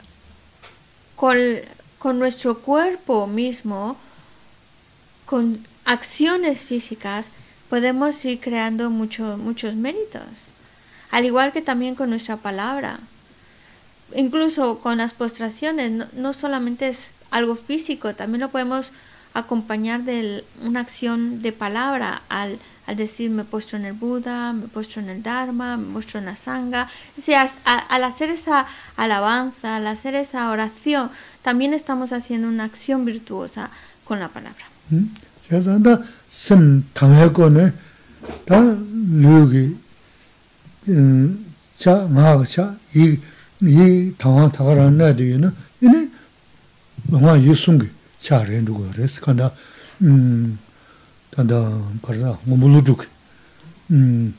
con, 1.14 1.36
con 1.98 2.18
nuestro 2.18 2.58
cuerpo 2.58 3.26
mismo, 3.26 3.96
con 5.26 5.64
acciones 5.84 6.64
físicas, 6.64 7.30
podemos 7.68 8.24
ir 8.24 8.40
creando 8.40 8.90
mucho- 8.90 9.36
muchos 9.38 9.74
méritos. 9.74 10.22
Al 11.10 11.24
igual 11.26 11.52
que 11.52 11.62
también 11.62 11.94
con 11.94 12.10
nuestra 12.10 12.38
palabra 12.38 12.98
incluso 14.16 14.78
con 14.78 14.98
las 14.98 15.14
postraciones, 15.14 15.90
no, 15.90 16.06
no 16.16 16.32
solamente 16.32 16.88
es 16.88 17.10
algo 17.30 17.56
físico, 17.56 18.14
también 18.14 18.40
lo 18.40 18.50
podemos 18.50 18.92
acompañar 19.34 20.02
de 20.02 20.44
una 20.60 20.80
acción 20.80 21.40
de 21.40 21.52
palabra 21.52 22.20
al, 22.28 22.58
al 22.86 22.96
decir 22.96 23.30
me 23.30 23.44
postro 23.44 23.78
en 23.78 23.86
el 23.86 23.94
Buda, 23.94 24.52
me 24.52 24.68
postro 24.68 25.00
en 25.00 25.08
el 25.08 25.22
Dharma, 25.22 25.78
me 25.78 25.94
postro 25.94 26.18
en 26.18 26.26
la 26.26 26.36
Sangha. 26.36 26.88
O 27.18 27.22
sea, 27.22 27.46
a- 27.64 27.78
al 27.78 28.04
hacer 28.04 28.28
esa 28.28 28.66
alabanza, 28.96 29.76
al 29.76 29.86
hacer 29.86 30.14
esa 30.14 30.50
oración, 30.50 31.10
también 31.40 31.72
estamos 31.72 32.12
haciendo 32.12 32.46
una 32.48 32.64
acción 32.64 33.06
virtuosa 33.06 33.70
con 34.04 34.18
la 34.20 34.28
palabra. 34.28 34.64
응? 34.92 35.08
그래서 43.61 44.11
다 44.17 44.29
심, 44.29 44.51
당할 44.51 44.51
거네. 44.51 44.51
다 44.51 44.51
류기, 44.51 44.51
음, 44.51 44.51
자, 44.51 44.51
마가 44.51 44.51
자, 44.51 44.51
이, 44.51 44.51
이 44.51 44.51
당황 44.51 44.51
타가라는 44.51 45.01
애들이는, 45.01 45.51
이네, 45.81 46.09
영화 47.13 47.41
유승기, 47.41 47.87
차례 48.19 48.63
누구 48.63 48.89
그랬어. 48.91 49.21
간다, 49.21 49.51
음, 50.01 50.59
단다, 51.31 51.81
그러다, 52.01 52.39
뭐, 52.43 52.57
물루죽, 52.57 53.05
음, 53.91 54.35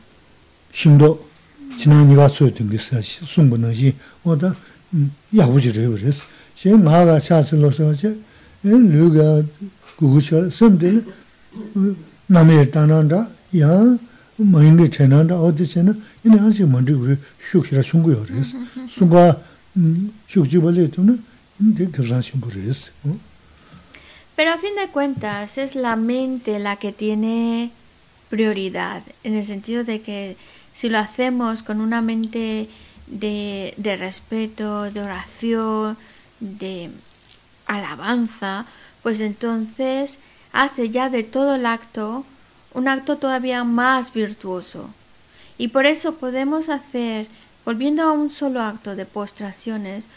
신도, 0.73 1.29
지난 1.77 2.09
니가 2.09 2.29
쏘였던 2.29 2.71
게 2.71 2.77
있어, 2.77 3.01
숨고는지, 3.01 3.97
어다, 4.25 4.55
음, 4.95 5.13
야부지를 5.37 5.91
그랬어. 5.91 6.25
제 6.55 6.77
마가 6.77 7.21
차슬로서, 7.21 7.95
제, 7.95 8.19
류가, 8.63 9.43
그거처 9.99 10.49
섬들 10.49 11.05
남의 12.29 12.71
단한다 12.71 13.29
야 13.59 13.99
뭐인게 14.43 14.91
전한다 14.91 15.41
어디서는 15.41 16.01
이내 16.25 16.39
아직 16.39 16.67
먼저 16.69 16.97
우리 16.97 17.17
슉시라 17.41 17.83
숨고요 17.83 18.25
그래서 18.25 18.57
숨가 18.89 19.41
슉지 20.29 20.63
벌레 20.63 20.89
또는 20.91 21.23
인데 21.61 21.87
교산신 21.87 22.41
부르스 22.41 22.93
어 23.05 23.19
Pero 24.37 24.53
a 24.53 24.59
fin 24.59 24.77
de 24.77 24.87
cuentas 24.93 25.59
es 25.59 25.75
la 25.75 25.97
mente 25.97 26.61
la 26.61 26.77
que 26.77 26.93
tiene 26.93 27.73
prioridad, 28.31 29.03
en 29.25 29.35
el 29.35 29.45
sentido 29.45 29.83
de 29.83 30.01
que 30.01 30.37
si 30.73 30.89
lo 30.89 30.99
hacemos 30.99 31.65
con 31.65 31.81
una 31.81 32.01
mente 32.03 32.69
de, 33.09 33.75
de 33.77 33.97
respeto, 33.97 34.93
de 34.93 35.01
oración, 35.01 35.97
de 36.39 36.91
alabanza, 37.67 38.67
pues 39.03 39.21
entonces 39.21 40.21
hace 40.53 40.91
ya 40.91 41.11
de 41.11 41.25
todo 41.25 41.57
el 41.57 41.67
acto 41.67 42.25
un 42.74 42.88
acto 42.88 43.18
todavía 43.18 43.64
más 43.64 44.14
virtuoso. 44.14 44.90
Y 45.58 45.70
por 45.70 45.86
eso 45.86 46.16
podemos 46.16 46.70
hacer, 46.70 47.28
volviendo 47.66 48.04
a 48.04 48.12
un 48.12 48.30
solo 48.30 48.62
acto 48.62 48.96
de 48.96 49.06
postraciones, 49.06 50.08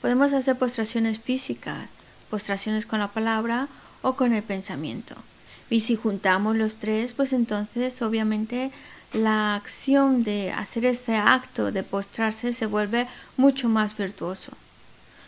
podemos 0.00 0.32
hacer 0.32 0.56
postraciones 0.56 1.20
físicas, 1.20 1.88
postraciones 2.30 2.86
con 2.86 2.98
la 2.98 3.08
palabra 3.08 3.68
o 4.02 4.14
con 4.14 4.32
el 4.32 4.42
pensamiento. 4.42 5.14
Y 5.70 5.80
si 5.80 5.96
juntamos 5.96 6.56
los 6.56 6.76
tres, 6.76 7.12
pues 7.12 7.32
entonces 7.32 8.00
obviamente 8.02 8.70
la 9.12 9.54
acción 9.54 10.22
de 10.22 10.52
hacer 10.52 10.84
ese 10.84 11.16
acto 11.16 11.72
de 11.72 11.82
postrarse 11.82 12.52
se 12.52 12.66
vuelve 12.66 13.06
mucho 13.36 13.68
más 13.68 13.96
virtuoso. 13.96 14.52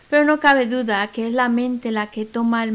Pero 0.08 0.24
no 0.24 0.40
cabe 0.40 0.66
duda 0.66 1.06
que 1.08 1.28
es 1.28 1.32
la 1.32 1.48
mente 1.48 1.90
la 1.90 2.08
que 2.08 2.24
toma 2.24 2.66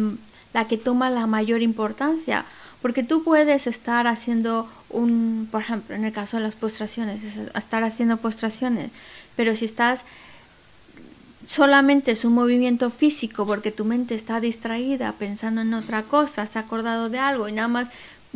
la 0.54 0.68
que 0.68 0.78
toma 0.78 1.10
la 1.10 1.28
mayor 1.28 1.62
importancia, 1.62 2.46
porque 2.86 3.02
tú 3.02 3.24
puedes 3.24 3.66
estar 3.66 4.06
haciendo 4.06 4.70
un, 4.92 5.48
por 5.52 5.64
ejemplo, 5.64 5.96
en 5.96 6.06
el 6.06 6.14
caso 6.14 6.38
de 6.38 6.44
las 6.44 6.54
postraciones, 6.54 7.24
es 7.24 7.38
estar 7.56 7.84
haciendo 7.84 8.18
postraciones, 8.18 8.92
pero 9.36 9.56
si 9.56 9.66
estás 9.66 10.06
solamente 11.48 12.12
es 12.12 12.26
un 12.26 12.34
movimiento 12.34 12.92
físico 12.92 13.48
porque 13.48 13.72
tu 13.72 13.86
mente 13.86 14.14
está 14.14 14.40
distraída 14.40 15.14
pensando 15.14 15.62
en 15.62 15.74
otra 15.74 16.04
cosa, 16.04 16.46
se 16.46 16.60
ha 16.60 16.62
acordado 16.62 17.10
de 17.10 17.18
algo 17.18 17.48
y 17.48 17.54
nada 17.54 17.70
más 17.70 17.90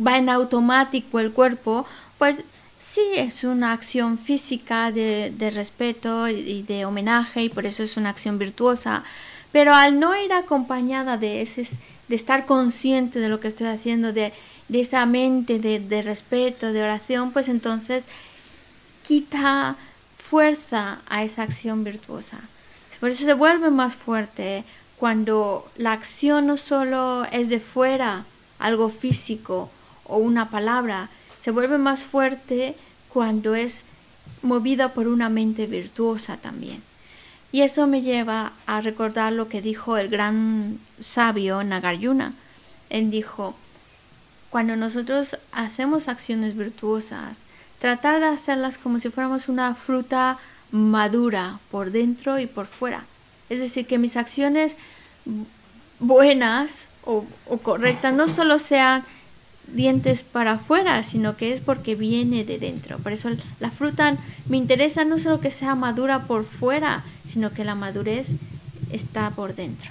va 0.04 0.18
en 0.18 0.28
automático 0.28 1.20
el 1.20 1.30
cuerpo, 1.30 1.86
pues 2.18 2.42
sí 2.76 3.06
es 3.14 3.44
una 3.44 3.72
acción 3.72 4.18
física 4.18 4.90
de, 4.90 5.32
de 5.38 5.50
respeto 5.52 6.26
y 6.26 6.62
de 6.62 6.86
homenaje 6.86 7.44
y 7.44 7.50
por 7.50 7.66
eso 7.66 7.84
es 7.84 7.96
una 7.96 8.10
acción 8.10 8.36
virtuosa, 8.36 9.04
pero 9.52 9.76
al 9.76 10.00
no 10.00 10.20
ir 10.20 10.32
acompañada 10.32 11.18
de 11.18 11.40
ese, 11.40 11.68
de 12.10 12.16
estar 12.16 12.44
consciente 12.44 13.20
de 13.20 13.28
lo 13.28 13.38
que 13.38 13.46
estoy 13.46 13.68
haciendo, 13.68 14.12
de, 14.12 14.32
de 14.66 14.80
esa 14.80 15.06
mente 15.06 15.60
de, 15.60 15.78
de 15.78 16.02
respeto, 16.02 16.72
de 16.72 16.82
oración, 16.82 17.30
pues 17.30 17.48
entonces 17.48 18.06
quita 19.06 19.76
fuerza 20.18 20.98
a 21.08 21.22
esa 21.22 21.44
acción 21.44 21.84
virtuosa. 21.84 22.40
Por 22.98 23.10
eso 23.10 23.24
se 23.24 23.32
vuelve 23.32 23.70
más 23.70 23.94
fuerte 23.94 24.64
cuando 24.96 25.70
la 25.76 25.92
acción 25.92 26.48
no 26.48 26.56
solo 26.56 27.24
es 27.30 27.48
de 27.48 27.60
fuera, 27.60 28.24
algo 28.58 28.88
físico 28.88 29.70
o 30.02 30.16
una 30.16 30.50
palabra, 30.50 31.10
se 31.38 31.52
vuelve 31.52 31.78
más 31.78 32.02
fuerte 32.02 32.74
cuando 33.08 33.54
es 33.54 33.84
movida 34.42 34.94
por 34.94 35.06
una 35.06 35.28
mente 35.28 35.68
virtuosa 35.68 36.38
también. 36.38 36.82
Y 37.52 37.62
eso 37.62 37.86
me 37.86 38.02
lleva 38.02 38.52
a 38.66 38.80
recordar 38.80 39.32
lo 39.32 39.48
que 39.48 39.60
dijo 39.60 39.96
el 39.96 40.08
gran 40.08 40.78
sabio 41.00 41.62
Nagarjuna. 41.64 42.34
Él 42.90 43.10
dijo, 43.10 43.56
cuando 44.50 44.76
nosotros 44.76 45.36
hacemos 45.52 46.08
acciones 46.08 46.56
virtuosas, 46.56 47.42
tratar 47.78 48.20
de 48.20 48.26
hacerlas 48.26 48.78
como 48.78 48.98
si 48.98 49.10
fuéramos 49.10 49.48
una 49.48 49.74
fruta 49.74 50.38
madura 50.70 51.58
por 51.70 51.90
dentro 51.90 52.38
y 52.38 52.46
por 52.46 52.66
fuera. 52.66 53.04
Es 53.48 53.58
decir, 53.58 53.86
que 53.86 53.98
mis 53.98 54.16
acciones 54.16 54.76
bu- 55.26 55.46
buenas 55.98 56.86
o 57.04 57.24
correctas 57.62 58.14
no 58.14 58.28
solo 58.28 58.58
sean 58.60 59.02
dientes 59.66 60.22
para 60.22 60.52
afuera, 60.52 61.02
sino 61.02 61.36
que 61.36 61.52
es 61.52 61.60
porque 61.60 61.94
viene 61.94 62.44
de 62.44 62.58
dentro. 62.58 62.98
Por 62.98 63.12
eso 63.12 63.30
la 63.58 63.70
fruta 63.70 64.16
me 64.46 64.56
interesa 64.56 65.04
no 65.04 65.18
solo 65.18 65.40
que 65.40 65.50
sea 65.50 65.74
madura 65.74 66.26
por 66.26 66.44
fuera, 66.44 67.04
sino 67.32 67.52
que 67.52 67.64
la 67.64 67.74
madurez 67.74 68.32
está 68.92 69.30
por 69.30 69.54
dentro. 69.54 69.90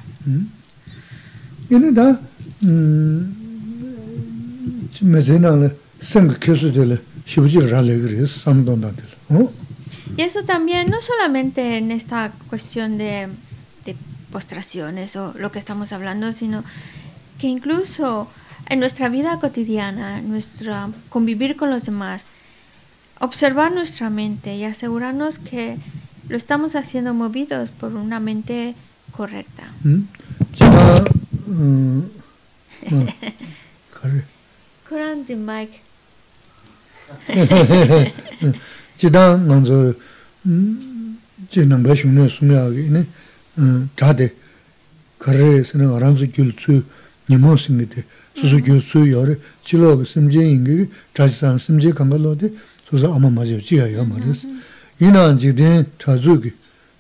Del. 8.96 9.06
¿Oh? 9.30 9.52
Y 10.18 10.22
eso 10.24 10.44
también, 10.44 10.90
no 10.90 11.02
solamente 11.02 11.78
en 11.78 11.92
esta 11.92 12.32
cuestión 12.50 12.98
de, 12.98 13.28
de 13.86 13.96
postraciones 14.32 15.16
o 15.16 15.34
lo 15.38 15.52
que 15.52 15.60
estamos 15.60 15.92
hablando, 15.92 16.34
sino 16.34 16.64
que 17.38 17.48
incluso 17.48 18.28
en 18.68 18.80
nuestra 18.80 19.10
vida 19.10 19.40
cotidiana, 19.40 20.22
nuestra 20.22 20.90
convivir 21.10 21.56
con 21.56 21.70
los 21.70 21.84
demás, 21.84 22.26
observar 23.20 23.72
nuestra 23.72 24.10
mente 24.10 24.56
y 24.56 24.64
asegurarnos 24.64 25.40
que 25.40 25.78
lo 26.29 26.37
estamos 26.37 26.75
haciendo 26.75 27.15
movidos 27.15 27.71
por 27.71 27.95
una 27.95 28.21
mente 28.21 28.75
correcta. 29.13 29.71
음? 29.85 30.09
제가 30.55 31.05
음. 31.49 32.11
어. 32.93 33.07
그래. 33.91 34.25
Coran 34.89 35.27
de 35.27 35.35
Mike. 35.37 35.81
지단 38.97 39.47
먼저 39.47 39.95
음 40.47 41.19
지난 41.49 41.83
거 41.83 41.95
shumne 41.95 42.29
수명하게 42.29 43.07
음 43.59 43.91
다데 43.95 44.35
그래서는 45.19 45.95
알아서 45.95 46.27
줄수 46.33 46.85
니모스미데 47.29 48.05
수수 48.37 48.63
줄수 48.63 49.11
여러 49.11 49.35
지로 49.63 50.03
심제인게 50.05 50.89
자산 51.15 51.57
심제 51.59 51.93
강가로데 51.93 52.51
소서 52.85 53.15
아마 53.15 53.31
맞아 53.31 53.59
지야요 53.59 54.05
말이스 54.05 54.47
이나 55.01 55.37
지데 55.37 55.85
자주기 55.99 56.53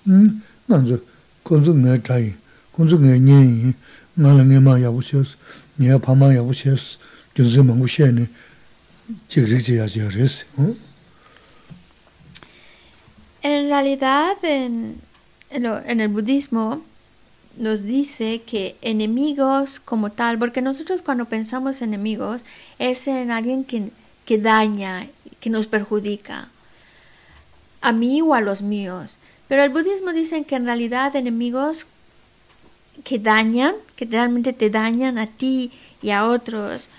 음 0.09 0.43
먼저 0.66 0.98
건중내 1.44 2.02
자이 2.02 2.32
건중내 2.73 3.19
년이 3.20 3.73
나랑에마 4.15 4.81
야부셔스 4.82 5.36
니야 5.78 5.98
파마 5.98 6.35
야부셔스 6.35 6.98
준세 7.35 7.62
망고셰네 7.62 8.27
지그리지야지야레스 9.28 10.44
어 10.59 10.74
En 13.43 13.69
realidad, 13.69 14.36
en, 14.43 14.97
en 15.51 15.62
lo- 15.65 15.82
en 15.85 16.01
el 16.01 16.09
budismo 16.09 16.82
nos 17.59 17.82
dice 17.85 18.40
que 18.43 18.77
enemigos 18.81 19.81
como 19.81 20.11
tal, 20.11 20.39
porque 20.39 20.62
nosotros 20.62 21.02
cuando 21.02 21.27
pensamos 21.27 21.82
enemigos 21.82 22.44
es 22.78 23.06
en 23.06 23.31
alguien 23.31 23.65
que, 23.65 23.90
que 24.24 24.39
daña, 24.39 25.06
que 25.40 25.51
nos 25.51 25.66
perjudica, 25.66 26.48
a 27.81 27.91
mí 27.91 28.22
o 28.22 28.34
a 28.34 28.41
los 28.41 28.61
míos. 28.61 29.18
Pero 29.47 29.64
el 29.64 29.69
budismo 29.69 30.14
dice 30.14 30.43
que 30.43 30.56
en 30.56 30.65
realidad 30.65 31.15
enemigos 31.15 31.88
que 33.03 33.19
dañan, 33.19 33.76
que 33.95 34.06
realmente 34.06 34.53
te 34.53 34.69
dañan 34.69 35.18
a 35.18 35.27
ti 35.27 35.72
y 36.01 36.11
a 36.11 36.26
otros, 36.26 36.89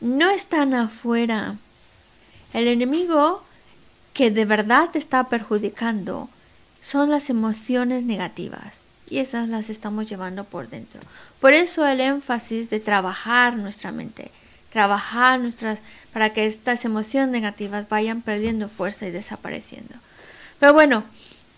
no 0.00 0.30
están 0.30 0.74
afuera. 0.74 1.56
El 2.52 2.68
enemigo 2.68 3.42
que 4.12 4.30
de 4.30 4.44
verdad 4.44 4.90
te 4.92 4.98
está 4.98 5.28
perjudicando 5.28 6.28
son 6.80 7.10
las 7.10 7.30
emociones 7.30 8.04
negativas 8.04 8.84
y 9.08 9.18
esas 9.18 9.48
las 9.48 9.70
estamos 9.70 10.08
llevando 10.08 10.44
por 10.44 10.68
dentro. 10.68 11.00
Por 11.40 11.52
eso 11.52 11.86
el 11.86 12.00
énfasis 12.00 12.70
de 12.70 12.80
trabajar 12.80 13.56
nuestra 13.56 13.92
mente, 13.92 14.30
trabajar 14.70 15.40
nuestras 15.40 15.80
para 16.12 16.32
que 16.32 16.46
estas 16.46 16.84
emociones 16.84 17.30
negativas 17.30 17.88
vayan 17.88 18.22
perdiendo 18.22 18.68
fuerza 18.68 19.06
y 19.06 19.10
desapareciendo. 19.10 19.94
Pero 20.58 20.72
bueno, 20.72 21.04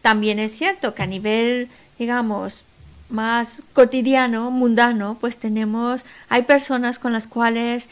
también 0.03 0.39
es 0.39 0.53
cierto 0.53 0.95
que 0.95 1.03
a 1.03 1.07
nivel, 1.07 1.69
digamos, 1.99 2.65
más 3.09 3.63
cotidiano, 3.73 4.51
mundano, 4.51 5.17
pues 5.21 5.39
tenemos, 5.39 6.05
hay 6.29 6.43
personas 6.43 6.99
con 6.99 7.13
las 7.13 7.27
cuales, 7.27 7.89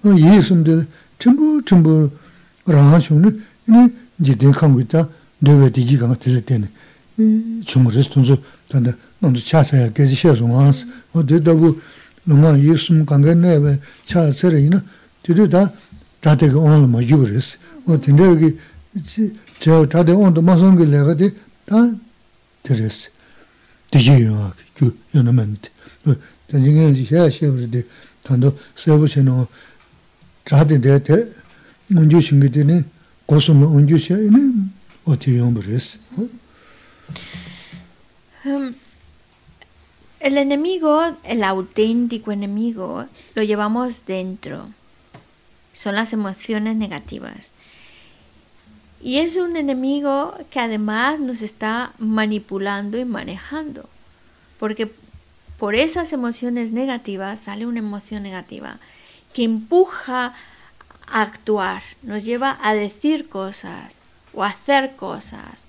예수님들 0.04 0.86
전부 1.18 1.62
전부 1.64 2.10
라하쇼는 2.66 3.42
이니 3.68 3.88
지대 4.22 4.50
칸고 4.50 4.80
있다 4.80 5.08
내가 5.38 5.68
디지가 5.68 6.14
될 6.18 6.40
때는 6.44 6.68
이 7.18 7.62
주무레스 7.64 8.10
돈서 8.10 8.36
단다 8.68 8.92
너도 9.18 9.38
차사야 9.40 9.92
계지 9.92 10.14
셔서 10.14 10.44
와서 10.46 10.86
어 11.12 11.24
되다고 11.24 11.78
너무 12.24 12.58
예수님 12.58 13.06
관계내에 13.06 13.78
차서리나 14.04 14.82
되다 15.22 15.72
다대가 16.20 16.58
오늘 16.58 16.86
뭐 16.88 17.02
유그레스 17.02 17.58
어 17.86 18.00
근데 18.00 18.24
여기 18.24 18.56
저 19.60 19.86
다대 19.86 20.12
온도 20.12 20.42
마성게 20.42 20.84
내가 20.86 21.14
돼다 21.14 21.94
드레스 22.62 23.10
디지요 23.90 24.52
그 24.74 24.98
연어멘트 25.14 25.70
어 26.06 26.14
단징에 26.48 26.92
지야 26.94 27.28
셔버데 27.30 27.82
단도 28.22 28.56
세부세노 28.76 29.46
자대 30.44 30.80
대대 30.80 31.26
문주 31.88 32.20
신기되네 32.20 32.84
고스모 33.26 33.66
운주셔는 33.66 34.72
어떻게 35.04 35.38
용버레스 35.38 35.98
어 36.16 36.28
Um, 38.42 38.74
El 40.20 40.36
enemigo, 40.36 41.16
el 41.24 41.42
auténtico 41.44 42.30
enemigo, 42.30 43.06
lo 43.34 43.42
llevamos 43.42 44.04
dentro. 44.06 44.68
Son 45.72 45.94
las 45.94 46.12
emociones 46.12 46.76
negativas. 46.76 47.50
Y 49.05 49.19
es 49.19 49.37
un 49.37 49.55
enemigo 49.55 50.33
que 50.49 50.59
además 50.59 51.19
nos 51.19 51.43
está 51.43 51.93
manipulando 51.99 52.97
y 52.97 53.05
manejando. 53.05 53.87
Porque 54.57 54.91
por 55.59 55.75
esas 55.75 56.11
emociones 56.11 56.71
negativas 56.71 57.41
sale 57.41 57.67
una 57.67 57.77
emoción 57.77 58.23
negativa 58.23 58.79
que 59.31 59.43
empuja 59.43 60.33
a 61.05 61.21
actuar, 61.21 61.83
nos 62.01 62.25
lleva 62.25 62.57
a 62.63 62.73
decir 62.73 63.29
cosas 63.29 64.01
o 64.33 64.43
a 64.43 64.47
hacer 64.47 64.95
cosas 64.95 65.67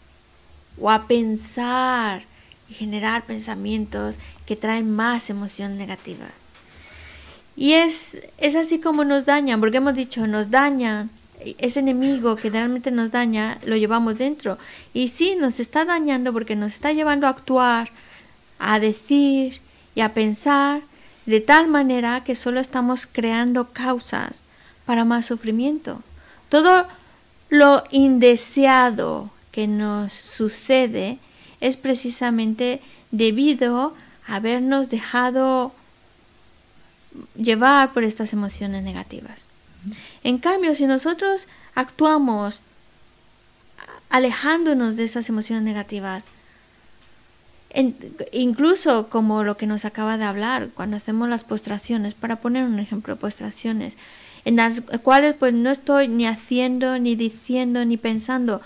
o 0.81 0.91
a 0.91 1.07
pensar 1.07 2.23
y 2.71 2.73
generar 2.73 3.27
pensamientos 3.27 4.19
que 4.47 4.57
traen 4.57 4.91
más 4.91 5.29
emoción 5.29 5.77
negativa. 5.77 6.31
Y 7.55 7.75
es, 7.75 8.19
es 8.39 8.57
así 8.57 8.79
como 8.81 9.05
nos 9.05 9.27
dañan, 9.27 9.61
porque 9.61 9.77
hemos 9.77 9.95
dicho, 9.95 10.27
nos 10.27 10.51
dañan, 10.51 11.11
ese 11.59 11.81
enemigo 11.81 12.37
que 12.37 12.51
realmente 12.51 12.91
nos 12.91 13.11
daña, 13.11 13.59
lo 13.65 13.77
llevamos 13.77 14.17
dentro. 14.17 14.59
Y 14.93 15.09
sí, 15.09 15.37
nos 15.37 15.61
está 15.61 15.85
dañando 15.85 16.33
porque 16.33 16.57
nos 16.57 16.75
está 16.75 16.93
llevando 16.93 17.27
a 17.27 17.31
actuar, 17.31 17.91
a 18.59 18.81
decir 18.81 19.61
y 19.95 20.01
a 20.01 20.15
pensar 20.15 20.83
de 21.27 21.41
tal 21.41 21.69
manera 21.69 22.25
que 22.25 22.35
solo 22.35 22.61
estamos 22.61 23.07
creando 23.07 23.69
causas 23.73 24.43
para 24.85 25.05
más 25.05 25.27
sufrimiento. 25.27 26.03
Todo 26.49 26.87
lo 27.49 27.85
indeseado 27.91 29.31
que 29.51 29.67
nos 29.67 30.13
sucede 30.13 31.19
es 31.61 31.77
precisamente 31.77 32.81
debido 33.11 33.95
a 34.27 34.37
habernos 34.37 34.91
dejado 34.91 35.73
llevar 37.37 37.93
por 37.93 38.05
estas 38.05 38.33
emociones 38.33 38.83
negativas. 38.83 39.46
En 40.25 40.39
cambio, 40.39 40.75
si 40.75 40.87
nosotros 40.87 41.49
actuamos 41.75 42.61
alejándonos 44.09 44.97
de 44.97 45.05
esas 45.05 45.29
emociones 45.29 45.65
negativas, 45.65 46.31
incluso 48.33 49.09
como 49.09 49.45
lo 49.45 49.57
que 49.57 49.67
nos 49.67 49.85
acaba 49.85 50.17
de 50.17 50.25
hablar, 50.25 50.69
cuando 50.75 50.97
hacemos 50.97 51.29
las 51.29 51.45
postraciones, 51.45 52.15
para 52.15 52.37
poner 52.37 52.65
un 52.65 52.79
ejemplo 52.79 53.17
postraciones, 53.17 53.97
en 54.45 54.57
las 54.57 54.81
cuales 55.03 55.35
pues 55.35 55.53
no 55.53 55.71
estoy 55.71 56.09
ni 56.09 56.27
haciendo, 56.27 56.99
ni 56.99 57.17
diciendo, 57.17 57.85
ni 57.85 57.97
pensando 57.97 58.61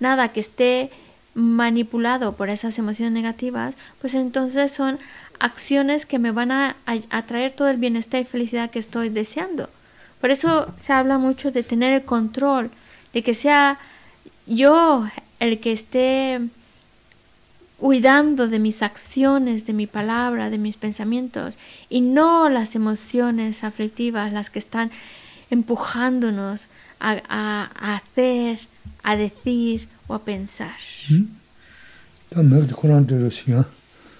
nada 0.00 0.28
que 0.28 0.40
esté 0.40 0.90
manipulado 1.34 2.36
por 2.36 2.48
esas 2.48 2.78
emociones 2.78 3.12
negativas, 3.12 3.74
pues 4.00 4.14
entonces 4.14 4.72
son 4.72 4.98
acciones 5.40 6.06
que 6.06 6.18
me 6.18 6.30
van 6.30 6.52
a, 6.52 6.76
atraer 7.10 7.52
todo 7.52 7.68
el 7.68 7.76
bienestar 7.76 8.20
y 8.20 8.24
felicidad 8.24 8.70
que 8.70 8.78
estoy 8.78 9.08
deseando. 9.08 9.68
Por 10.24 10.30
eso 10.30 10.72
se 10.78 10.94
habla 10.94 11.18
mucho 11.18 11.50
de 11.50 11.62
tener 11.62 11.92
el 11.92 12.06
control, 12.06 12.70
de 13.12 13.22
que 13.22 13.34
sea 13.34 13.78
yo 14.46 15.06
el 15.38 15.60
que 15.60 15.70
esté 15.70 16.40
cuidando 17.76 18.48
de 18.48 18.58
mis 18.58 18.80
acciones, 18.80 19.66
de 19.66 19.74
mi 19.74 19.86
palabra, 19.86 20.48
de 20.48 20.56
mis 20.56 20.78
pensamientos, 20.78 21.58
y 21.90 22.00
no 22.00 22.48
las 22.48 22.74
emociones 22.74 23.64
aflictivas 23.64 24.32
las 24.32 24.48
que 24.48 24.60
están 24.60 24.90
empujándonos 25.50 26.68
a, 27.00 27.20
a 27.28 27.94
hacer, 27.96 28.60
a 29.02 29.16
decir 29.16 29.88
o 30.06 30.14
a 30.14 30.20
pensar. 30.20 30.78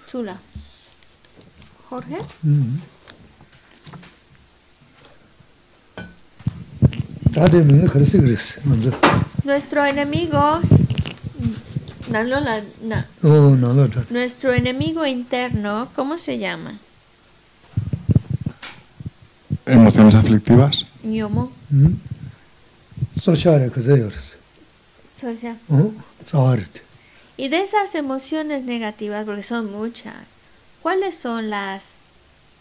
Chula. 0.07 0.37
Jorge. 1.89 2.19
Nuestro 9.45 9.85
enemigo, 9.85 10.61
nuestro 14.11 14.53
enemigo 14.53 15.05
interno, 15.05 15.89
¿cómo 15.97 16.17
se 16.17 16.39
llama? 16.39 16.79
Emociones 19.67 20.15
aflictivas. 20.15 20.87
Yomo. 21.03 21.51
Y 27.37 27.49
de 27.49 27.63
esas 27.63 27.97
emociones 27.97 28.65
negativas, 28.65 29.25
porque 29.25 29.43
son 29.43 29.73
muchas, 29.73 30.35
¿cuáles 30.83 31.17
son 31.17 31.51
las 31.51 31.97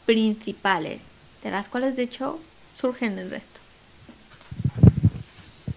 principales? 0.08 1.04
De 1.44 1.52
las 1.52 1.70
cuales 1.70 1.96
de 1.96 2.04
hecho 2.04 2.40
surgen 2.76 3.20
el 3.20 3.30
resto. 3.30 3.63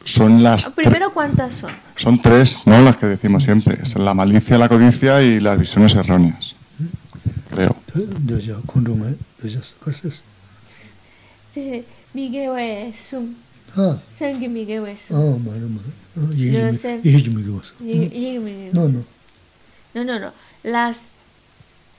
Son 0.06 0.42
las... 0.42 0.70
Primero, 0.70 1.12
¿cuántas 1.12 1.54
son? 1.54 1.72
Son 1.96 2.20
tres, 2.22 2.58
¿no? 2.64 2.80
Las 2.80 2.96
que 2.96 3.06
decimos 3.06 3.42
siempre. 3.42 3.78
Es 3.82 3.96
la 3.96 4.14
malicia, 4.14 4.56
la 4.56 4.68
codicia 4.68 5.20
y 5.22 5.40
las 5.40 5.58
visiones 5.58 5.94
erróneas. 5.96 6.54
Creo. 7.50 7.76
Sí, 11.52 11.84
Miguel 12.14 12.58
es 12.58 13.12
un... 13.12 13.36
Ah. 13.76 13.98
Miguel. 18.40 18.70
No, 18.72 18.88
no. 18.88 19.04
No, 19.94 20.04
no, 20.04 20.18
no. 20.18 20.32
Las 20.62 20.98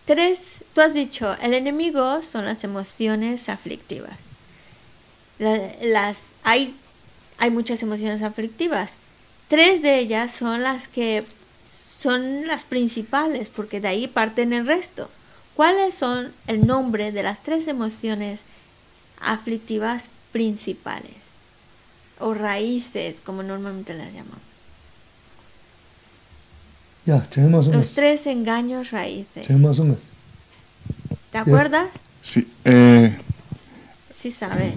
tres, 0.06 0.64
tú 0.74 0.82
has 0.82 0.94
dicho, 0.94 1.36
el 1.42 1.54
enemigo 1.54 2.22
son 2.24 2.46
las 2.46 2.64
emociones 2.64 3.50
aflictivas. 3.50 4.14
Las, 5.40 6.20
hay, 6.44 6.74
hay 7.38 7.52
muchas 7.52 7.82
emociones 7.84 8.22
aflictivas. 8.22 8.94
Tres 9.48 9.82
de 9.82 10.00
ellas 10.00 10.32
son 10.32 10.64
las 10.64 10.88
que 10.88 11.24
son 12.00 12.48
las 12.48 12.64
principales, 12.64 13.50
porque 13.50 13.80
de 13.80 13.88
ahí 13.88 14.08
parten 14.08 14.54
el 14.54 14.68
resto. 14.68 15.10
¿Cuáles 15.56 15.94
son 15.96 16.32
el 16.46 16.68
nombre 16.68 17.12
de 17.12 17.24
las 17.24 17.42
tres 17.42 17.68
emociones 17.68 18.44
aflictivas 19.20 20.10
principales? 20.32 21.16
O 22.20 22.34
raíces, 22.34 23.22
como 23.22 23.44
normalmente 23.44 23.94
las 23.94 24.14
llamamos. 24.14 24.42
Los 27.74 27.94
tres 27.94 28.28
engaños 28.28 28.92
raíces. 28.92 29.46
¿Te 31.32 31.38
acuerdas? 31.38 31.88
Sí. 32.22 32.52
Eh, 32.66 33.18
sí 34.14 34.30
sabe. 34.30 34.74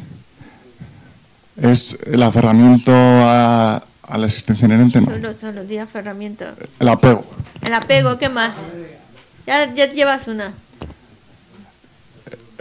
Es 1.60 1.98
el 2.06 2.22
aferramiento 2.22 2.93
a, 2.94 3.82
la 4.16 4.27
existencia 4.27 4.66
inherente, 4.66 5.01
¿no? 5.01 5.06
Solo, 5.06 5.39
solo, 5.39 5.64
di 5.64 5.78
aferramiento. 5.78 6.44
El 6.78 6.89
apego. 6.89 7.24
El 7.62 7.74
apego, 7.74 8.18
¿qué 8.18 8.28
más? 8.28 8.55
Ya, 9.47 9.72
ya 9.74 9.86
llevas 9.86 10.27
una. 10.28 10.52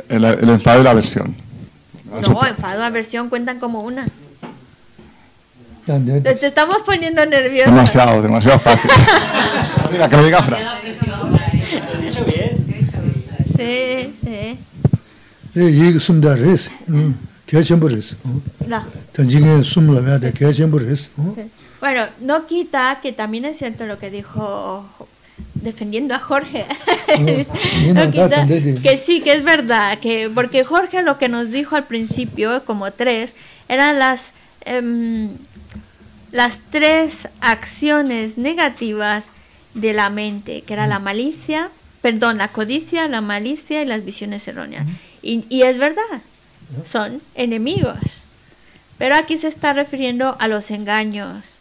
El, 0.07 0.23
el 0.25 0.49
enfado 0.49 0.81
y 0.81 0.83
la 0.83 0.91
aversión. 0.91 1.35
No, 2.05 2.45
enfado 2.45 2.81
y 2.81 2.83
aversión 2.83 3.29
cuentan 3.29 3.59
como 3.59 3.83
una. 3.83 4.05
Te 6.23 6.45
estamos 6.45 6.77
poniendo 6.85 7.25
nervioso. 7.25 7.71
Demasiado, 7.71 8.21
demasiado 8.21 8.59
fácil. 8.59 8.91
Mira, 9.91 10.07
que 10.07 10.17
lo 10.17 10.23
diga 10.23 10.43
Fran. 10.43 10.61
Sí, 13.57 14.13
sí. 14.21 14.59
이게 17.48 17.62
숨다 17.62 17.86
그랬어. 17.86 18.16
개천버렸어. 18.66 18.84
단지게 19.12 19.62
숨을 19.62 20.06
해야 20.06 20.18
개천버렸어. 20.18 21.10
Bueno, 21.80 22.08
no 22.20 22.46
quita 22.46 22.98
que 23.02 23.12
también 23.12 23.44
es 23.44 23.58
cierto 23.58 23.86
lo 23.86 23.98
que 23.98 24.10
dijo 24.10 24.88
defendiendo 25.54 26.14
a 26.14 26.18
Jorge. 26.18 26.64
no 27.94 28.10
quita 28.10 28.46
que 28.82 28.96
sí, 28.96 29.20
que 29.20 29.34
es 29.34 29.44
verdad, 29.44 29.98
que 29.98 30.30
porque 30.34 30.64
Jorge 30.64 31.02
lo 31.02 31.18
que 31.18 31.28
nos 31.28 31.50
dijo 31.50 31.76
al 31.76 31.86
principio, 31.86 32.64
como 32.64 32.90
tres, 32.90 33.34
eran 33.68 33.98
las 33.98 34.32
eh, 34.64 35.28
las 36.32 36.60
tres 36.70 37.28
acciones 37.40 38.38
negativas 38.38 39.30
de 39.74 39.92
la 39.92 40.10
mente, 40.10 40.62
que 40.62 40.72
era 40.72 40.86
la 40.86 40.98
malicia, 40.98 41.70
perdón, 42.02 42.38
la 42.38 42.48
codicia, 42.48 43.06
la 43.08 43.20
malicia 43.20 43.82
y 43.82 43.86
las 43.86 44.04
visiones 44.04 44.48
erróneas. 44.48 44.86
Y, 45.22 45.44
y 45.48 45.62
es 45.62 45.78
verdad, 45.78 46.02
son 46.85 47.21
enemigos. 47.35 47.97
Pero 48.97 49.15
aquí 49.15 49.37
se 49.37 49.47
está 49.47 49.73
refiriendo 49.73 50.35
a 50.39 50.47
los 50.47 50.71
engaños, 50.71 51.57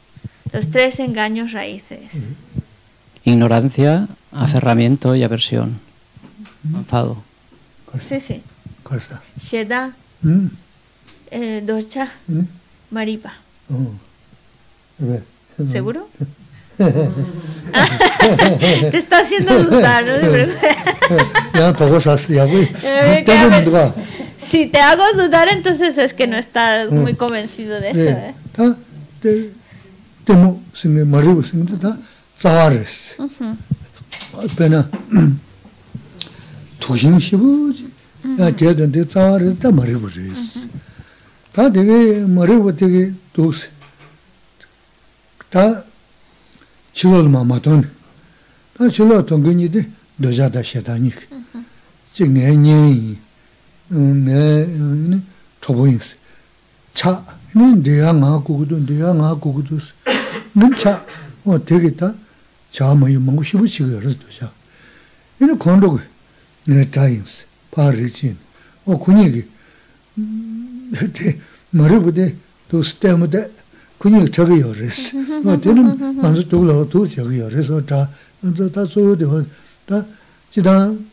los 0.53 0.71
tres 0.71 0.99
engaños 0.99 1.53
raíces. 1.53 2.13
Ignorancia, 3.25 4.09
aferramiento 4.33 5.15
y 5.15 5.23
aversión. 5.23 5.81
Enfado. 6.75 7.23
Sí, 8.01 8.21
sí. 8.21 8.43
Cosa. 8.83 9.23
Sheda, 9.39 9.93
eh, 11.31 11.63
Docha, 11.65 12.13
Maripa. 12.91 13.35
¿Seguro? 15.67 16.09
Te 18.91 18.97
está 18.97 19.21
haciendo 19.21 19.65
dudar, 19.65 20.05
¿no? 20.05 20.13
Si 24.39 24.67
te 24.67 24.81
hago 24.81 25.03
dudar, 25.15 25.49
entonces 25.51 25.99
es 25.99 26.15
que 26.15 26.27
no 26.27 26.37
estás 26.37 26.91
muy 26.91 27.15
convencido 27.15 27.81
de 27.81 27.91
eso. 27.91 28.01
¿eh? 28.01 28.35
temo 30.25 30.61
singe 30.75 31.05
네 53.89 55.21
초보인스 55.61 56.17
차 56.93 57.25
민데야 57.55 58.13
나 58.13 58.39
고고도 58.39 58.85
데야 58.85 59.13
나 59.13 59.35
고고도 59.35 59.79
민차 60.53 61.05
어 61.45 61.65
되겠다 61.65 62.15
자마이 62.73 63.17
먹고 63.19 63.43
싶어 63.43 63.67
지금 63.67 63.99
그래서 63.99 64.51
이거 65.41 65.57
건도 65.57 65.99
네 66.67 66.91
타인스 66.91 67.45
파리진 67.71 68.37
어 68.85 68.99
군이기 68.99 69.45
데 71.13 71.41
머르부데 71.71 72.35
또 72.69 72.83
스템데 72.83 73.51
군이 73.99 74.31
저기 74.31 74.61
요레스 74.61 75.17
뭐 75.43 75.59
되는 75.61 76.17
만서 76.21 76.47
도글로 76.49 76.89
도 76.89 77.07
저기 77.07 77.41
요레서 77.41 77.85
다 77.87 78.09
먼저 78.41 78.71
다 78.71 78.85
소요되고 78.85 79.45
다 79.87 80.05
지단 80.51 81.09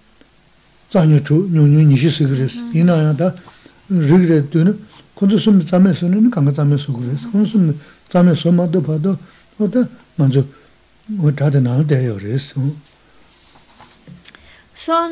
Son 14.74 15.12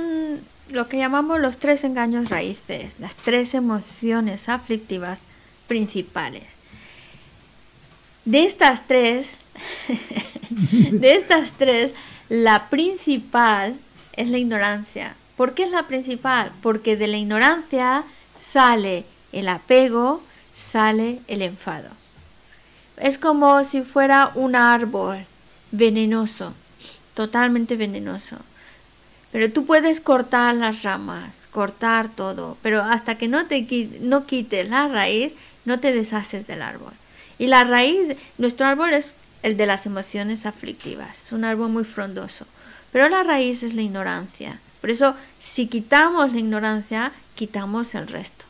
lo 0.70 0.88
que 0.88 0.98
llamamos 0.98 1.40
los 1.40 1.58
tres 1.58 1.84
engaños 1.84 2.30
raíces, 2.30 2.94
las 3.00 3.16
tres 3.16 3.54
emociones 3.54 4.50
aflictivas 4.50 5.24
principales. 5.68 6.44
De 8.26 8.46
estas 8.46 8.88
tres, 8.88 9.38
de 10.92 11.16
estas 11.16 11.54
tres, 11.54 11.92
la 12.30 12.70
principal 12.70 13.76
es 14.14 14.30
la 14.30 14.38
ignorancia. 14.38 15.16
¿Por 15.44 15.56
qué 15.56 15.64
es 15.64 15.72
la 15.72 15.88
principal? 15.88 16.54
Porque 16.62 16.96
de 16.96 17.08
la 17.08 17.18
ignorancia 17.18 18.06
sale 18.38 19.04
el 19.34 19.50
apego, 19.50 20.24
sale 20.56 21.20
el 21.28 21.42
enfado. 21.42 21.90
Es 22.96 23.18
como 23.18 23.62
si 23.66 23.82
fuera 23.82 24.32
un 24.36 24.56
árbol 24.56 25.26
venenoso, 25.72 26.54
totalmente 27.14 27.76
venenoso. 27.76 28.38
Pero 29.34 29.52
tú 29.52 29.66
puedes 29.66 30.00
cortar 30.00 30.56
las 30.56 30.82
ramas, 30.84 31.34
cortar 31.52 32.08
todo, 32.08 32.58
pero 32.62 32.82
hasta 32.82 33.18
que 33.18 33.28
no 33.28 33.46
te 33.46 33.68
no 34.00 34.26
quites 34.26 34.70
la 34.70 34.88
raíz, 34.88 35.34
no 35.66 35.78
te 35.82 35.92
deshaces 35.92 36.48
del 36.48 36.62
árbol. 36.62 36.94
Y 37.38 37.48
la 37.48 37.66
raíz, 37.66 38.16
nuestro 38.38 38.66
árbol 38.66 38.94
es 38.94 39.14
el 39.42 39.58
de 39.58 39.66
las 39.66 39.86
emociones 39.86 40.46
aflictivas, 40.46 41.26
es 41.26 41.34
un 41.34 41.44
árbol 41.44 41.68
muy 41.68 41.84
frondoso, 41.84 42.48
pero 42.94 43.10
la 43.10 43.24
raíz 43.24 43.62
es 43.62 43.74
la 43.74 43.82
ignorancia. 43.82 44.62
Por 44.84 44.90
eso, 44.90 45.16
si 45.40 45.68
quitamos 45.68 46.34
la 46.34 46.40
ignorancia, 46.40 47.14
quitamos 47.36 47.96
el 47.96 48.06
resto. 48.06 48.44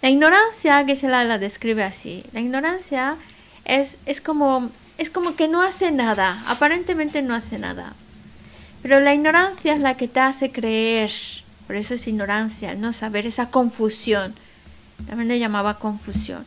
La 0.00 0.10
ignorancia, 0.10 0.84
que 0.84 0.96
la, 1.06 1.22
la 1.22 1.38
describe 1.38 1.84
así, 1.84 2.24
la 2.32 2.40
ignorancia 2.40 3.14
es, 3.64 3.98
es, 4.06 4.20
como, 4.20 4.72
es 4.98 5.08
como 5.08 5.36
que 5.36 5.46
no 5.46 5.62
hace 5.62 5.92
nada, 5.92 6.42
aparentemente 6.48 7.22
no 7.22 7.32
hace 7.32 7.60
nada. 7.60 7.92
Pero 8.82 8.98
la 8.98 9.14
ignorancia 9.14 9.72
es 9.72 9.80
la 9.80 9.96
que 9.96 10.08
te 10.08 10.18
hace 10.18 10.50
creer, 10.50 11.12
por 11.68 11.76
eso 11.76 11.94
es 11.94 12.08
ignorancia, 12.08 12.74
no 12.74 12.92
saber, 12.92 13.28
esa 13.28 13.50
confusión, 13.50 14.34
también 15.06 15.28
le 15.28 15.38
llamaba 15.38 15.78
confusión, 15.78 16.44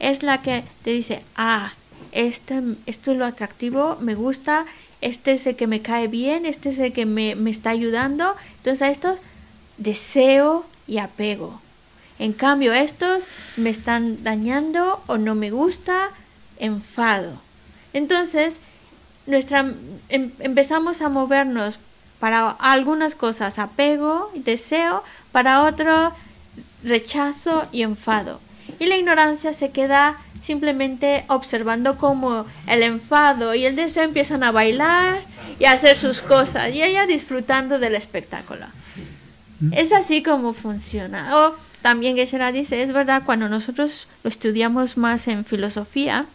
es 0.00 0.24
la 0.24 0.42
que 0.42 0.64
te 0.82 0.90
dice, 0.90 1.22
ah, 1.36 1.72
este, 2.10 2.60
esto 2.86 3.12
es 3.12 3.16
lo 3.16 3.26
atractivo, 3.26 3.96
me 4.00 4.16
gusta, 4.16 4.66
este 5.06 5.32
es 5.32 5.46
el 5.46 5.56
que 5.56 5.66
me 5.66 5.82
cae 5.82 6.08
bien, 6.08 6.46
este 6.46 6.70
es 6.70 6.78
el 6.78 6.92
que 6.92 7.06
me, 7.06 7.34
me 7.34 7.50
está 7.50 7.70
ayudando, 7.70 8.34
entonces 8.58 8.82
a 8.82 8.90
estos 8.90 9.18
deseo 9.78 10.64
y 10.86 10.98
apego. 10.98 11.60
En 12.18 12.32
cambio, 12.32 12.72
estos 12.72 13.24
me 13.56 13.70
están 13.70 14.24
dañando 14.24 15.02
o 15.06 15.18
no 15.18 15.34
me 15.34 15.50
gusta, 15.50 16.10
enfado. 16.58 17.34
Entonces, 17.92 18.58
nuestra, 19.26 19.72
em- 20.08 20.32
empezamos 20.40 21.02
a 21.02 21.08
movernos 21.08 21.78
para 22.18 22.50
algunas 22.50 23.14
cosas 23.14 23.58
apego, 23.58 24.30
deseo, 24.34 25.04
para 25.32 25.62
otro 25.64 26.12
rechazo 26.82 27.66
y 27.72 27.82
enfado. 27.82 28.40
Y 28.78 28.86
la 28.86 28.96
ignorancia 28.96 29.52
se 29.52 29.70
queda 29.70 30.16
simplemente 30.46 31.24
observando 31.26 31.98
cómo 31.98 32.46
el 32.68 32.84
enfado 32.84 33.56
y 33.56 33.66
el 33.66 33.74
deseo 33.74 34.04
empiezan 34.04 34.44
a 34.44 34.52
bailar 34.52 35.20
y 35.58 35.64
a 35.64 35.72
hacer 35.72 35.96
sus 35.96 36.22
cosas 36.22 36.72
y 36.72 36.84
ella 36.84 37.04
disfrutando 37.04 37.80
del 37.80 37.96
espectáculo. 37.96 38.64
Es 39.72 39.92
así 39.92 40.22
como 40.22 40.52
funciona. 40.52 41.36
O 41.36 41.56
también 41.82 42.14
Geshe-la 42.14 42.52
dice, 42.52 42.80
es 42.80 42.92
verdad, 42.92 43.24
cuando 43.26 43.48
nosotros 43.48 44.06
lo 44.22 44.30
estudiamos 44.30 44.96
más 44.96 45.26
en 45.26 45.44
filosofía, 45.44 46.26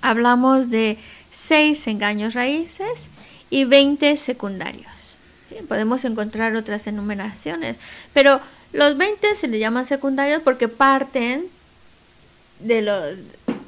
hablamos 0.00 0.70
de 0.70 0.96
seis 1.30 1.86
engaños 1.86 2.32
raíces 2.32 3.08
y 3.50 3.64
20 3.64 4.16
secundarios. 4.16 5.18
¿sí? 5.50 5.56
Podemos 5.68 6.06
encontrar 6.06 6.56
otras 6.56 6.86
enumeraciones, 6.86 7.76
pero 8.14 8.40
los 8.72 8.96
20 8.96 9.34
se 9.34 9.48
le 9.48 9.58
llaman 9.58 9.84
secundarios 9.84 10.40
porque 10.42 10.68
parten 10.68 11.44
de 12.60 12.82
los, 12.82 13.16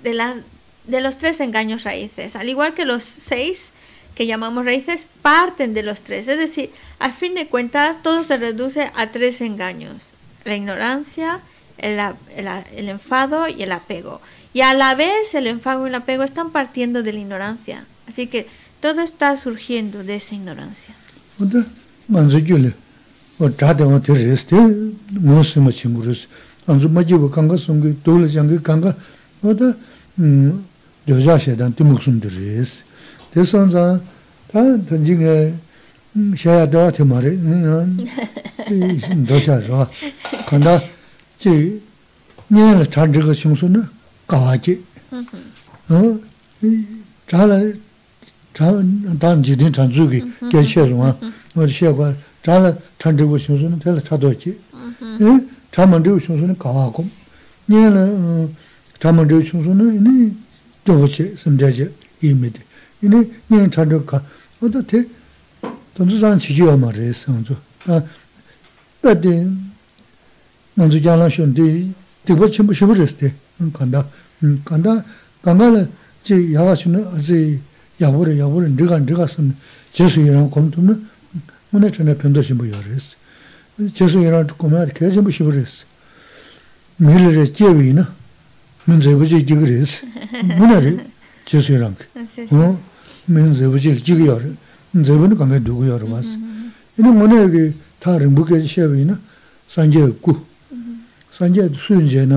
de, 0.03 0.15
las, 0.15 0.39
de 0.87 1.01
los 1.01 1.19
tres 1.19 1.41
engaños 1.41 1.85
raíces, 1.85 2.37
al 2.37 2.49
igual 2.49 2.75
que 2.75 2.85
los 2.85 3.05
seis 3.05 3.73
que 4.15 4.27
llamamos 4.27 4.65
raíces 4.65 5.07
parten 5.21 5.75
de 5.75 5.83
los 5.83 6.03
tres. 6.03 6.27
Es 6.27 6.39
decir, 6.39 6.71
a 6.99 7.13
fin 7.13 7.35
de 7.35 7.47
cuentas, 7.47 8.03
todo 8.03 8.25
se 8.25 8.39
reduce 8.39 8.91
a 8.95 9.11
tres 9.11 9.43
engaños. 9.43 10.13
La 10.45 10.57
ignorancia, 10.57 11.41
el, 11.77 11.99
el 12.35 12.49
el 12.75 12.89
enfado 12.89 13.47
y 13.47 13.63
el 13.63 13.73
apego. 13.73 14.23
Y 14.55 14.63
a 14.63 14.73
la 14.73 14.95
vez 14.95 15.35
el 15.35 15.47
enfado 15.47 15.85
y 15.85 15.91
el 15.91 15.95
apego 15.95 16.23
están 16.23 16.51
partiendo 16.51 17.03
de 17.03 17.13
la 17.13 17.21
ignorancia. 17.21 17.85
Así 18.09 18.27
que 18.27 18.47
todo 18.81 19.03
está 19.03 19.37
surgiendo 19.37 20.03
de 20.03 20.17
esa 20.17 20.35
ignorancia. 20.35 20.95
안주 26.67 26.89
마지고 26.89 27.31
강가 27.31 27.57
송기 27.57 28.03
돌을 28.03 28.29
장기 28.29 28.59
강가 28.63 28.95
어다 29.43 29.73
음 30.19 30.65
조자셰단 31.07 31.75
티목숨들이스 31.77 32.83
대선자 33.31 34.01
다 34.51 34.85
던지게 34.89 35.55
샤야 36.37 36.69
도한테 36.69 37.05
말이 37.05 37.29
음 37.29 38.07
도샤죠 39.29 39.87
간다 40.47 40.81
지 41.39 41.81
년의 42.49 42.91
잔지가 42.91 43.33
흉수는 43.33 43.85
가와지 44.27 44.83
어 45.89 46.19
잘라 47.29 47.61
잘 48.53 48.83
단지든 49.21 49.73
잔주기 49.73 50.25
개셔로 50.51 51.17
뭐 51.55 51.69
시야가 51.69 52.15
잘라 52.43 52.75
잔지고 52.99 53.37
흉수는 53.39 53.79
될 53.79 54.03
차도지 54.03 54.59
응 55.21 55.56
tēla 55.76 55.76
chā 55.76 55.82
dō 55.82 55.82
jī. 55.82 55.82
Chā 55.82 55.86
māng 55.88 56.04
zhīgu 56.04 56.20
xiong 56.20 56.38
su 56.40 56.46
nā 56.48 56.56
kāwā 56.56 56.92
kōm. 56.92 57.10
Nye 57.68 57.90
la 57.90 58.04
chā 59.00 59.12
māng 59.12 59.28
zhīgu 59.28 59.44
xiong 59.48 59.64
su 59.64 59.72
nā 59.74 59.86
yinī 59.96 60.34
jōgu 60.86 61.08
xie, 61.08 61.38
sim 61.38 61.58
jā 61.58 61.70
xie, 61.72 61.92
yī 62.22 62.34
mī 62.36 62.52
dī. 62.52 62.62
Yinī 63.02 63.20
nye 63.50 63.70
chā 63.70 63.86
zhīgu 63.86 64.06
kā, 64.06 64.22
wā 64.62 64.70
tā 64.70 64.82
tē, 64.84 65.06
tōng 65.96 66.10
zū 66.10 66.20
zāng 66.20 66.40
qī 66.40 66.56
jī 66.58 66.68
wā 66.68 66.76
mā 66.78 66.92
rē 66.92 67.12
sāng 67.14 67.44
zū. 67.46 67.56
Bā 69.02 69.16
dī, 69.16 69.34
ngā 70.78 70.90
zū 70.92 71.02
jā 71.02 71.16
lā 71.16 71.30
xiong 71.30 71.56
dī, 71.56 71.90
dī 72.26 72.38
bā 72.38 72.50
chīmbu 72.52 72.76
shibu 72.76 72.94
rē 72.96 73.08
sī 73.08 73.28
dī, 73.28 73.34
kāndā. 73.74 74.06
Kāndā, 74.66 75.04
kāngā 75.46 75.68
la 75.72 75.86
jī 76.26 76.54
yā 76.54 76.64
wā 76.66 76.76
xiong 76.76 76.98
nā, 76.98 77.04
zī 77.18 77.60
야부레 78.02 78.40
야부레 78.40 78.70
네가 78.70 79.00
네가 79.00 79.28
쓴 79.28 79.56
제수이랑 79.94 80.50
검토는 80.50 81.08
문에 81.70 81.92
전에 81.92 82.18
변도시 82.18 82.54
뭐 82.54 82.68
열었어. 82.68 83.16
제수이랑 83.94 84.48
조금만 84.48 84.90
계속 84.94 85.24
뭐 85.24 85.32
시버렸어. 85.32 85.86
미래의 86.98 87.54
제위나 87.54 88.14
문제부지 88.86 89.46
지그랬어. 89.46 90.08
문에 90.58 91.06
제수이랑 91.46 91.96
어 92.52 92.82
문제부지 93.26 94.04
지그여. 94.04 94.42
문제부는 94.92 95.38
관계 95.38 95.60
누구 95.64 95.88
열어 95.88 96.08
봤어. 96.08 96.38
이는 96.98 97.16
문에 97.16 97.36
여기 97.38 97.74
다른 98.00 98.34
무게 98.34 98.62
시험이나 98.62 99.20
산제 99.68 100.18
구 100.22 100.46
산제 101.32 101.70
수준제 101.76 102.28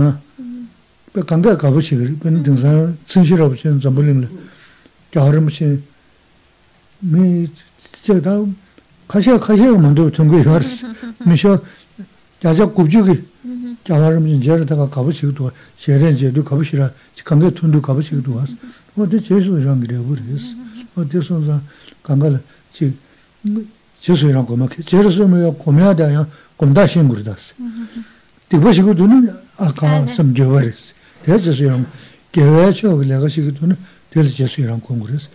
가셔 9.10 9.40
가셔 9.40 9.76
먼저 9.78 10.10
전국에 10.12 10.44
가서 10.44 10.88
미셔. 11.26 11.60
자자 12.40 12.66
굽주기 12.68 13.22
자하름 13.84 14.28
인제르다가 14.28 14.88
가보시고도 14.90 15.52
제렌제도 15.78 16.42
가보시라. 16.44 16.90
강가 17.26 17.50
톤도 17.50 17.82
가보시고도 17.82 18.36
와서. 18.36 18.54
어디 18.96 19.22
제수랑 19.22 19.82
그래 19.82 19.98
버렸어 19.98 20.56
어디 20.96 21.20
손자 21.22 21.60
강가를 22.04 22.40
지 22.72 22.96
제수랑 24.00 24.46
고막 24.46 24.70
제수면 24.86 25.58
고매하다야 25.58 26.28
곰다 26.56 26.86
신구르다스 26.88 27.56
디보시고 28.50 28.96
두는 28.96 29.30
아까 29.58 30.06
섬겨버렸어. 30.08 30.94
대제수랑 31.24 31.86
개외쳐 32.32 32.96
내가 33.04 33.28
시기도는 33.28 33.76
될 34.12 34.30
제수랑 34.30 34.80
공부했어. 34.80 35.28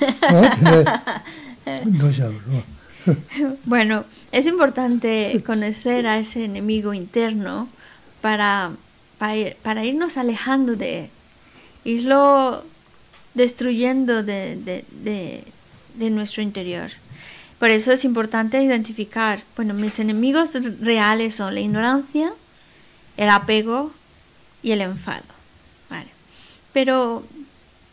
Bueno, 3.64 4.04
es 4.32 4.46
importante 4.46 5.42
conocer 5.46 6.06
a 6.06 6.18
ese 6.18 6.44
enemigo 6.44 6.92
interno 6.94 7.68
para, 8.20 8.72
para, 9.18 9.54
para 9.62 9.84
irnos 9.84 10.16
alejando 10.16 10.76
de 10.76 11.04
él. 11.04 11.10
Irlo 11.84 12.64
destruyendo 13.34 14.22
de, 14.22 14.56
de, 14.56 14.84
de, 15.04 15.44
de, 15.94 16.10
nuestro 16.10 16.42
interior. 16.42 16.90
Por 17.58 17.70
eso 17.70 17.90
es 17.92 18.04
importante 18.04 18.62
identificar, 18.62 19.40
bueno, 19.56 19.72
mis 19.72 19.98
enemigos 19.98 20.50
reales 20.80 21.36
son 21.36 21.54
la 21.54 21.60
ignorancia, 21.60 22.32
el 23.16 23.30
apego 23.30 23.92
y 24.62 24.72
el 24.72 24.82
enfado. 24.82 25.24
Vale. 25.88 26.10
Pero 26.74 27.24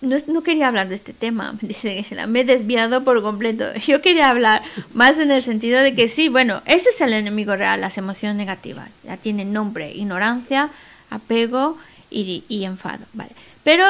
no, 0.01 0.17
no, 0.27 0.43
quería 0.43 0.67
hablar 0.67 0.89
de 0.89 0.95
este 0.95 1.13
tema, 1.13 1.55
dice 1.61 2.05
me 2.27 2.41
he 2.41 2.43
desviado 2.43 3.05
por 3.05 3.21
completo. 3.21 3.73
Yo 3.87 4.01
quería 4.01 4.29
hablar 4.29 4.63
más 4.93 5.17
en 5.17 5.31
el 5.31 5.41
sentido 5.41 5.79
de 5.79 5.95
que 5.95 6.09
sí, 6.09 6.27
bueno, 6.27 6.61
ese 6.65 6.89
es 6.89 6.99
el 6.99 7.13
enemigo 7.13 7.55
real, 7.55 7.79
las 7.79 7.97
emociones 7.97 8.35
negativas. 8.35 8.99
Ya 9.03 9.15
tienen 9.15 9.53
nombre, 9.53 9.93
ignorancia, 9.93 10.69
apego 11.09 11.77
y, 12.09 12.43
y 12.49 12.65
enfado. 12.65 13.05
Vale. 13.13 13.31
Pero 13.63 13.85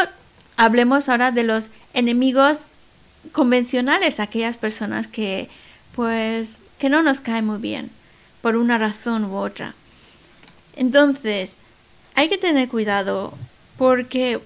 hablemos 0.55 1.09
ahora 1.09 1.31
de 1.31 1.43
los 1.43 1.71
enemigos 1.95 2.67
convencionales, 3.31 4.19
aquellas 4.19 4.57
personas 4.57 5.07
que 5.07 5.49
pues 5.95 6.57
que 6.79 6.89
no 6.89 7.01
nos 7.01 7.21
caen 7.21 7.45
muy 7.45 7.59
bien 7.59 7.89
por 8.41 8.55
una 8.57 8.77
razón 8.77 9.25
u 9.25 9.35
otra. 9.37 9.73
Entonces, 10.75 11.57
hay 12.15 12.29
que 12.29 12.37
tener 12.37 12.67
cuidado 12.67 13.33
porque 13.77 14.39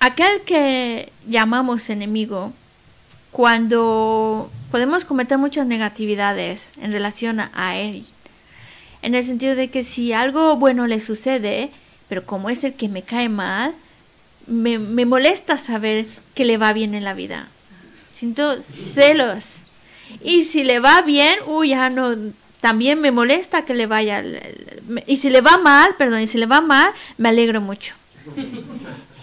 aquel 0.00 0.42
que 0.42 1.12
llamamos 1.26 1.90
enemigo, 1.90 2.52
cuando 3.30 4.50
podemos 4.70 5.04
cometer 5.04 5.38
muchas 5.38 5.66
negatividades 5.66 6.72
en 6.80 6.92
relación 6.92 7.40
a 7.40 7.76
él, 7.76 8.04
en 9.02 9.14
el 9.14 9.24
sentido 9.24 9.54
de 9.54 9.68
que 9.68 9.82
si 9.82 10.12
algo 10.12 10.56
bueno 10.56 10.86
le 10.86 11.00
sucede, 11.00 11.70
pero 12.08 12.24
como 12.24 12.48
es 12.48 12.64
el 12.64 12.74
que 12.74 12.88
me 12.88 13.02
cae 13.02 13.28
mal, 13.28 13.74
me, 14.46 14.78
me, 14.78 15.04
molesta 15.04 15.58
saber 15.58 16.06
que 16.34 16.44
le 16.44 16.58
va 16.58 16.72
bien 16.72 16.94
en 16.94 17.04
la 17.04 17.14
vida. 17.14 17.48
Siento 18.24 18.56
celos. 18.94 19.58
Y 20.22 20.44
si 20.44 20.64
le 20.64 20.80
va 20.80 21.02
bien, 21.02 21.40
uy, 21.46 21.68
ya 21.68 21.90
no, 21.90 22.14
también 22.62 22.98
me 22.98 23.10
molesta 23.10 23.66
que 23.66 23.74
le 23.74 23.86
vaya. 23.86 24.24
Y 25.06 25.18
si 25.18 25.28
le 25.28 25.42
va 25.42 25.58
mal, 25.58 25.94
perdón, 25.96 26.20
y 26.20 26.26
si 26.26 26.38
le 26.38 26.46
va 26.46 26.62
mal, 26.62 26.90
me 27.18 27.28
alegro 27.28 27.60
mucho. 27.60 27.94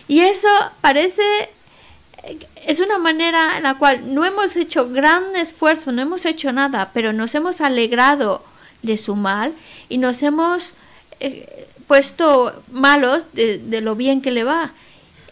Y 0.07 0.19
eso 0.19 0.49
parece, 0.82 1.23
es 2.68 2.80
una 2.80 2.99
manera 2.99 3.57
en 3.57 3.64
la 3.64 3.73
cual 3.73 4.14
no 4.14 4.23
hemos 4.23 4.56
hecho 4.56 4.90
gran 4.90 5.36
esfuerzo, 5.36 5.91
no 5.91 6.03
hemos 6.03 6.26
hecho 6.28 6.53
nada, 6.53 6.91
pero 6.94 7.11
nos 7.11 7.34
hemos 7.34 7.60
alegrado 7.60 8.45
de 8.84 8.98
su 8.98 9.15
mal 9.15 9.52
y 9.90 9.98
nos 9.98 10.22
hemos 10.22 10.76
eh, 11.19 11.68
puesto 11.88 12.53
malos 12.72 13.34
de, 13.34 13.57
de 13.57 13.82
lo 13.82 13.95
bien 13.95 14.22
que 14.22 14.30
le 14.30 14.44
va 14.44 14.73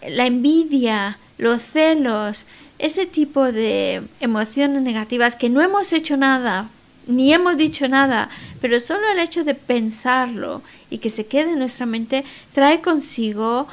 la 0.07 0.25
envidia, 0.25 1.19
los 1.37 1.61
celos, 1.61 2.45
ese 2.79 3.05
tipo 3.05 3.51
de 3.51 4.01
emociones 4.21 4.81
negativas 4.81 5.35
que 5.35 5.49
no 5.49 5.61
hemos 5.61 5.93
hecho 5.93 6.17
nada, 6.17 6.69
ni 7.07 7.33
hemos 7.33 7.57
dicho 7.57 7.87
nada, 7.87 8.29
pero 8.61 8.79
solo 8.79 9.07
el 9.09 9.19
hecho 9.19 9.43
de 9.43 9.55
pensarlo 9.55 10.61
y 10.89 10.99
que 10.99 11.09
se 11.09 11.25
quede 11.25 11.51
en 11.51 11.59
nuestra 11.59 11.85
mente 11.85 12.23
trae 12.53 12.81
consigo 12.81 13.67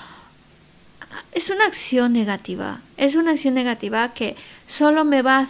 es 1.32 1.50
una 1.50 1.64
acción 1.64 2.12
negativa, 2.12 2.80
es 2.96 3.14
una 3.14 3.32
acción 3.32 3.54
negativa 3.54 4.12
que 4.12 4.36
solo 4.66 5.04
me 5.04 5.22
va 5.22 5.46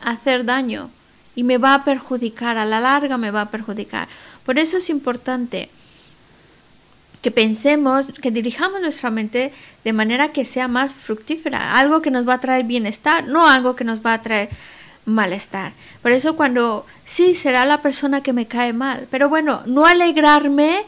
a 0.00 0.10
hacer 0.10 0.44
daño 0.44 0.90
y 1.34 1.44
me 1.44 1.58
va 1.58 1.74
a 1.74 1.84
perjudicar, 1.84 2.58
a 2.58 2.64
la 2.64 2.80
larga 2.80 3.16
me 3.16 3.30
va 3.30 3.42
a 3.42 3.50
perjudicar. 3.50 4.08
Por 4.44 4.58
eso 4.58 4.76
es 4.76 4.90
importante 4.90 5.70
que 7.20 7.30
pensemos, 7.30 8.06
que 8.20 8.30
dirijamos 8.30 8.80
nuestra 8.80 9.10
mente 9.10 9.52
de 9.84 9.92
manera 9.92 10.32
que 10.32 10.44
sea 10.44 10.68
más 10.68 10.92
fructífera, 10.92 11.74
algo 11.78 12.02
que 12.02 12.10
nos 12.10 12.28
va 12.28 12.34
a 12.34 12.40
traer 12.40 12.64
bienestar, 12.64 13.26
no 13.26 13.48
algo 13.48 13.74
que 13.74 13.84
nos 13.84 14.04
va 14.04 14.14
a 14.14 14.22
traer 14.22 14.48
malestar. 15.04 15.72
Por 16.02 16.12
eso 16.12 16.36
cuando 16.36 16.86
sí 17.04 17.34
será 17.34 17.64
la 17.64 17.82
persona 17.82 18.22
que 18.22 18.32
me 18.32 18.46
cae 18.46 18.72
mal, 18.72 19.06
pero 19.10 19.28
bueno, 19.28 19.62
no 19.66 19.86
alegrarme 19.86 20.84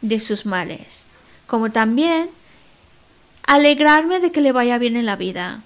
de 0.00 0.20
sus 0.20 0.46
males, 0.46 1.04
como 1.46 1.70
también 1.70 2.30
alegrarme 3.42 4.20
de 4.20 4.32
que 4.32 4.40
le 4.40 4.52
vaya 4.52 4.78
bien 4.78 4.96
en 4.96 5.06
la 5.06 5.16
vida. 5.16 5.62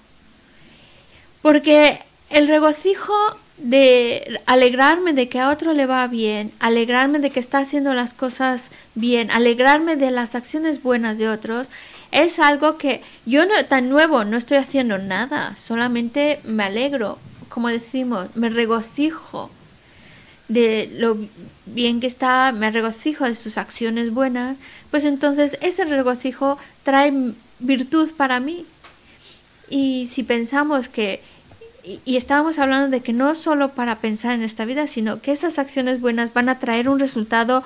Porque 1.41 1.99
el 2.29 2.47
regocijo 2.47 3.13
de 3.61 4.39
alegrarme 4.47 5.13
de 5.13 5.29
que 5.29 5.39
a 5.39 5.49
otro 5.49 5.73
le 5.73 5.85
va 5.85 6.07
bien, 6.07 6.51
alegrarme 6.59 7.19
de 7.19 7.29
que 7.29 7.39
está 7.39 7.59
haciendo 7.59 7.93
las 7.93 8.13
cosas 8.13 8.71
bien, 8.95 9.29
alegrarme 9.29 9.95
de 9.95 10.09
las 10.09 10.33
acciones 10.33 10.81
buenas 10.81 11.17
de 11.19 11.29
otros, 11.29 11.69
es 12.11 12.39
algo 12.39 12.77
que 12.77 13.01
yo 13.25 13.45
no 13.45 13.53
tan 13.65 13.89
nuevo 13.89 14.25
no 14.25 14.35
estoy 14.37 14.57
haciendo 14.57 14.97
nada, 14.97 15.55
solamente 15.55 16.39
me 16.43 16.63
alegro, 16.63 17.19
como 17.49 17.67
decimos, 17.67 18.35
me 18.35 18.49
regocijo 18.49 19.51
de 20.47 20.89
lo 20.95 21.17
bien 21.67 22.01
que 22.01 22.07
está, 22.07 22.51
me 22.51 22.71
regocijo 22.71 23.25
de 23.25 23.35
sus 23.35 23.57
acciones 23.57 24.11
buenas, 24.11 24.57
pues 24.89 25.05
entonces 25.05 25.57
ese 25.61 25.85
regocijo 25.85 26.57
trae 26.83 27.13
virtud 27.59 28.09
para 28.17 28.39
mí. 28.39 28.65
Y 29.69 30.07
si 30.07 30.23
pensamos 30.23 30.89
que 30.89 31.21
y, 31.83 32.15
estábamos 32.15 32.59
hablando 32.59 32.89
de 32.89 33.01
que 33.01 33.13
no 33.13 33.33
solo 33.35 33.69
para 33.69 33.97
pensar 33.97 34.33
en 34.33 34.43
esta 34.43 34.65
vida, 34.65 34.87
sino 34.87 35.21
que 35.21 35.31
esas 35.31 35.59
acciones 35.59 35.99
buenas 36.01 36.33
van 36.33 36.49
a 36.49 36.59
traer 36.59 36.89
un 36.89 36.99
resultado 36.99 37.63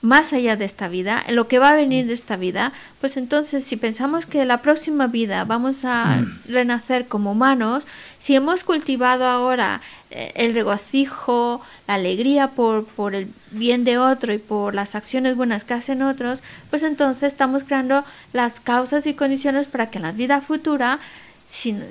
más 0.00 0.32
allá 0.32 0.54
de 0.54 0.64
esta 0.64 0.86
vida, 0.86 1.20
en 1.26 1.34
lo 1.34 1.48
que 1.48 1.58
va 1.58 1.70
a 1.70 1.74
venir 1.74 2.06
de 2.06 2.12
esta 2.12 2.36
vida, 2.36 2.72
pues 3.00 3.16
entonces 3.16 3.64
si 3.64 3.76
pensamos 3.76 4.26
que 4.26 4.44
la 4.44 4.62
próxima 4.62 5.08
vida 5.08 5.44
vamos 5.44 5.84
a 5.84 6.20
mm. 6.20 6.52
renacer 6.52 7.08
como 7.08 7.32
humanos, 7.32 7.84
si 8.18 8.36
hemos 8.36 8.62
cultivado 8.62 9.24
ahora 9.24 9.80
eh, 10.10 10.30
el 10.36 10.54
regocijo, 10.54 11.60
la 11.88 11.94
alegría 11.94 12.46
por, 12.46 12.84
por 12.84 13.16
el 13.16 13.28
bien 13.50 13.82
de 13.82 13.98
otro 13.98 14.32
y 14.32 14.38
por 14.38 14.72
las 14.72 14.94
acciones 14.94 15.34
buenas 15.34 15.64
que 15.64 15.74
hacen 15.74 16.02
otros, 16.02 16.44
pues 16.70 16.84
entonces 16.84 17.24
estamos 17.24 17.64
creando 17.64 18.04
las 18.32 18.60
causas 18.60 19.04
y 19.08 19.14
condiciones 19.14 19.66
para 19.66 19.90
que 19.90 19.98
en 19.98 20.04
la 20.04 20.12
vida 20.12 20.40
futura, 20.40 21.00
sin 21.48 21.82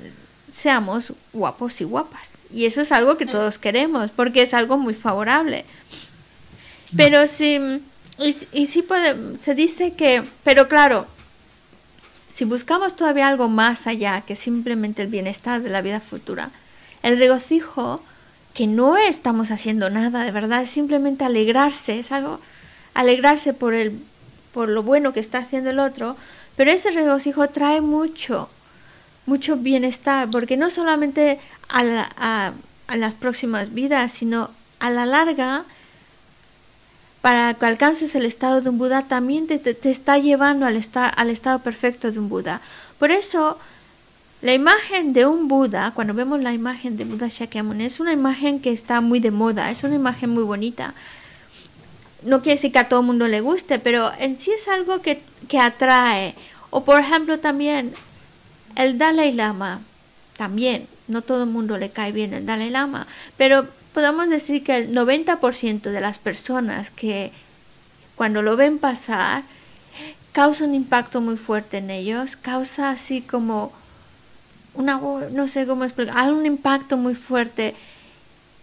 seamos 0.50 1.12
guapos 1.32 1.80
y 1.80 1.84
guapas. 1.84 2.32
Y 2.52 2.66
eso 2.66 2.80
es 2.80 2.92
algo 2.92 3.16
que 3.16 3.26
todos 3.26 3.58
queremos, 3.58 4.10
porque 4.10 4.42
es 4.42 4.54
algo 4.54 4.78
muy 4.78 4.94
favorable. 4.94 5.64
Pero 6.96 7.26
sí, 7.26 7.80
y, 8.18 8.66
sí 8.66 8.82
puede, 8.82 9.38
se 9.38 9.54
dice 9.54 9.92
que, 9.92 10.24
pero 10.42 10.68
claro, 10.68 11.06
si 12.28 12.44
buscamos 12.44 12.96
todavía 12.96 13.28
algo 13.28 13.48
más 13.48 13.86
allá 13.86 14.22
que 14.22 14.34
simplemente 14.34 15.02
el 15.02 15.08
bienestar 15.08 15.62
de 15.62 15.70
la 15.70 15.82
vida 15.82 16.00
futura, 16.00 16.50
el 17.02 17.18
regocijo, 17.18 18.02
que 18.54 18.66
no 18.66 18.96
estamos 18.96 19.52
haciendo 19.52 19.88
nada, 19.88 20.24
de 20.24 20.32
verdad, 20.32 20.62
es 20.62 20.70
simplemente 20.70 21.24
alegrarse, 21.24 22.00
es 22.00 22.10
algo, 22.10 22.40
alegrarse 22.92 23.52
por, 23.52 23.74
el, 23.74 24.00
por 24.52 24.68
lo 24.68 24.82
bueno 24.82 25.12
que 25.12 25.20
está 25.20 25.38
haciendo 25.38 25.70
el 25.70 25.78
otro, 25.78 26.16
pero 26.56 26.72
ese 26.72 26.90
regocijo 26.90 27.48
trae 27.50 27.80
mucho, 27.80 28.50
mucho 29.28 29.56
bienestar, 29.56 30.28
porque 30.30 30.56
no 30.56 30.70
solamente 30.70 31.38
a, 31.68 32.52
las 32.96 33.14
próximas 33.14 33.74
vidas, 33.74 34.10
sino 34.10 34.50
a 34.80 34.90
la 34.90 35.04
larga, 35.04 35.64
para 37.20 37.52
que 37.54 37.66
alcances 37.66 38.14
el 38.14 38.24
estado 38.24 38.62
de 38.62 38.70
un 38.70 38.78
Buda, 38.78 39.02
también 39.02 39.46
te, 39.46 39.58
te, 39.58 39.90
está 39.90 40.16
llevando 40.18 40.64
al, 40.64 40.76
esta, 40.76 41.06
al 41.06 41.28
estado 41.30 41.58
perfecto 41.58 42.10
de 42.10 42.18
un 42.18 42.28
Buda. 42.28 42.60
Por 42.98 43.10
eso, 43.10 43.58
La 44.40 44.54
imagen 44.54 45.12
de 45.12 45.26
un 45.26 45.48
Buda, 45.48 45.90
cuando 45.94 46.14
vemos 46.14 46.40
la 46.40 46.52
imagen 46.52 46.96
de 46.96 47.04
Buda 47.04 47.26
Shakyamuni, 47.28 47.84
es 47.84 47.98
una 47.98 48.12
imagen 48.12 48.60
que 48.60 48.70
está 48.72 49.00
muy 49.00 49.18
de 49.18 49.32
moda, 49.32 49.68
es 49.70 49.82
una 49.82 49.96
imagen 49.96 50.30
muy 50.30 50.44
bonita. 50.44 50.94
No 52.22 52.40
quiere 52.40 52.54
decir 52.54 52.70
que 52.70 52.78
a 52.78 52.88
todo 52.88 53.02
mundo 53.02 53.26
le 53.26 53.40
guste, 53.40 53.80
pero 53.80 54.12
en 54.18 54.38
sí 54.38 54.52
es 54.52 54.68
algo 54.68 55.02
que, 55.02 55.20
que 55.48 55.58
atrae. 55.58 56.36
O 56.70 56.84
por 56.84 57.00
ejemplo 57.00 57.40
también 57.40 57.92
el 58.78 58.96
Dalai 58.96 59.32
Lama, 59.32 59.80
también, 60.36 60.86
no 61.08 61.20
todo 61.20 61.42
el 61.42 61.50
mundo 61.50 61.76
le 61.76 61.90
cae 61.90 62.12
bien 62.12 62.32
el 62.32 62.46
Dalai 62.46 62.70
Lama, 62.70 63.06
pero 63.36 63.66
podemos 63.92 64.30
decir 64.30 64.62
que 64.62 64.76
el 64.76 64.94
90% 64.94 65.90
de 65.90 66.00
las 66.00 66.18
personas 66.18 66.90
que 66.90 67.32
cuando 68.14 68.40
lo 68.40 68.56
ven 68.56 68.78
pasar 68.78 69.42
causa 70.32 70.64
un 70.64 70.74
impacto 70.74 71.20
muy 71.20 71.36
fuerte 71.36 71.78
en 71.78 71.90
ellos, 71.90 72.36
causa 72.36 72.90
así 72.90 73.20
como 73.20 73.72
una, 74.74 75.00
no 75.32 75.48
sé 75.48 75.66
cómo 75.66 75.82
explicar, 75.82 76.32
un 76.32 76.46
impacto 76.46 76.96
muy 76.96 77.16
fuerte. 77.16 77.74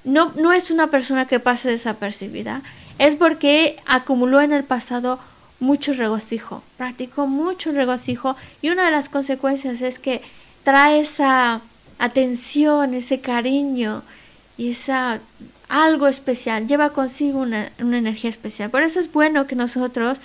No, 0.05 0.31
no 0.37 0.53
es 0.53 0.71
una 0.71 0.87
persona 0.87 1.25
que 1.25 1.41
pase 1.41 1.69
desapercibida, 1.69 2.61
es 2.99 3.17
porque 3.17 3.77
acumuló 3.85 4.39
en 4.39 4.53
el 4.53 4.63
pasado 4.63 5.19
mucho 5.60 5.94
regocijo, 5.94 6.64
practicó 6.77 7.27
mucho 7.27 7.72
regocijo 7.72 8.36
y 8.61 8.69
una 8.69 8.86
de 8.86 8.91
las 8.91 9.10
consecuencias 9.10 9.82
es 9.82 9.99
que 9.99 10.22
trae 10.64 10.99
esa 10.99 11.61
atención, 11.98 12.94
ese 12.94 13.22
cariño 13.22 14.03
y 14.57 14.72
esa 14.72 15.19
algo 15.68 16.07
especial, 16.07 16.68
lleva 16.68 16.91
consigo 16.91 17.40
una, 17.40 17.72
una 17.80 17.98
energía 17.98 18.30
especial. 18.30 18.69
Por 18.69 18.84
eso 18.84 18.99
es 18.99 19.11
bueno 19.11 19.48
que 19.48 19.56
nosotros 19.56 20.22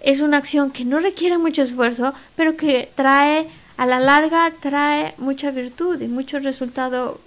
es 0.00 0.20
una 0.20 0.38
acción 0.38 0.70
que 0.70 0.84
no 0.84 0.98
requiere 0.98 1.38
mucho 1.38 1.62
esfuerzo, 1.62 2.12
pero 2.34 2.56
que 2.56 2.90
trae 2.94 3.46
a 3.76 3.86
la 3.86 4.00
larga 4.00 4.52
trae 4.60 5.14
mucha 5.18 5.50
virtud 5.50 6.00
y 6.00 6.08
mucho 6.08 6.38
resultado 6.40 7.20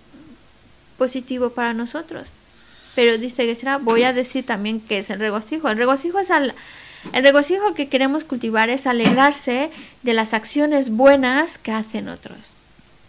positivo 0.98 1.50
para 1.50 1.74
nosotros. 1.74 2.28
Pero 2.96 3.18
dice 3.18 3.46
que 3.46 3.56
será, 3.56 3.78
voy 3.78 4.04
a 4.04 4.14
decir 4.14 4.46
también 4.46 4.80
que 4.80 5.00
es 5.00 5.10
el 5.10 5.20
regocijo. 5.20 5.70
El 5.70 5.78
regocijo 5.78 6.20
es 6.20 6.32
al, 6.32 6.54
el 7.14 7.24
regocijo 7.24 7.74
que 7.74 7.88
queremos 7.88 8.24
cultivar 8.24 8.70
es 8.70 8.88
alegrarse 8.88 9.70
de 10.04 10.14
las 10.14 10.34
acciones 10.34 10.90
buenas 10.90 11.58
que 11.58 11.72
hacen 11.72 12.10
otros. 12.10 12.38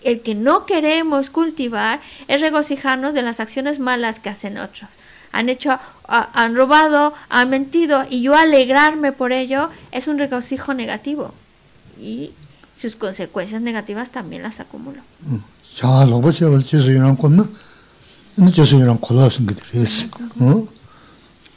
El 0.02 0.20
que 0.20 0.34
no 0.34 0.66
queremos 0.66 1.30
cultivar 1.30 2.00
es 2.28 2.40
regocijarnos 2.40 3.14
de 3.14 3.22
las 3.22 3.40
acciones 3.40 3.78
malas 3.78 4.20
que 4.20 4.28
hacen 4.28 4.58
otros. 4.58 4.88
Han 5.32 5.48
hecho, 5.48 5.78
han 6.06 6.54
robado, 6.54 7.12
han 7.28 7.50
mentido 7.50 8.06
y 8.08 8.22
yo 8.22 8.36
alegrarme 8.36 9.12
por 9.12 9.32
ello 9.32 9.70
es 9.90 10.06
un 10.06 10.18
regocijo 10.18 10.74
negativo. 10.74 11.34
Y 12.00 12.32
sus 12.76 12.94
consecuencias 12.96 13.62
negativas 13.62 14.10
también 14.10 14.42
las 14.42 14.60
acumulo. 14.60 15.00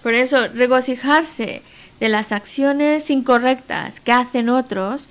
Por 0.02 0.14
eso, 0.14 0.48
regocijarse 0.48 1.61
de 1.99 2.09
las 2.09 2.31
acciones 2.31 3.09
incorrectas 3.09 3.99
que 3.99 4.11
hacen 4.11 4.49
otros 4.49 5.07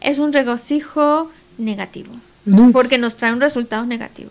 es 0.00 0.18
un 0.18 0.32
regocijo 0.32 1.30
negativo, 1.58 2.12
porque 2.72 2.98
nos 2.98 3.16
trae 3.16 3.32
un 3.32 3.40
resultado 3.40 3.84
negativo. 3.84 4.30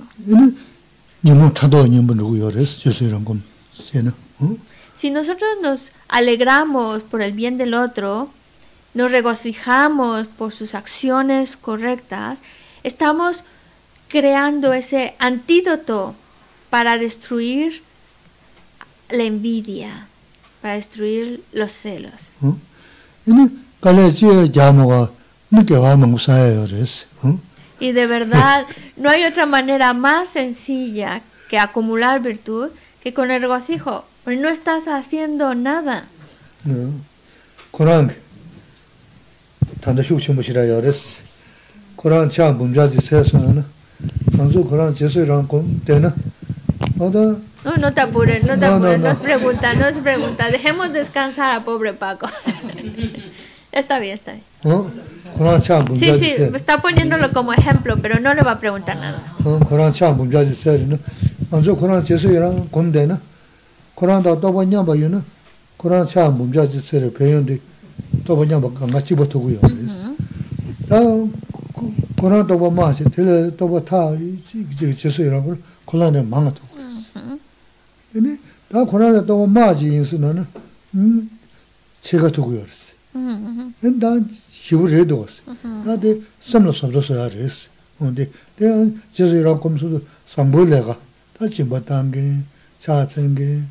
Si 4.97 5.11
nosotros 5.11 5.49
nos 5.61 5.91
alegramos 6.07 7.03
por 7.03 7.21
el 7.21 7.33
bien 7.33 7.57
del 7.57 7.73
otro, 7.73 8.29
nos 8.93 9.11
regocijamos 9.11 10.27
por 10.27 10.51
sus 10.51 10.75
acciones 10.75 11.55
correctas, 11.55 12.41
estamos 12.83 13.43
creando 14.07 14.73
ese 14.73 15.15
antídoto 15.19 16.15
para 16.69 16.97
destruir 16.97 17.83
la 19.09 19.23
envidia, 19.23 20.08
para 20.61 20.75
destruir 20.75 21.43
los 21.53 21.71
celos. 21.71 22.13
Y 27.79 27.93
de 27.93 28.07
verdad, 28.07 28.65
no 28.97 29.09
hay 29.09 29.23
otra 29.23 29.45
manera 29.45 29.93
más 29.93 30.29
sencilla 30.29 31.21
que 31.49 31.57
acumular 31.57 32.21
virtud 32.21 32.69
que 33.01 33.13
con 33.13 33.31
el 33.31 33.41
regocijo, 33.41 34.05
porque 34.23 34.39
no 34.39 34.49
estás 34.49 34.87
haciendo 34.87 35.55
nada. 35.55 36.05
No, 47.63 47.75
no 47.75 47.93
te 47.93 48.01
apures, 48.01 48.43
no 48.43 48.57
te 48.57 48.65
apures, 48.65 48.99
no, 48.99 49.09
no, 49.09 49.13
no. 49.13 49.19
pregunta, 49.19 49.73
no 49.73 49.85
se 49.93 50.01
pregunta. 50.01 50.49
Dejemos 50.49 50.93
descansar 50.93 51.55
a 51.55 51.63
pobre 51.63 51.93
Paco. 51.93 52.27
está 53.71 53.99
bien, 53.99 54.15
está 54.15 54.31
bien. 54.31 54.43
Sí, 55.95 56.13
sí, 56.13 56.33
está 56.53 56.81
poniéndolo 56.81 57.31
como 57.31 57.53
ejemplo, 57.53 57.97
pero 58.01 58.19
no 58.19 58.33
le 58.33 58.41
va 58.41 58.53
a 58.53 58.59
preguntar 58.59 58.97
nada. 58.97 59.21
다 78.69 78.83
코로나 78.85 79.25
또 79.25 79.47
마지 79.47 79.85
인수는 79.85 80.45
음 80.95 81.29
제가 82.01 82.29
두고 82.29 82.55
열었어. 82.55 82.93
음. 83.15 83.73
근데 83.81 84.07
시부를 84.49 84.99
해도 84.99 85.21
왔어. 85.21 85.41
나데 85.85 86.21
섬로 86.39 86.71
섬로서 86.71 87.15
알았어. 87.15 87.69
근데 87.97 88.29
내가 88.57 88.89
제주랑 89.11 89.59
검수도 89.59 90.01
상불레가 90.27 90.97
다 91.37 91.47
지금 91.49 91.83
담게 91.83 92.37
차천게 92.79 93.61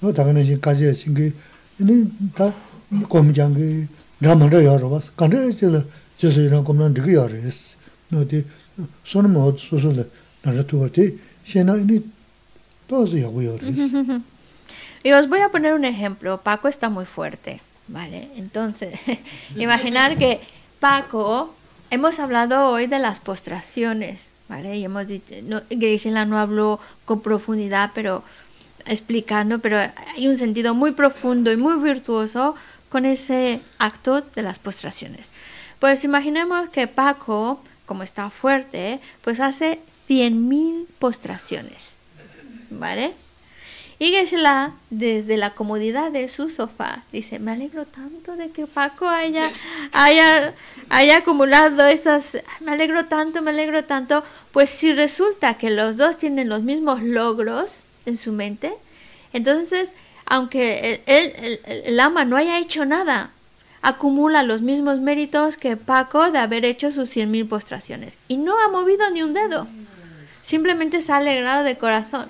뭐 0.00 0.12
당연히 0.12 0.44
지금까지 0.44 0.92
신게 0.92 1.32
근데 1.78 2.10
다 2.34 2.52
검장게 3.08 3.86
라만로 4.20 4.64
열어 4.64 4.90
봤어. 4.90 5.12
근데 5.14 5.50
제가 5.52 5.84
제주랑 6.16 6.64
검는 6.64 6.94
되게 6.94 7.14
열었어. 7.14 7.78
너데 8.08 8.44
손은 9.04 9.32
뭐 9.32 9.54
소소를 9.56 10.10
나도 10.42 10.66
두고 10.66 10.90
때 10.90 11.14
신나 11.44 11.76
이 11.76 12.02
도저히 12.88 13.22
하고 13.22 13.44
열었어. 13.44 13.64
y 15.08 15.12
os 15.12 15.26
voy 15.30 15.40
a 15.40 15.48
poner 15.48 15.72
un 15.72 15.86
ejemplo 15.86 16.38
Paco 16.42 16.68
está 16.68 16.90
muy 16.90 17.06
fuerte 17.06 17.62
vale 17.86 18.28
entonces 18.36 19.00
imaginar 19.56 20.18
que 20.18 20.38
Paco 20.80 21.54
hemos 21.90 22.18
hablado 22.18 22.68
hoy 22.68 22.86
de 22.86 22.98
las 22.98 23.18
postraciones 23.18 24.28
vale 24.50 24.76
y 24.76 24.84
hemos 24.84 25.06
dicho 25.06 25.34
no, 25.44 25.62
Gisela 25.70 26.26
no 26.26 26.38
habló 26.38 26.78
con 27.06 27.22
profundidad 27.22 27.92
pero 27.94 28.22
explicando 28.84 29.60
pero 29.60 29.78
hay 29.78 30.28
un 30.28 30.36
sentido 30.36 30.74
muy 30.74 30.92
profundo 30.92 31.50
y 31.52 31.56
muy 31.56 31.82
virtuoso 31.82 32.54
con 32.90 33.06
ese 33.06 33.60
acto 33.78 34.20
de 34.20 34.42
las 34.42 34.58
postraciones. 34.58 35.30
Pues 35.78 36.04
imaginemos 36.04 36.68
que 36.70 36.86
Paco, 36.86 37.60
como 37.86 38.02
está 38.02 38.30
fuerte, 38.30 39.00
pues 39.22 39.40
hace 39.40 39.78
100.000 40.08 40.86
postraciones. 40.98 41.96
¿Vale? 42.70 43.14
Y 44.00 44.10
Geshe-la, 44.12 44.72
desde 44.90 45.36
la 45.36 45.54
comodidad 45.54 46.12
de 46.12 46.28
su 46.28 46.48
sofá, 46.48 47.02
dice, 47.10 47.40
me 47.40 47.50
alegro 47.50 47.84
tanto 47.84 48.36
de 48.36 48.50
que 48.50 48.68
Paco 48.68 49.08
haya, 49.08 49.50
haya, 49.92 50.54
haya 50.88 51.16
acumulado 51.16 51.84
esas, 51.84 52.38
me 52.60 52.72
alegro 52.72 53.06
tanto, 53.06 53.42
me 53.42 53.50
alegro 53.50 53.84
tanto, 53.84 54.22
pues 54.52 54.70
si 54.70 54.92
resulta 54.92 55.54
que 55.54 55.70
los 55.70 55.96
dos 55.96 56.16
tienen 56.16 56.48
los 56.48 56.62
mismos 56.62 57.02
logros 57.02 57.84
en 58.06 58.16
su 58.16 58.30
mente, 58.30 58.72
entonces 59.32 59.94
aunque 60.28 61.02
el, 61.06 61.60
el, 61.64 62.00
ama 62.00 62.24
no 62.24 62.36
haya 62.36 62.58
hecho 62.58 62.84
nada, 62.84 63.30
acumula 63.80 64.42
los 64.42 64.60
mismos 64.60 65.00
méritos 65.00 65.56
que 65.56 65.76
Paco 65.76 66.30
de 66.30 66.38
haber 66.38 66.66
hecho 66.66 66.92
sus 66.92 67.08
cien 67.08 67.30
mil 67.30 67.46
postraciones. 67.46 68.18
Y 68.28 68.36
no 68.36 68.58
ha 68.60 68.68
movido 68.68 69.08
ni 69.10 69.22
un 69.22 69.32
dedo. 69.32 69.66
Simplemente 70.42 71.00
se 71.00 71.12
ha 71.12 71.16
alegrado 71.16 71.64
de 71.64 71.78
corazón. 71.78 72.28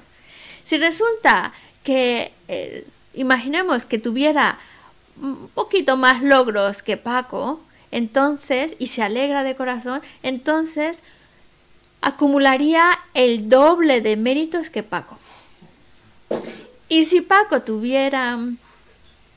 Si 0.68 0.76
resulta 0.76 1.54
que, 1.82 2.30
eh, 2.46 2.86
imaginemos 3.14 3.86
que 3.86 3.98
tuviera 3.98 4.58
un 5.18 5.48
poquito 5.54 5.96
más 5.96 6.22
logros 6.22 6.82
que 6.82 6.98
Paco, 6.98 7.58
entonces, 7.90 8.76
y 8.78 8.88
se 8.88 9.02
alegra 9.02 9.44
de 9.44 9.56
corazón, 9.56 10.02
entonces 10.22 11.02
acumularía 12.02 12.90
el 13.14 13.48
doble 13.48 14.02
de 14.02 14.18
méritos 14.18 14.68
que 14.68 14.82
Paco. 14.82 15.18
Y 16.90 17.06
si 17.06 17.22
Paco 17.22 17.62
tuviera 17.62 18.38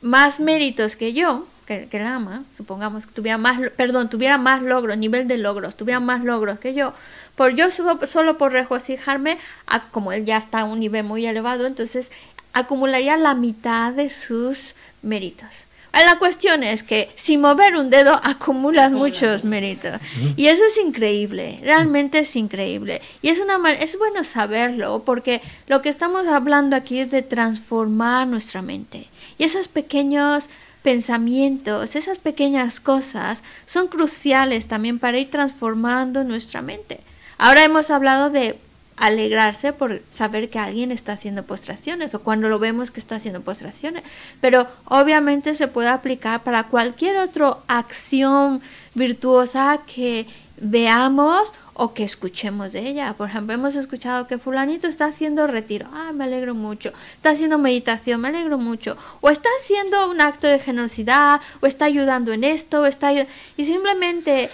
más 0.01 0.41
méritos 0.41 0.97
que 0.97 1.13
yo, 1.13 1.45
que, 1.79 1.87
que 1.87 1.99
ama, 1.99 2.43
supongamos 2.57 3.05
que 3.05 3.13
tuviera 3.13 3.37
más, 3.37 3.59
perdón, 3.77 4.09
tuviera 4.09 4.37
más 4.37 4.61
logros, 4.61 4.97
nivel 4.97 5.27
de 5.27 5.37
logros, 5.37 5.75
tuviera 5.77 5.99
más 5.99 6.23
logros 6.23 6.59
que 6.59 6.73
yo, 6.73 6.93
por 7.35 7.55
yo 7.55 7.71
solo, 7.71 8.05
solo 8.07 8.37
por 8.37 8.51
regocijarme, 8.51 9.37
a, 9.67 9.87
como 9.89 10.11
él 10.11 10.25
ya 10.25 10.37
está 10.37 10.59
a 10.59 10.65
un 10.65 10.81
nivel 10.81 11.05
muy 11.05 11.25
elevado, 11.25 11.65
entonces 11.65 12.11
acumularía 12.53 13.15
la 13.15 13.35
mitad 13.35 13.93
de 13.93 14.09
sus 14.09 14.75
méritos. 15.01 15.65
La 15.93 16.19
cuestión 16.19 16.63
es 16.63 16.83
que 16.83 17.09
sin 17.15 17.41
mover 17.41 17.75
un 17.75 17.89
dedo 17.89 18.13
acumulas 18.23 18.91
muchos 18.91 19.43
méritos. 19.43 19.99
Y 20.35 20.47
eso 20.47 20.63
es 20.65 20.77
increíble, 20.77 21.59
realmente 21.63 22.19
es 22.19 22.35
increíble. 22.35 23.01
Y 23.21 23.29
es, 23.29 23.39
una, 23.39 23.71
es 23.71 23.97
bueno 23.97 24.23
saberlo 24.23 25.03
porque 25.05 25.41
lo 25.67 25.81
que 25.81 25.89
estamos 25.89 26.27
hablando 26.27 26.75
aquí 26.75 26.99
es 26.99 27.11
de 27.11 27.21
transformar 27.21 28.27
nuestra 28.27 28.61
mente. 28.61 29.07
Y 29.37 29.43
esos 29.43 29.67
pequeños 29.67 30.49
pensamientos, 30.83 31.95
esas 31.95 32.19
pequeñas 32.19 32.79
cosas 32.79 33.43
son 33.65 33.87
cruciales 33.87 34.67
también 34.67 34.99
para 34.99 35.19
ir 35.19 35.29
transformando 35.29 36.23
nuestra 36.23 36.61
mente. 36.61 36.99
Ahora 37.37 37.63
hemos 37.63 37.89
hablado 37.89 38.29
de 38.29 38.57
alegrarse 39.01 39.73
por 39.73 40.01
saber 40.11 40.49
que 40.49 40.59
alguien 40.59 40.91
está 40.91 41.13
haciendo 41.13 41.43
postraciones 41.43 42.13
o 42.13 42.21
cuando 42.21 42.49
lo 42.49 42.59
vemos 42.59 42.91
que 42.91 42.99
está 42.99 43.15
haciendo 43.15 43.41
postraciones. 43.41 44.03
Pero 44.39 44.67
obviamente 44.85 45.55
se 45.55 45.67
puede 45.67 45.89
aplicar 45.89 46.43
para 46.43 46.65
cualquier 46.65 47.17
otra 47.17 47.57
acción 47.67 48.61
virtuosa 48.93 49.79
que 49.87 50.27
veamos 50.61 51.53
o 51.73 51.93
que 51.93 52.03
escuchemos 52.03 52.71
de 52.71 52.87
ella. 52.87 53.13
Por 53.17 53.29
ejemplo, 53.29 53.53
hemos 53.53 53.75
escuchado 53.75 54.27
que 54.27 54.37
fulanito 54.37 54.87
está 54.87 55.05
haciendo 55.05 55.47
retiro. 55.47 55.87
Ah, 55.91 56.11
me 56.13 56.23
alegro 56.23 56.53
mucho. 56.53 56.93
Está 57.15 57.31
haciendo 57.31 57.57
meditación, 57.57 58.21
me 58.21 58.29
alegro 58.29 58.57
mucho. 58.57 58.95
O 59.19 59.29
está 59.29 59.49
haciendo 59.59 60.09
un 60.09 60.21
acto 60.21 60.47
de 60.47 60.59
generosidad, 60.59 61.41
o 61.59 61.65
está 61.65 61.85
ayudando 61.85 62.31
en 62.31 62.43
esto, 62.43 62.81
o 62.81 62.85
está 62.85 63.11
y 63.11 63.65
simplemente 63.65 64.49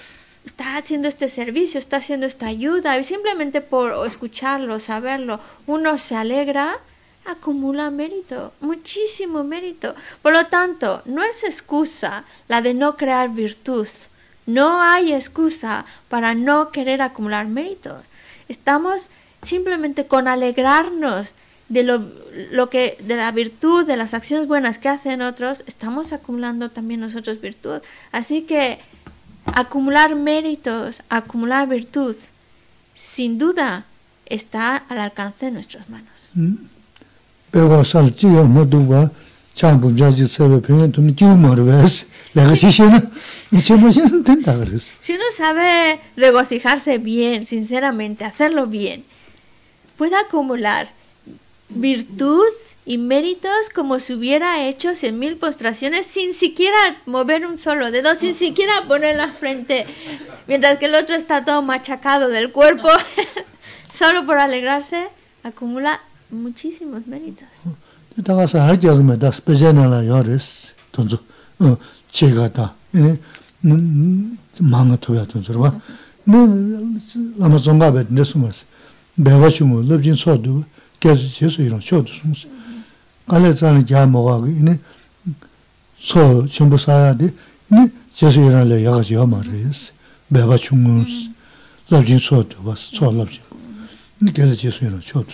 está 0.45 0.77
haciendo 0.77 1.09
este 1.09 1.27
servicio, 1.27 1.77
está 1.77 1.97
haciendo 1.97 2.25
esta 2.25 2.47
ayuda, 2.47 2.97
y 2.97 3.03
simplemente 3.03 3.59
por 3.59 4.07
escucharlo, 4.07 4.79
saberlo, 4.79 5.41
uno 5.67 5.97
se 5.97 6.15
alegra, 6.15 6.79
acumula 7.25 7.91
mérito, 7.91 8.53
muchísimo 8.61 9.43
mérito. 9.43 9.93
Por 10.21 10.31
lo 10.31 10.45
tanto, 10.45 11.01
no 11.05 11.21
es 11.23 11.43
excusa 11.43 12.23
la 12.47 12.61
de 12.61 12.73
no 12.73 12.95
crear 12.95 13.29
virtud. 13.29 13.87
No 14.47 14.81
hay 14.81 15.13
excusa 15.13 15.85
para 16.09 16.33
no 16.33 16.71
querer 16.71 17.03
acumular 17.03 17.47
méritos. 17.47 18.03
Estamos 18.49 19.09
simplemente 19.41 20.07
con 20.07 20.27
alegrarnos 20.27 21.35
de 21.69 21.83
lo, 21.83 22.01
lo, 22.51 22.69
que 22.69 22.97
de 23.03 23.17
la 23.17 23.31
virtud, 23.31 23.85
de 23.85 23.97
las 23.97 24.13
acciones 24.13 24.47
buenas 24.47 24.77
que 24.77 24.89
hacen 24.89 25.21
otros, 25.21 25.63
estamos 25.67 26.13
acumulando 26.13 26.71
también 26.71 27.01
nosotros 27.01 27.41
virtud. 27.41 27.81
Así 28.11 28.43
que 28.43 28.79
acumular 29.53 30.15
méritos, 30.15 31.01
acumular 31.09 31.67
virtud, 31.67 32.15
sin 32.95 33.37
duda 33.37 33.85
está 34.25 34.77
al 34.77 34.99
alcance 34.99 35.47
de 35.47 35.51
nuestras 35.51 35.89
manos. 35.89 36.31
Si 44.99 45.13
uno 45.13 45.23
sabe 45.35 45.99
regocijarse 46.15 46.97
bien, 46.97 47.45
sinceramente, 47.45 48.25
hacerlo 48.25 48.67
bien, 48.67 49.05
puede 49.97 50.15
acumular 50.15 50.89
virtud 51.69 52.45
y 52.85 52.97
méritos 52.97 53.69
como 53.75 53.99
si 53.99 54.13
hubiera 54.13 54.65
hecho 54.65 54.95
cien 54.95 55.19
mil 55.19 55.37
postraciones 55.37 56.05
sin 56.05 56.33
siquiera 56.33 56.77
mover 57.05 57.45
un 57.45 57.57
solo 57.57 57.91
dedo, 57.91 58.15
sin 58.15 58.33
siquiera 58.33 58.73
poner 58.87 59.17
la 59.17 59.33
frente, 59.33 59.85
mientras 60.47 60.77
que 60.77 60.85
el 60.85 60.95
otro 60.95 61.15
está 61.15 61.43
todo 61.43 61.61
machacado 61.61 62.29
del 62.29 62.51
cuerpo, 62.51 62.89
solo 63.91 64.25
por 64.25 64.39
alegrarse, 64.39 65.07
acumula 65.43 65.99
muchísimos 66.29 67.07
méritos. 67.07 67.47
갈레자는 83.26 83.86
자 83.86 84.06
먹어 84.06 84.46
이네 84.46 84.78
소 85.98 86.46
전부 86.46 86.76
사야데 86.76 87.32
네 87.68 87.88
제수이라는 88.12 88.84
야가지 88.84 89.14
말이스 89.14 89.92
매바 90.28 90.56
충문스 90.56 91.30
럽진 91.90 92.18
소도 92.18 92.62
봤어 92.62 92.76
소 92.92 93.10
럽진 93.10 93.40
네 94.18 94.32
계속 94.32 94.54
제수이라 94.54 95.00
쇼도 95.02 95.32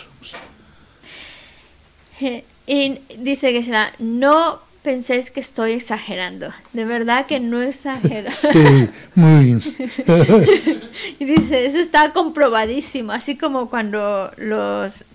Y 2.68 3.00
dice 3.24 3.52
que 3.52 3.62
será, 3.62 3.92
no 3.98 4.60
penséis 4.83 5.31
que 5.31 5.39
estoy 5.39 5.71
exagerando. 5.71 6.53
De 6.73 6.85
verdad 6.85 7.25
que 7.25 7.39
no 7.39 7.61
exagero. 7.61 8.29
Sí, 8.31 8.89
muy 9.15 9.45
bien. 9.45 9.61
y 11.19 11.25
dice, 11.25 11.65
eso 11.65 11.79
está 11.79 12.11
comprobadísimo. 12.11 13.11
Así 13.11 13.37
como 13.37 13.69
cuando 13.69 14.31
los 14.37 15.05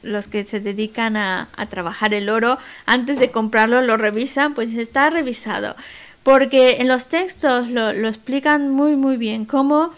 los 0.00 0.28
que 0.28 0.44
se 0.44 0.60
dedican 0.60 1.16
a, 1.16 1.48
trabajar 1.68 2.14
el 2.14 2.28
oro, 2.28 2.56
antes 2.86 3.18
de 3.18 3.32
comprarlo 3.32 3.82
lo 3.82 3.96
revisan, 3.96 4.54
pues 4.54 4.74
está 4.74 5.10
revisado. 5.10 5.74
Porque 6.22 6.76
en 6.80 6.88
los 6.88 7.08
textos 7.08 7.68
lo, 7.68 7.92
lo 7.92 8.08
explican 8.08 8.70
muy, 8.70 8.94
muy 8.96 9.16
bien, 9.16 9.44
cómo 9.44 9.92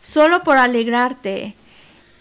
solo 0.00 0.42
por 0.42 0.56
alegrarte 0.56 1.54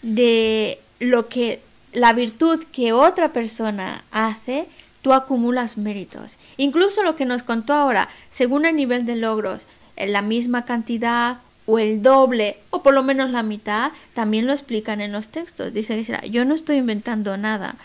de 0.02 0.80
lo 1.00 1.28
que 1.28 1.62
la 1.94 2.14
virtud 2.14 2.64
que 2.72 2.92
otra 2.92 3.32
persona 3.32 4.04
hace, 4.12 4.68
tú 5.04 5.14
acumulas 5.14 5.78
méritos. 5.78 6.38
Incluso 6.58 7.04
lo 7.04 7.16
que 7.16 7.26
nos 7.26 7.44
contó 7.44 7.74
ahora, 7.74 8.10
según 8.32 8.66
el 8.66 8.76
nivel 8.76 9.06
de 9.06 9.16
logros, 9.16 9.62
en 9.96 10.14
la 10.14 10.24
misma 10.24 10.66
cantidad 10.66 11.38
o 11.68 11.78
el 11.78 12.02
doble 12.02 12.58
o 12.72 12.82
por 12.82 12.96
lo 12.96 13.04
menos 13.04 13.30
la 13.30 13.44
mitad, 13.44 13.92
también 14.16 14.48
lo 14.48 14.54
explican 14.54 15.02
en 15.02 15.12
los 15.12 15.28
textos. 15.28 15.74
Dice 15.74 16.02
que 16.02 16.30
yo 16.32 16.46
no 16.46 16.56
estoy 16.56 16.78
inventando 16.78 17.38
nada. 17.38 17.76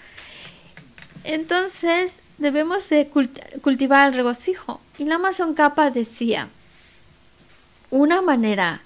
Entonces 1.24 2.20
debemos 2.38 2.88
de 2.88 3.08
cultivar 3.60 4.08
el 4.08 4.14
regocijo. 4.14 4.80
Y 4.96 5.04
la 5.04 5.16
Amazon 5.16 5.52
Capa 5.54 5.90
decía, 5.90 6.48
una 7.90 8.22
manera 8.22 8.80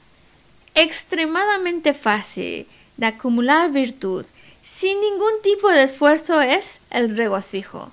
extremadamente 0.74 1.92
fácil 1.92 2.66
de 2.96 3.06
acumular 3.06 3.70
virtud 3.70 4.24
sin 4.62 5.00
ningún 5.00 5.42
tipo 5.42 5.68
de 5.68 5.82
esfuerzo 5.82 6.40
es 6.40 6.80
el 6.90 7.16
regocijo. 7.16 7.92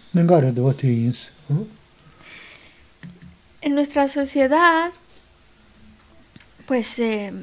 ins. 0.13 1.31
En 3.61 3.75
nuestra 3.75 4.07
sociedad 4.07 4.91
pues 6.71 6.87
se, 6.87 7.33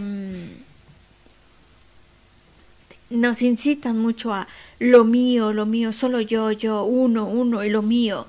mm, 0.00 0.34
nos 3.08 3.40
incitan 3.40 3.98
mucho 3.98 4.34
a 4.34 4.46
lo 4.78 5.04
mío, 5.04 5.54
lo 5.54 5.64
mío, 5.64 5.92
solo 5.94 6.20
yo, 6.20 6.52
yo, 6.52 6.84
uno, 6.84 7.26
uno 7.26 7.64
y 7.64 7.70
lo 7.70 7.80
mío. 7.80 8.26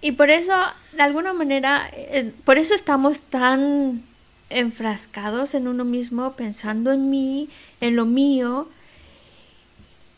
Y 0.00 0.12
por 0.12 0.30
eso, 0.30 0.52
de 0.92 1.02
alguna 1.02 1.32
manera, 1.32 1.90
eh, 1.94 2.32
por 2.44 2.58
eso 2.58 2.74
estamos 2.74 3.18
tan 3.20 4.04
enfrascados 4.50 5.54
en 5.54 5.66
uno 5.66 5.84
mismo, 5.84 6.34
pensando 6.34 6.92
en 6.92 7.10
mí, 7.10 7.48
en 7.80 7.96
lo 7.96 8.06
mío. 8.06 8.68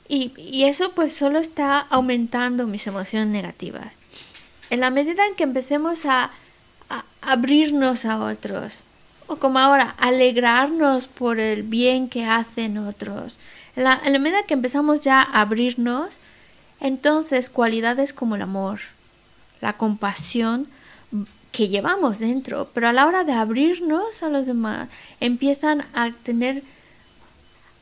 Y, 0.09 0.65
eso 0.65 0.93
pues 0.93 1.15
solo 1.15 1.39
está 1.39 1.81
aumentando 1.81 2.67
mis 2.67 2.87
emociones 2.87 3.29
negativas. 3.29 3.93
En 4.71 4.81
la 4.81 4.91
medida 4.91 5.27
en 5.27 5.35
que 5.35 5.45
empecemos 5.45 6.07
a 6.07 6.31
abrirnos 7.21 8.05
a 8.05 8.19
otros. 8.19 8.85
O 9.27 9.37
como 9.37 9.59
ahora, 9.59 9.95
alegrarnos 9.99 11.09
por 11.09 11.41
el 11.41 11.65
bien 11.65 12.09
que 12.09 12.25
hacen 12.25 12.79
otros. 12.79 13.39
En 13.75 13.85
la, 13.85 14.01
medida 14.19 14.45
que 14.45 14.55
empezamos 14.55 15.03
ya 15.03 15.21
a 15.21 15.41
abrirnos, 15.41 16.19
entonces 16.81 17.51
cualidades 17.51 18.13
como 18.13 18.37
el 18.37 18.43
amor, 18.43 18.81
la 19.61 19.77
compasión 19.77 20.69
que 21.51 21.69
llevamos 21.69 22.19
dentro, 22.19 22.71
pero 22.73 22.89
a 22.89 22.93
la 22.93 23.07
hora 23.07 23.25
de 23.25 23.33
abrirnos 23.33 24.23
a 24.23 24.29
los 24.29 24.47
demás 24.47 24.89
empiezan 25.21 25.85
a 25.95 26.11
tener 26.11 26.63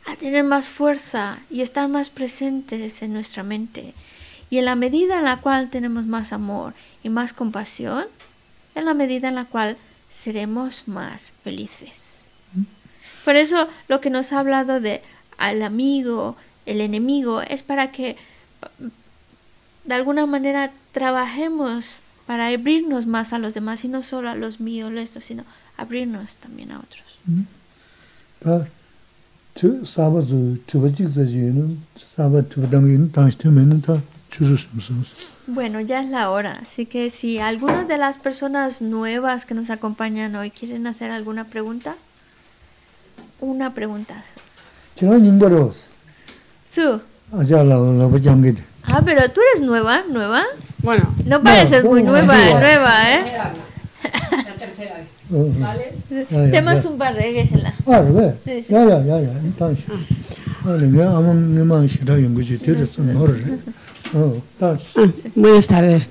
a 0.06 0.16
tener 0.16 0.44
más 0.44 0.68
fuerza 0.68 1.38
y 1.50 1.62
estar 1.62 1.88
más 1.88 2.10
presentes 2.10 3.02
en 3.02 3.12
nuestra 3.12 3.42
mente. 3.42 3.94
Y 4.50 4.58
en 4.58 4.66
la 4.66 4.74
medida 4.74 5.18
en 5.18 5.24
la 5.24 5.40
cual 5.40 5.70
tenemos 5.70 6.04
más 6.06 6.32
amor 6.32 6.74
y 7.02 7.08
más 7.08 7.32
compasión, 7.32 8.04
en 8.74 8.84
la 8.84 8.94
medida 8.94 9.28
en 9.28 9.34
la 9.34 9.46
cual 9.46 9.76
seremos 10.10 10.86
más 10.86 11.32
felices. 11.42 12.30
Por 13.24 13.36
eso 13.36 13.68
lo 13.88 14.00
que 14.00 14.10
nos 14.10 14.32
ha 14.32 14.40
hablado 14.40 14.80
de 14.80 15.02
al 15.38 15.62
amigo, 15.62 16.36
el 16.66 16.80
enemigo, 16.80 17.40
es 17.42 17.62
para 17.62 17.90
que 17.90 18.16
de 19.84 19.94
alguna 19.94 20.26
manera 20.26 20.72
trabajemos 20.92 22.00
para 22.26 22.48
abrirnos 22.48 23.06
más 23.06 23.32
a 23.32 23.38
los 23.38 23.54
demás 23.54 23.84
y 23.84 23.88
no 23.88 24.02
solo 24.02 24.30
a 24.30 24.34
los 24.34 24.60
míos, 24.60 24.92
sino 25.20 25.44
abrirnos 25.76 26.36
también 26.36 26.72
a 26.72 26.78
otros. 26.78 27.18
다 28.44 28.58
저, 28.58 28.83
sāba 29.84 30.20
zu 30.22 30.58
chuba 30.66 30.90
chik 30.90 31.08
za 31.08 31.22
yu, 31.22 31.76
sāba 32.16 32.42
chuba 32.42 32.66
dang 32.66 33.10
ta 33.12 34.00
chusus 34.30 34.66
musumus. 34.72 35.08
Bueno, 35.46 35.80
ya 35.80 36.00
es 36.00 36.10
la 36.10 36.30
hora, 36.30 36.58
así 36.62 36.86
que 36.86 37.10
si 37.10 37.38
algunas 37.38 37.86
de 37.86 37.98
las 37.98 38.18
personas 38.18 38.82
nuevas 38.82 39.44
que 39.46 39.54
nos 39.54 39.70
acompañan 39.70 40.34
hoy 40.34 40.50
quieren 40.50 40.86
hacer 40.86 41.10
alguna 41.10 41.44
pregunta, 41.44 41.94
una 43.40 43.74
pregunta. 43.74 44.24
Chira 44.96 45.18
nimbaros. 45.18 45.86
Su. 46.72 47.00
Allá 47.32 47.62
la 47.62 47.76
la 47.76 48.08
de. 48.08 48.56
Ah, 48.84 49.02
pero 49.04 49.30
tú 49.30 49.40
eres 49.52 49.66
nueva, 49.66 50.02
nueva. 50.10 50.42
Bueno. 50.78 51.14
No 51.26 51.42
pareces 51.42 51.84
no, 51.84 51.90
muy 51.90 52.02
nueva, 52.02 52.34
nueva, 52.34 52.60
nueva, 52.60 53.12
¿eh? 53.12 53.24
La 54.30 54.54
tercera 54.54 54.96
vez. 54.96 55.13
¿Vale? 55.30 55.92
Ah, 56.32 56.46
Tema 56.50 56.76
zumba 56.76 57.10
reggae, 57.10 57.48
la. 57.56 57.74
Ah, 57.86 58.00
¿verdad? 58.00 58.34
Ya, 58.46 58.84
ya, 58.84 59.04
ya, 59.04 59.20
ya. 59.20 59.38
Entonces. 59.42 59.84
Ah. 59.88 59.94
Vale, 60.64 60.90
ya, 60.90 61.10
vamos, 61.10 61.36
mi 61.36 61.58
mamá, 61.62 61.86
si 61.88 61.98
da 61.98 62.16
bien, 62.16 62.34
que 62.34 62.42
yo 62.42 62.58
te 62.58 62.72
Ah, 62.72 64.18
oh, 64.18 64.36
ah 64.60 64.78
buenas 65.34 65.66
tardes. 65.66 66.08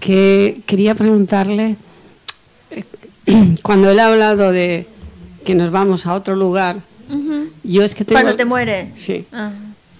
Que 0.00 0.62
quería 0.66 0.94
preguntarle, 0.94 1.76
cuando 3.62 3.90
él 3.90 4.00
ha 4.00 4.06
hablado 4.06 4.50
de 4.50 4.86
que 5.44 5.54
nos 5.54 5.70
vamos 5.70 6.06
a 6.06 6.14
otro 6.14 6.34
lugar, 6.34 6.76
uh 7.10 7.14
-huh. 7.14 7.48
yo 7.62 7.82
es 7.82 7.94
que 7.94 8.04
tengo... 8.04 8.20
Cuando 8.20 8.36
te 8.36 8.44
mueres. 8.44 8.88
Sí, 8.96 9.26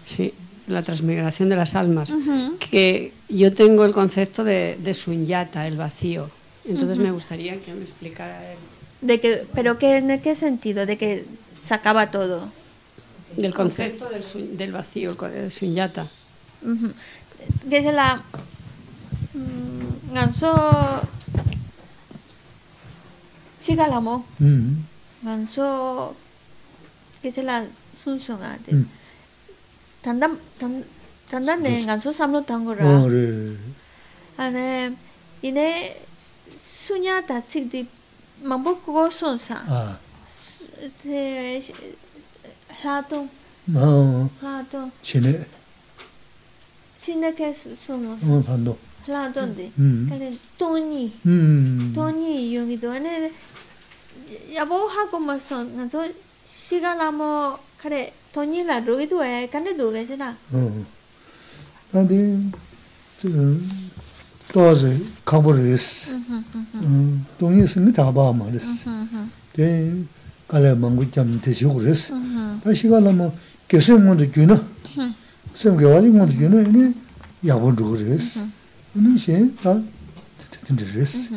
sí, 0.05 0.33
la 0.67 0.83
transmigración 0.83 1.49
de 1.49 1.57
las 1.57 1.75
almas. 1.75 2.11
Uh 2.11 2.15
-huh. 2.15 2.59
Que 2.59 3.13
yo 3.29 3.53
tengo 3.53 3.85
el 3.85 3.93
concepto 3.93 4.43
de, 4.43 4.79
de 4.83 4.95
sunyata, 4.95 5.67
el 5.67 5.77
vacío. 5.77 6.31
Entonces 6.66 7.00
me 7.00 7.12
gustaría 7.12 7.60
que 7.62 7.74
me 7.74 7.82
explicara 7.82 8.52
él 8.52 8.58
De 9.02 9.20
que, 9.20 9.48
pero 9.56 9.78
qué, 9.78 9.98
¿en 9.98 10.20
qué 10.22 10.36
sentido? 10.36 10.86
De 10.86 10.98
que 10.98 11.26
se 11.64 11.74
acaba 11.74 12.12
todo. 12.12 12.50
del 13.38 13.54
concepto 13.54 14.10
del, 14.10 14.24
su- 14.24 14.58
del 14.58 14.72
vacío, 14.72 15.12
el 15.12 15.16
co- 15.18 15.28
el 15.28 15.52
sunyata. 15.52 16.08
Ujú. 16.64 16.92
Que 17.70 17.78
es 17.78 17.86
la 17.94 18.22
mm, 19.34 20.14
ganso 20.14 21.02
시갈라모 23.62 24.24
음. 24.42 24.86
ganso 25.24 26.16
que 27.22 27.28
es 27.30 27.38
la 27.44 27.66
sunsunga 28.02 28.58
de 28.66 28.72
음. 28.74 28.90
단단 30.02 30.40
단 30.58 30.84
단단네 31.30 31.86
ganso 31.86 32.12
삼로 32.12 32.46
tango라 32.46 32.80
어, 32.84 33.04
그래. 33.04 33.56
ane 34.38 34.96
ine 35.44 35.68
sunya 35.68 35.68
ta 35.70 35.78
chikdi 35.80 36.03
mambo 36.03 36.03
ko 36.03 36.03
sunsa 36.03 36.03
아. 36.03 36.03
de 36.03 36.03
하도 36.03 36.03
어, 36.03 36.03
하도 36.03 36.03
지네. 36.03 36.03
신에게 46.98 47.54
수모 47.54 48.18
어, 48.22 48.44
반도. 48.44 48.78
하던데 49.08 49.72
음. 49.80 50.08
그래 50.10 50.36
돈이 50.58 51.14
음. 51.26 51.92
돈이 51.96 52.56
여기도 52.56 52.92
안에 52.92 53.32
야보 54.54 54.88
하고 54.88 55.20
마서 55.20 55.64
나서 55.64 56.08
시간 56.46 57.00
아무 57.02 57.58
그래 57.78 58.14
돈이라 58.34 58.82
로기도 58.82 59.24
해 59.24 59.48
근데 59.50 59.76
도게잖아 59.76 60.38
어. 60.52 60.86
근데 61.92 62.52
저 63.22 63.28
또서 64.52 64.88
카보르스. 65.24 66.10
음. 66.10 67.26
동이 67.38 67.68
쓰는 67.68 67.94
다바 67.94 68.34
말스. 68.34 68.86
대 69.54 69.94
갈래 70.48 70.74
망고 70.74 71.12
좀 71.12 71.40
되시고 71.40 71.76
그랬어. 71.76 72.16
다시 72.64 72.90
가려면 72.90 73.32
개sem모도 73.68 74.32
주나. 74.32 74.60
sem게 75.54 75.86
와지 75.86 76.08
모도 76.08 76.32
주나. 76.32 76.64
네 76.64 76.94
야보 77.46 77.76
그랬어. 77.76 78.42
네 78.94 79.18
셴다 79.18 79.80
듣는데스. 80.66 81.30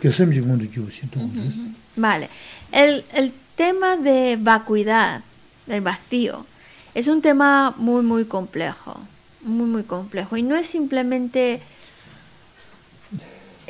개sem지 0.00 0.40
모도 0.40 0.64
주시 0.70 1.10
또 1.10 1.20
그랬어. 1.28 1.60
Vale. 1.96 2.30
El, 2.72 3.04
el 3.12 3.32
tema 3.56 3.98
de 3.98 4.38
vacuidad, 4.40 5.20
del 5.66 5.82
vacío, 5.82 6.46
es 6.94 7.08
un 7.08 7.20
tema 7.20 7.74
muy, 7.76 8.02
muy 8.02 8.24
complejo. 8.24 8.98
Muy, 9.42 9.66
muy 9.66 9.82
complejo. 9.82 10.36
Y 10.36 10.42
no 10.42 10.56
es 10.56 10.66
simplemente. 10.66 11.60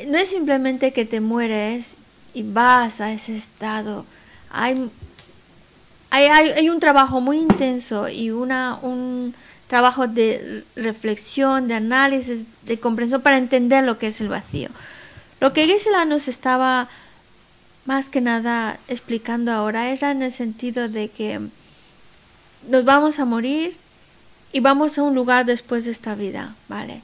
no 0.06 0.18
es 0.18 0.28
simplemente 0.28 0.92
que 0.92 1.04
te 1.04 1.20
mueres 1.20 1.96
y 2.34 2.42
vas 2.42 3.00
a 3.00 3.12
ese 3.12 3.34
estado. 3.34 4.04
Hay, 4.50 4.90
hay, 6.10 6.68
un 6.68 6.80
trabajo 6.80 7.20
muy 7.20 7.38
intenso 7.38 8.08
y 8.08 8.30
una, 8.30 8.78
un 8.82 9.34
trabajo 9.68 10.06
de 10.06 10.64
reflexión, 10.76 11.66
de 11.68 11.74
análisis, 11.74 12.48
de 12.64 12.78
comprensión 12.78 13.22
para 13.22 13.38
entender 13.38 13.84
lo 13.84 13.98
que 13.98 14.08
es 14.08 14.20
el 14.20 14.28
vacío. 14.28 14.68
Lo 15.40 15.52
que 15.52 15.66
Geshe-la 15.66 16.04
nos 16.04 16.28
estaba 16.28 16.88
más 17.86 18.10
que 18.10 18.20
nada 18.20 18.78
explicando 18.88 19.52
ahora 19.52 19.90
era 19.90 20.10
en 20.10 20.22
el 20.22 20.30
sentido 20.30 20.88
de 20.88 21.08
que 21.08 21.40
nos 22.68 22.84
vamos 22.84 23.18
a 23.18 23.24
morir 23.24 23.76
y 24.52 24.60
vamos 24.60 24.98
a 24.98 25.02
un 25.02 25.14
lugar 25.14 25.46
después 25.46 25.84
de 25.84 25.92
esta 25.92 26.14
vida, 26.14 26.54
¿vale? 26.68 27.02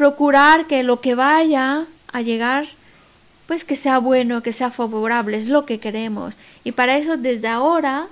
Procurar 0.00 0.66
que 0.66 0.82
lo 0.82 1.02
que 1.02 1.14
vaya 1.14 1.84
a 2.10 2.22
llegar, 2.22 2.64
pues 3.46 3.66
que 3.66 3.76
sea 3.76 3.98
bueno, 3.98 4.42
que 4.42 4.54
sea 4.54 4.70
favorable, 4.70 5.36
es 5.36 5.48
lo 5.48 5.66
que 5.66 5.78
queremos. 5.78 6.36
Y 6.64 6.72
para 6.72 6.96
eso 6.96 7.18
desde 7.18 7.48
ahora 7.48 8.06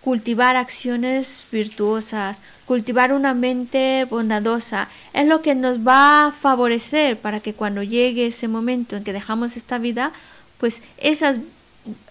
cultivar 0.00 0.56
acciones 0.56 1.44
virtuosas, 1.52 2.40
cultivar 2.64 3.12
una 3.12 3.34
mente 3.34 4.06
bondadosa, 4.08 4.88
es 5.12 5.26
lo 5.26 5.42
que 5.42 5.54
nos 5.54 5.86
va 5.86 6.28
a 6.28 6.32
favorecer 6.32 7.18
para 7.18 7.40
que 7.40 7.52
cuando 7.52 7.82
llegue 7.82 8.28
ese 8.28 8.48
momento 8.48 8.96
en 8.96 9.04
que 9.04 9.12
dejamos 9.12 9.58
esta 9.58 9.76
vida, 9.76 10.12
pues 10.56 10.82
esas, 10.96 11.36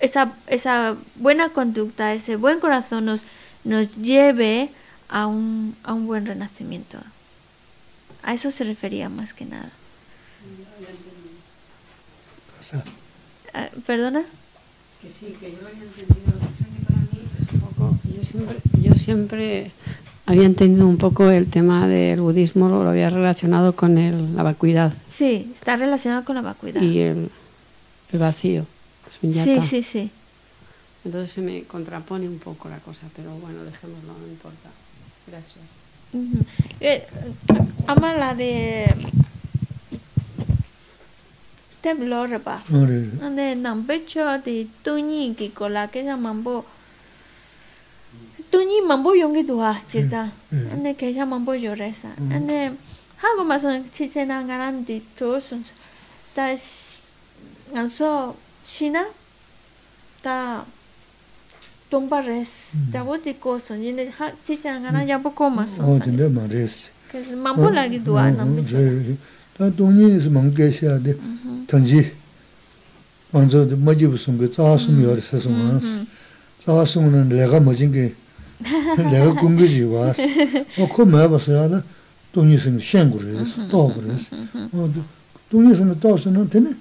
esa, 0.02 0.34
esa 0.46 0.98
buena 1.16 1.50
conducta, 1.50 2.14
ese 2.14 2.36
buen 2.36 2.60
corazón 2.60 3.06
nos, 3.06 3.26
nos 3.64 3.98
lleve 3.98 4.70
a 5.10 5.26
un, 5.26 5.76
a 5.84 5.96
un 5.96 6.06
buen 6.06 6.28
renacimiento. 6.28 7.00
A 8.26 8.34
eso 8.34 8.50
se 8.52 8.64
refería 8.64 9.08
más 9.08 9.34
que 9.34 9.46
nada. 9.46 9.70
Ah, 13.54 13.70
¿Perdona? 13.86 14.24
Que 15.02 15.10
sí, 15.10 15.36
que 15.40 15.52
yo 15.52 15.62
lo 15.62 15.68
había 15.68 15.84
entendido. 15.84 16.40
Pasa 16.40 16.66
que 16.66 16.86
para 16.86 17.00
mí 17.00 17.20
es 17.40 17.54
un 17.54 17.60
poco. 17.60 17.98
Yo 18.18 18.24
siempre, 18.26 18.58
yo 18.82 18.94
siempre 18.96 19.72
había 20.26 20.46
entendido 20.46 20.88
un 20.88 20.98
poco 20.98 21.30
el 21.30 21.48
tema 21.50 21.88
del 21.88 22.20
budismo, 22.22 22.68
lo, 22.68 22.84
lo 22.84 22.90
había 22.90 23.10
relacionado 23.10 23.76
con 23.76 23.98
el- 23.98 24.36
la 24.36 24.44
vacuidad 24.44 24.92
Sí, 25.08 25.52
está 25.56 25.76
relacionado 25.78 26.26
con 26.26 26.36
la 26.36 26.42
vacuidad. 26.42 26.82
y 26.82 27.00
el, 27.00 27.30
el 28.12 28.20
vacío. 28.20 28.66
Sí, 29.22 29.62
sí, 29.62 29.84
sí. 29.84 30.10
Entonces 31.06 31.32
se 31.32 31.42
me 31.42 31.64
contrapone 31.66 32.28
un 32.28 32.40
poco 32.40 32.68
la 32.68 32.80
cosa, 32.80 33.02
pero 33.16 33.30
bueno, 33.36 33.64
dejémoslo, 33.64 34.14
no 34.20 34.28
importa. 34.28 34.70
Gracias. 35.28 35.60
ama 37.88 38.10
la 38.18 38.34
de 38.34 38.52
tem 41.82 41.98
lo 42.10 42.26
re 42.26 42.40
ba 42.40 42.62
ande 43.26 43.46
nam 43.56 43.86
be 43.88 44.06
cho 44.06 44.38
de 44.46 44.68
tu 44.84 44.98
ni 45.02 45.34
ki 45.36 45.48
ko 45.58 45.68
la 45.68 45.88
ke 45.88 46.04
ja 46.08 46.16
mambo 46.18 46.66
tu 48.52 48.60
ni 48.70 48.82
mambo 48.82 49.14
yong 49.14 49.34
ge 49.38 49.44
do 49.46 49.60
ha 49.62 49.74
che 49.92 50.02
ta 50.10 50.24
ande 50.52 50.92
ke 51.00 51.14
ja 51.14 51.26
mambo 51.26 51.54
yo 51.54 51.74
re 51.74 51.94
sa 51.94 52.10
ande 52.36 52.58
ha 53.22 53.28
go 53.38 53.44
ma 53.44 53.58
so 53.58 53.70
chi 53.94 54.10
che 54.14 54.26
na 54.26 54.42
ga 54.48 54.56
ran 54.58 54.84
de 54.88 55.02
cho 55.18 55.40
so 55.40 55.56
ta 56.34 56.50
ngan 57.74 57.88
so 57.90 58.36
shina 58.66 59.04
ta 60.22 60.66
tōngpa 61.92 62.20
rēs, 62.26 62.52
tabu 62.92 63.20
tī 63.22 63.36
kōsō, 63.42 63.78
jīne 63.80 64.10
chīchāna 64.48 64.88
kāna 64.88 65.06
yabu 65.06 65.32
kōma 65.38 65.68
sō. 65.70 65.86
O, 65.86 65.98
jīne 66.02 66.30
mā 66.34 66.50
rēs. 66.50 66.90
Māmbu 67.16 67.70
lāgi 67.72 68.02
duwa 68.04 68.28
nāmbi 68.34 68.66
chā. 68.68 68.84
Tā 69.56 69.70
tōngi 69.72 70.18
isi 70.18 70.28
māngu 70.36 70.52
kēshā 70.52 70.98
de, 71.00 71.14
tāngjī, 71.72 72.02
wānzō 73.32 73.62
de 73.70 73.78
majibu 73.80 74.18
sōngi, 74.20 74.50
tsā 74.52 74.74
sōngi 74.84 75.06
yōr 75.06 75.22
sā 75.24 75.40
sōngi 75.46 75.68
wās. 75.70 75.94
Tsā 76.60 76.76
sōngi 76.92 77.14
nā 77.14 77.22
lēgā 77.30 77.62
majingi, 77.64 78.10
lēgā 79.00 79.30
kungi 79.40 79.70
jī 79.72 79.86
wās. 79.88 80.20
O, 80.76 80.90
kō 80.92 81.06
mā 81.08 81.24
bā 81.32 81.40
sō 81.40 81.56
yā 81.56 81.64
na, 81.72 81.80
tōngi 82.36 82.60
sōngi 82.66 82.84
shēngu 82.84 83.22
rēs, 83.24 83.56
tōgu 83.72 84.04
rēs. 84.10 84.28
O, 84.76 84.90
tōngi 85.54 85.80
sōngi 85.80 85.96
tō 86.04 86.14
sō 86.26 86.36
na, 86.36 86.44
tēne, 86.52 86.76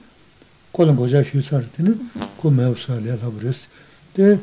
kō 0.74 0.88
lāng 0.88 0.98
kōchā 0.98 1.22
shū 1.30 1.44
tsā 1.46 1.62
rē, 1.62 1.70
tēne, 1.78 1.94
kō 2.42 2.54
mā 2.58 2.72
bā 2.72 2.80
sō 2.80 2.98
yā 2.98 3.14
lēgā 3.14 3.30
rēs. 3.44 3.68
Tē, 4.18 4.34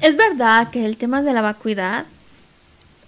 Es 0.00 0.16
verdad 0.16 0.70
que 0.70 0.84
el 0.84 0.96
tema 0.96 1.22
de 1.22 1.32
la 1.32 1.42
vacuidad 1.42 2.06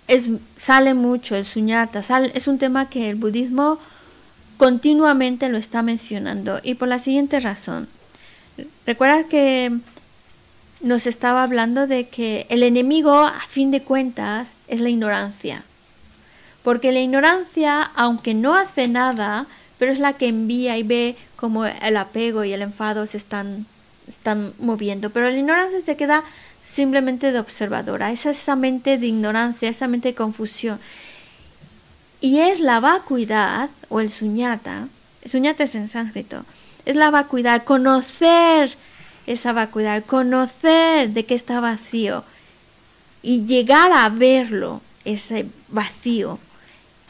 es, 0.06 0.28
sale 0.56 0.94
mucho, 0.94 1.34
el 1.34 1.44
suñata, 1.44 2.02
es 2.34 2.46
un 2.46 2.58
tema 2.58 2.88
que 2.88 3.10
el 3.10 3.16
budismo 3.16 3.78
continuamente 4.56 5.48
lo 5.48 5.58
está 5.58 5.82
mencionando 5.82 6.60
y 6.62 6.74
por 6.74 6.88
la 6.88 6.98
siguiente 6.98 7.40
razón. 7.40 7.88
Recuerda 8.86 9.24
que 9.24 9.72
nos 10.80 11.06
estaba 11.06 11.42
hablando 11.42 11.86
de 11.86 12.08
que 12.08 12.46
el 12.50 12.62
enemigo, 12.62 13.14
a 13.14 13.40
fin 13.48 13.70
de 13.70 13.82
cuentas, 13.82 14.54
es 14.68 14.80
la 14.80 14.90
ignorancia. 14.90 15.64
Porque 16.64 16.90
la 16.90 17.00
ignorancia, 17.00 17.82
aunque 17.94 18.34
no 18.34 18.54
hace 18.54 18.88
nada, 18.88 19.46
pero 19.78 19.92
es 19.92 20.00
la 20.00 20.14
que 20.14 20.28
envía 20.28 20.76
y 20.78 20.82
ve 20.82 21.16
cómo 21.36 21.66
el 21.66 21.96
apego 21.96 22.42
y 22.42 22.52
el 22.52 22.62
enfado 22.62 23.06
se 23.06 23.18
están, 23.18 23.66
están 24.08 24.54
moviendo. 24.58 25.10
Pero 25.10 25.30
la 25.30 25.36
ignorancia 25.36 25.80
se 25.80 25.96
queda 25.96 26.24
simplemente 26.60 27.30
de 27.30 27.38
observadora, 27.38 28.10
es 28.10 28.24
esa 28.24 28.56
mente 28.56 28.96
de 28.96 29.06
ignorancia, 29.06 29.68
esa 29.68 29.86
mente 29.86 30.08
de 30.08 30.14
confusión. 30.14 30.80
Y 32.20 32.38
es 32.38 32.58
la 32.58 32.80
vacuidad, 32.80 33.68
o 33.90 34.00
el 34.00 34.08
suñata, 34.08 34.88
suñata 35.26 35.64
es 35.64 35.74
en 35.74 35.88
sánscrito, 35.88 36.44
es 36.86 36.96
la 36.96 37.10
vacuidad, 37.10 37.64
conocer 37.64 38.74
esa 39.26 39.52
vacuidad, 39.52 40.04
conocer 40.04 41.10
de 41.10 41.26
qué 41.26 41.34
está 41.34 41.60
vacío 41.60 42.24
y 43.22 43.44
llegar 43.44 43.92
a 43.92 44.08
verlo, 44.08 44.80
ese 45.04 45.46
vacío, 45.68 46.38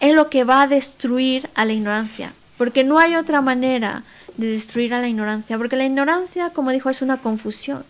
es 0.08 0.14
lo 0.14 0.30
que 0.30 0.44
va 0.44 0.62
a 0.62 0.66
destruir 0.66 1.48
a 1.54 1.64
la 1.64 1.72
ignorancia, 1.72 2.32
porque 2.58 2.84
no 2.84 2.98
hay 2.98 3.16
otra 3.16 3.40
manera 3.40 4.02
de 4.36 4.48
destruir 4.48 4.94
a 4.94 5.00
la 5.00 5.08
ignorancia, 5.08 5.58
porque 5.58 5.76
la 5.76 5.84
ignorancia, 5.84 6.50
como 6.50 6.70
dijo, 6.70 6.90
es 6.90 7.02
una 7.02 7.18
confusión 7.18 7.84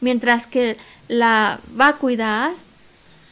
mientras 0.00 0.46
que 0.46 0.76
la 1.08 1.60
vacuidad 1.72 2.52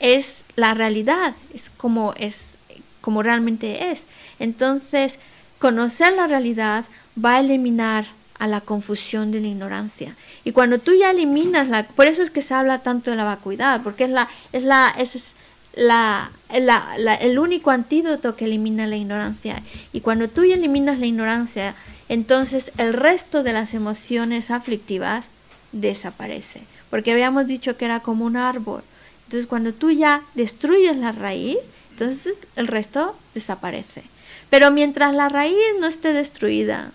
es 0.00 0.44
la 0.56 0.74
realidad, 0.74 1.34
es 1.52 1.70
como 1.70 2.14
es 2.16 2.58
como 3.00 3.22
realmente 3.22 3.90
es. 3.90 4.06
Entonces, 4.38 5.18
conocer 5.58 6.12
la 6.12 6.26
realidad 6.26 6.84
va 7.22 7.36
a 7.36 7.40
eliminar 7.40 8.06
a 8.38 8.46
la 8.46 8.60
confusión 8.60 9.32
de 9.32 9.40
la 9.40 9.48
ignorancia. 9.48 10.14
Y 10.44 10.52
cuando 10.52 10.78
tú 10.78 10.92
ya 10.94 11.10
eliminas 11.10 11.68
la, 11.68 11.84
por 11.84 12.06
eso 12.06 12.22
es 12.22 12.30
que 12.30 12.42
se 12.42 12.54
habla 12.54 12.80
tanto 12.80 13.10
de 13.10 13.16
la 13.16 13.24
vacuidad, 13.24 13.82
porque 13.82 14.04
es 14.04 14.10
la, 14.10 14.28
es 14.52 14.62
la, 14.62 14.94
es 14.96 15.34
el 15.78 17.38
único 17.38 17.70
antídoto 17.70 18.36
que 18.36 18.44
elimina 18.44 18.86
la 18.86 18.96
ignorancia. 18.96 19.62
Y 19.92 20.00
cuando 20.00 20.28
tú 20.28 20.42
eliminas 20.42 20.98
la 20.98 21.06
ignorancia, 21.06 21.74
entonces 22.08 22.72
el 22.78 22.92
resto 22.92 23.42
de 23.42 23.52
las 23.52 23.74
emociones 23.74 24.50
aflictivas 24.50 25.30
desaparece. 25.72 26.62
Porque 26.90 27.12
habíamos 27.12 27.46
dicho 27.46 27.76
que 27.76 27.84
era 27.84 28.00
como 28.00 28.24
un 28.24 28.36
árbol. 28.36 28.82
Entonces 29.26 29.46
cuando 29.46 29.72
tú 29.72 29.90
ya 29.90 30.22
destruyes 30.34 30.96
la 30.96 31.12
raíz, 31.12 31.58
entonces 31.92 32.40
el 32.56 32.66
resto 32.66 33.14
desaparece. 33.34 34.02
Pero 34.50 34.70
mientras 34.70 35.14
la 35.14 35.28
raíz 35.28 35.56
no 35.80 35.86
esté 35.86 36.12
destruida, 36.14 36.92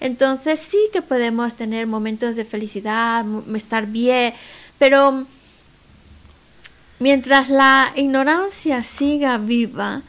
entonces 0.00 0.60
sí 0.60 0.78
que 0.92 1.02
podemos 1.02 1.54
tener 1.54 1.86
momentos 1.86 2.36
de 2.36 2.44
felicidad, 2.44 3.24
estar 3.54 3.86
bien, 3.86 4.32
pero 4.78 5.26
mientras 6.98 7.48
la 7.48 7.92
ignorancia 7.96 8.82
siga 8.82 9.38
viva, 9.38 10.02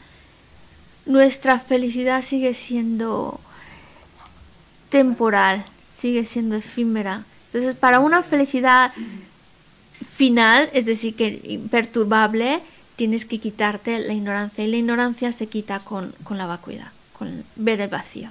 nuestra 1.04 1.58
felicidad 1.58 2.22
sigue 2.22 2.54
siendo 2.54 3.40
temporal, 4.88 5.64
sigue 5.88 6.24
siendo 6.24 6.56
efímera. 6.56 7.24
Entonces, 7.46 7.74
para 7.74 8.00
una 8.00 8.22
felicidad 8.22 8.92
final, 10.16 10.68
es 10.72 10.84
decir, 10.86 11.14
que 11.14 11.40
imperturbable, 11.44 12.60
tienes 12.96 13.24
que 13.24 13.38
quitarte 13.38 13.98
la 13.98 14.12
ignorancia. 14.12 14.64
Y 14.64 14.70
la 14.70 14.76
ignorancia 14.76 15.32
se 15.32 15.46
quita 15.46 15.80
con, 15.80 16.12
con 16.24 16.38
la 16.38 16.46
vacuidad, 16.46 16.90
con 17.12 17.44
ver 17.56 17.80
el 17.80 17.88
vacío. 17.88 18.30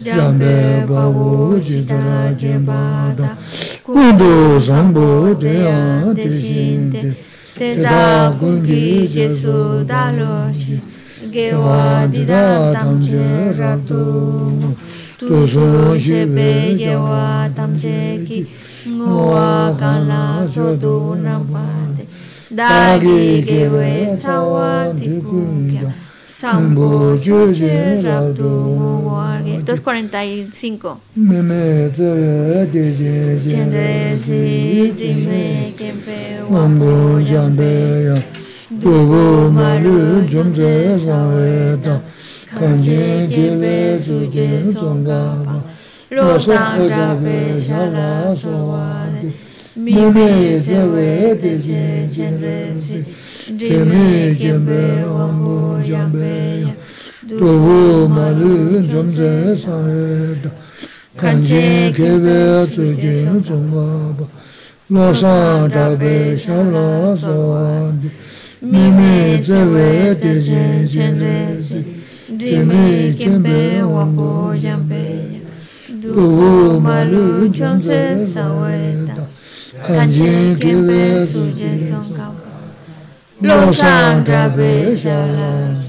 jambe 0.00 0.86
babu 0.88 1.58
jidara 1.60 2.32
jembada. 2.40 3.36
kundu 3.84 4.60
sambu 4.60 5.34
deya 5.40 6.04
deshinde 6.14 7.14
teda 7.58 8.30
gungi 8.40 9.08
jesu 9.08 9.82
daloshi 9.84 10.78
gewa 11.32 12.06
dida 12.06 12.72
tamche 12.72 13.52
ratu 13.58 14.04
tuzo 15.18 15.98
shebe 15.98 16.74
gewa 16.78 17.48
tamche 17.56 18.22
ki. 18.26 18.46
nguwa 18.88 19.74
kala 19.80 20.46
sodu 20.54 21.14
nampate 21.18 22.04
dagi 22.50 23.42
gewe 23.42 24.14
cawa 24.22 24.94
tikukya 24.98 25.90
Sambu 26.40 27.18
Chuchi 27.18 28.00
Rabdu 28.00 28.48
Muwarge 28.78 29.58
245 29.64 30.96
Meme 31.16 31.90
Tse 31.90 32.68
Deje 32.70 33.40
Jendre 33.44 34.16
Si 34.16 34.92
Jime 34.96 35.74
Kempe 35.76 36.38
Wambu 36.48 37.20
Jambe 37.28 38.04
Ya 38.04 38.22
Dubu 38.70 39.50
Malu 39.50 40.22
Jumze 40.28 40.96
Sanwe 40.96 41.76
Da 41.82 42.00
Kanje 42.46 43.26
Kempe 43.28 43.98
Suje 43.98 44.62
Songa 44.72 45.42
Ba 45.44 45.62
Rosa 46.12 46.78
Rabe 46.88 47.60
Shara 47.60 48.32
Sowa 48.32 49.10
De 49.20 49.32
Meme 49.74 50.60
Tse 50.60 51.34
Deje 51.42 52.08
Jendre 52.08 52.72
Si 52.72 53.17
teme 53.56 54.34
kembe 54.40 55.04
ongu 55.22 55.80
jambe 55.88 56.60
ya 56.60 56.74
dubu 57.28 58.08
malu 58.08 58.80
jomze 58.90 59.56
sahe 59.56 60.36
da 60.42 60.50
kanche 61.16 61.92
kebe 61.96 62.66
tsukin 62.72 63.42
tsumba 63.42 63.86
ba 64.18 64.26
losan 64.90 65.70
tabe 65.70 66.36
shamla 66.36 67.16
sawandi 67.16 68.10
mime 68.60 69.40
tsewe 69.42 70.14
tejin 70.20 70.86
chenresi 70.92 71.84
teme 72.38 73.14
kembe 73.18 73.82
ongu 73.82 74.54
jambe 74.62 75.04
ya 75.32 75.40
dubu 76.02 76.80
malu 76.80 77.48
jomze 77.48 78.18
sahe 78.32 79.06
da 79.06 79.24
kanche 79.86 80.54
kebe 80.60 81.24
sujin 81.26 81.78
tsumba 81.86 82.17
sang 83.72 84.24
trabe 84.24 84.96
shala 84.98 85.87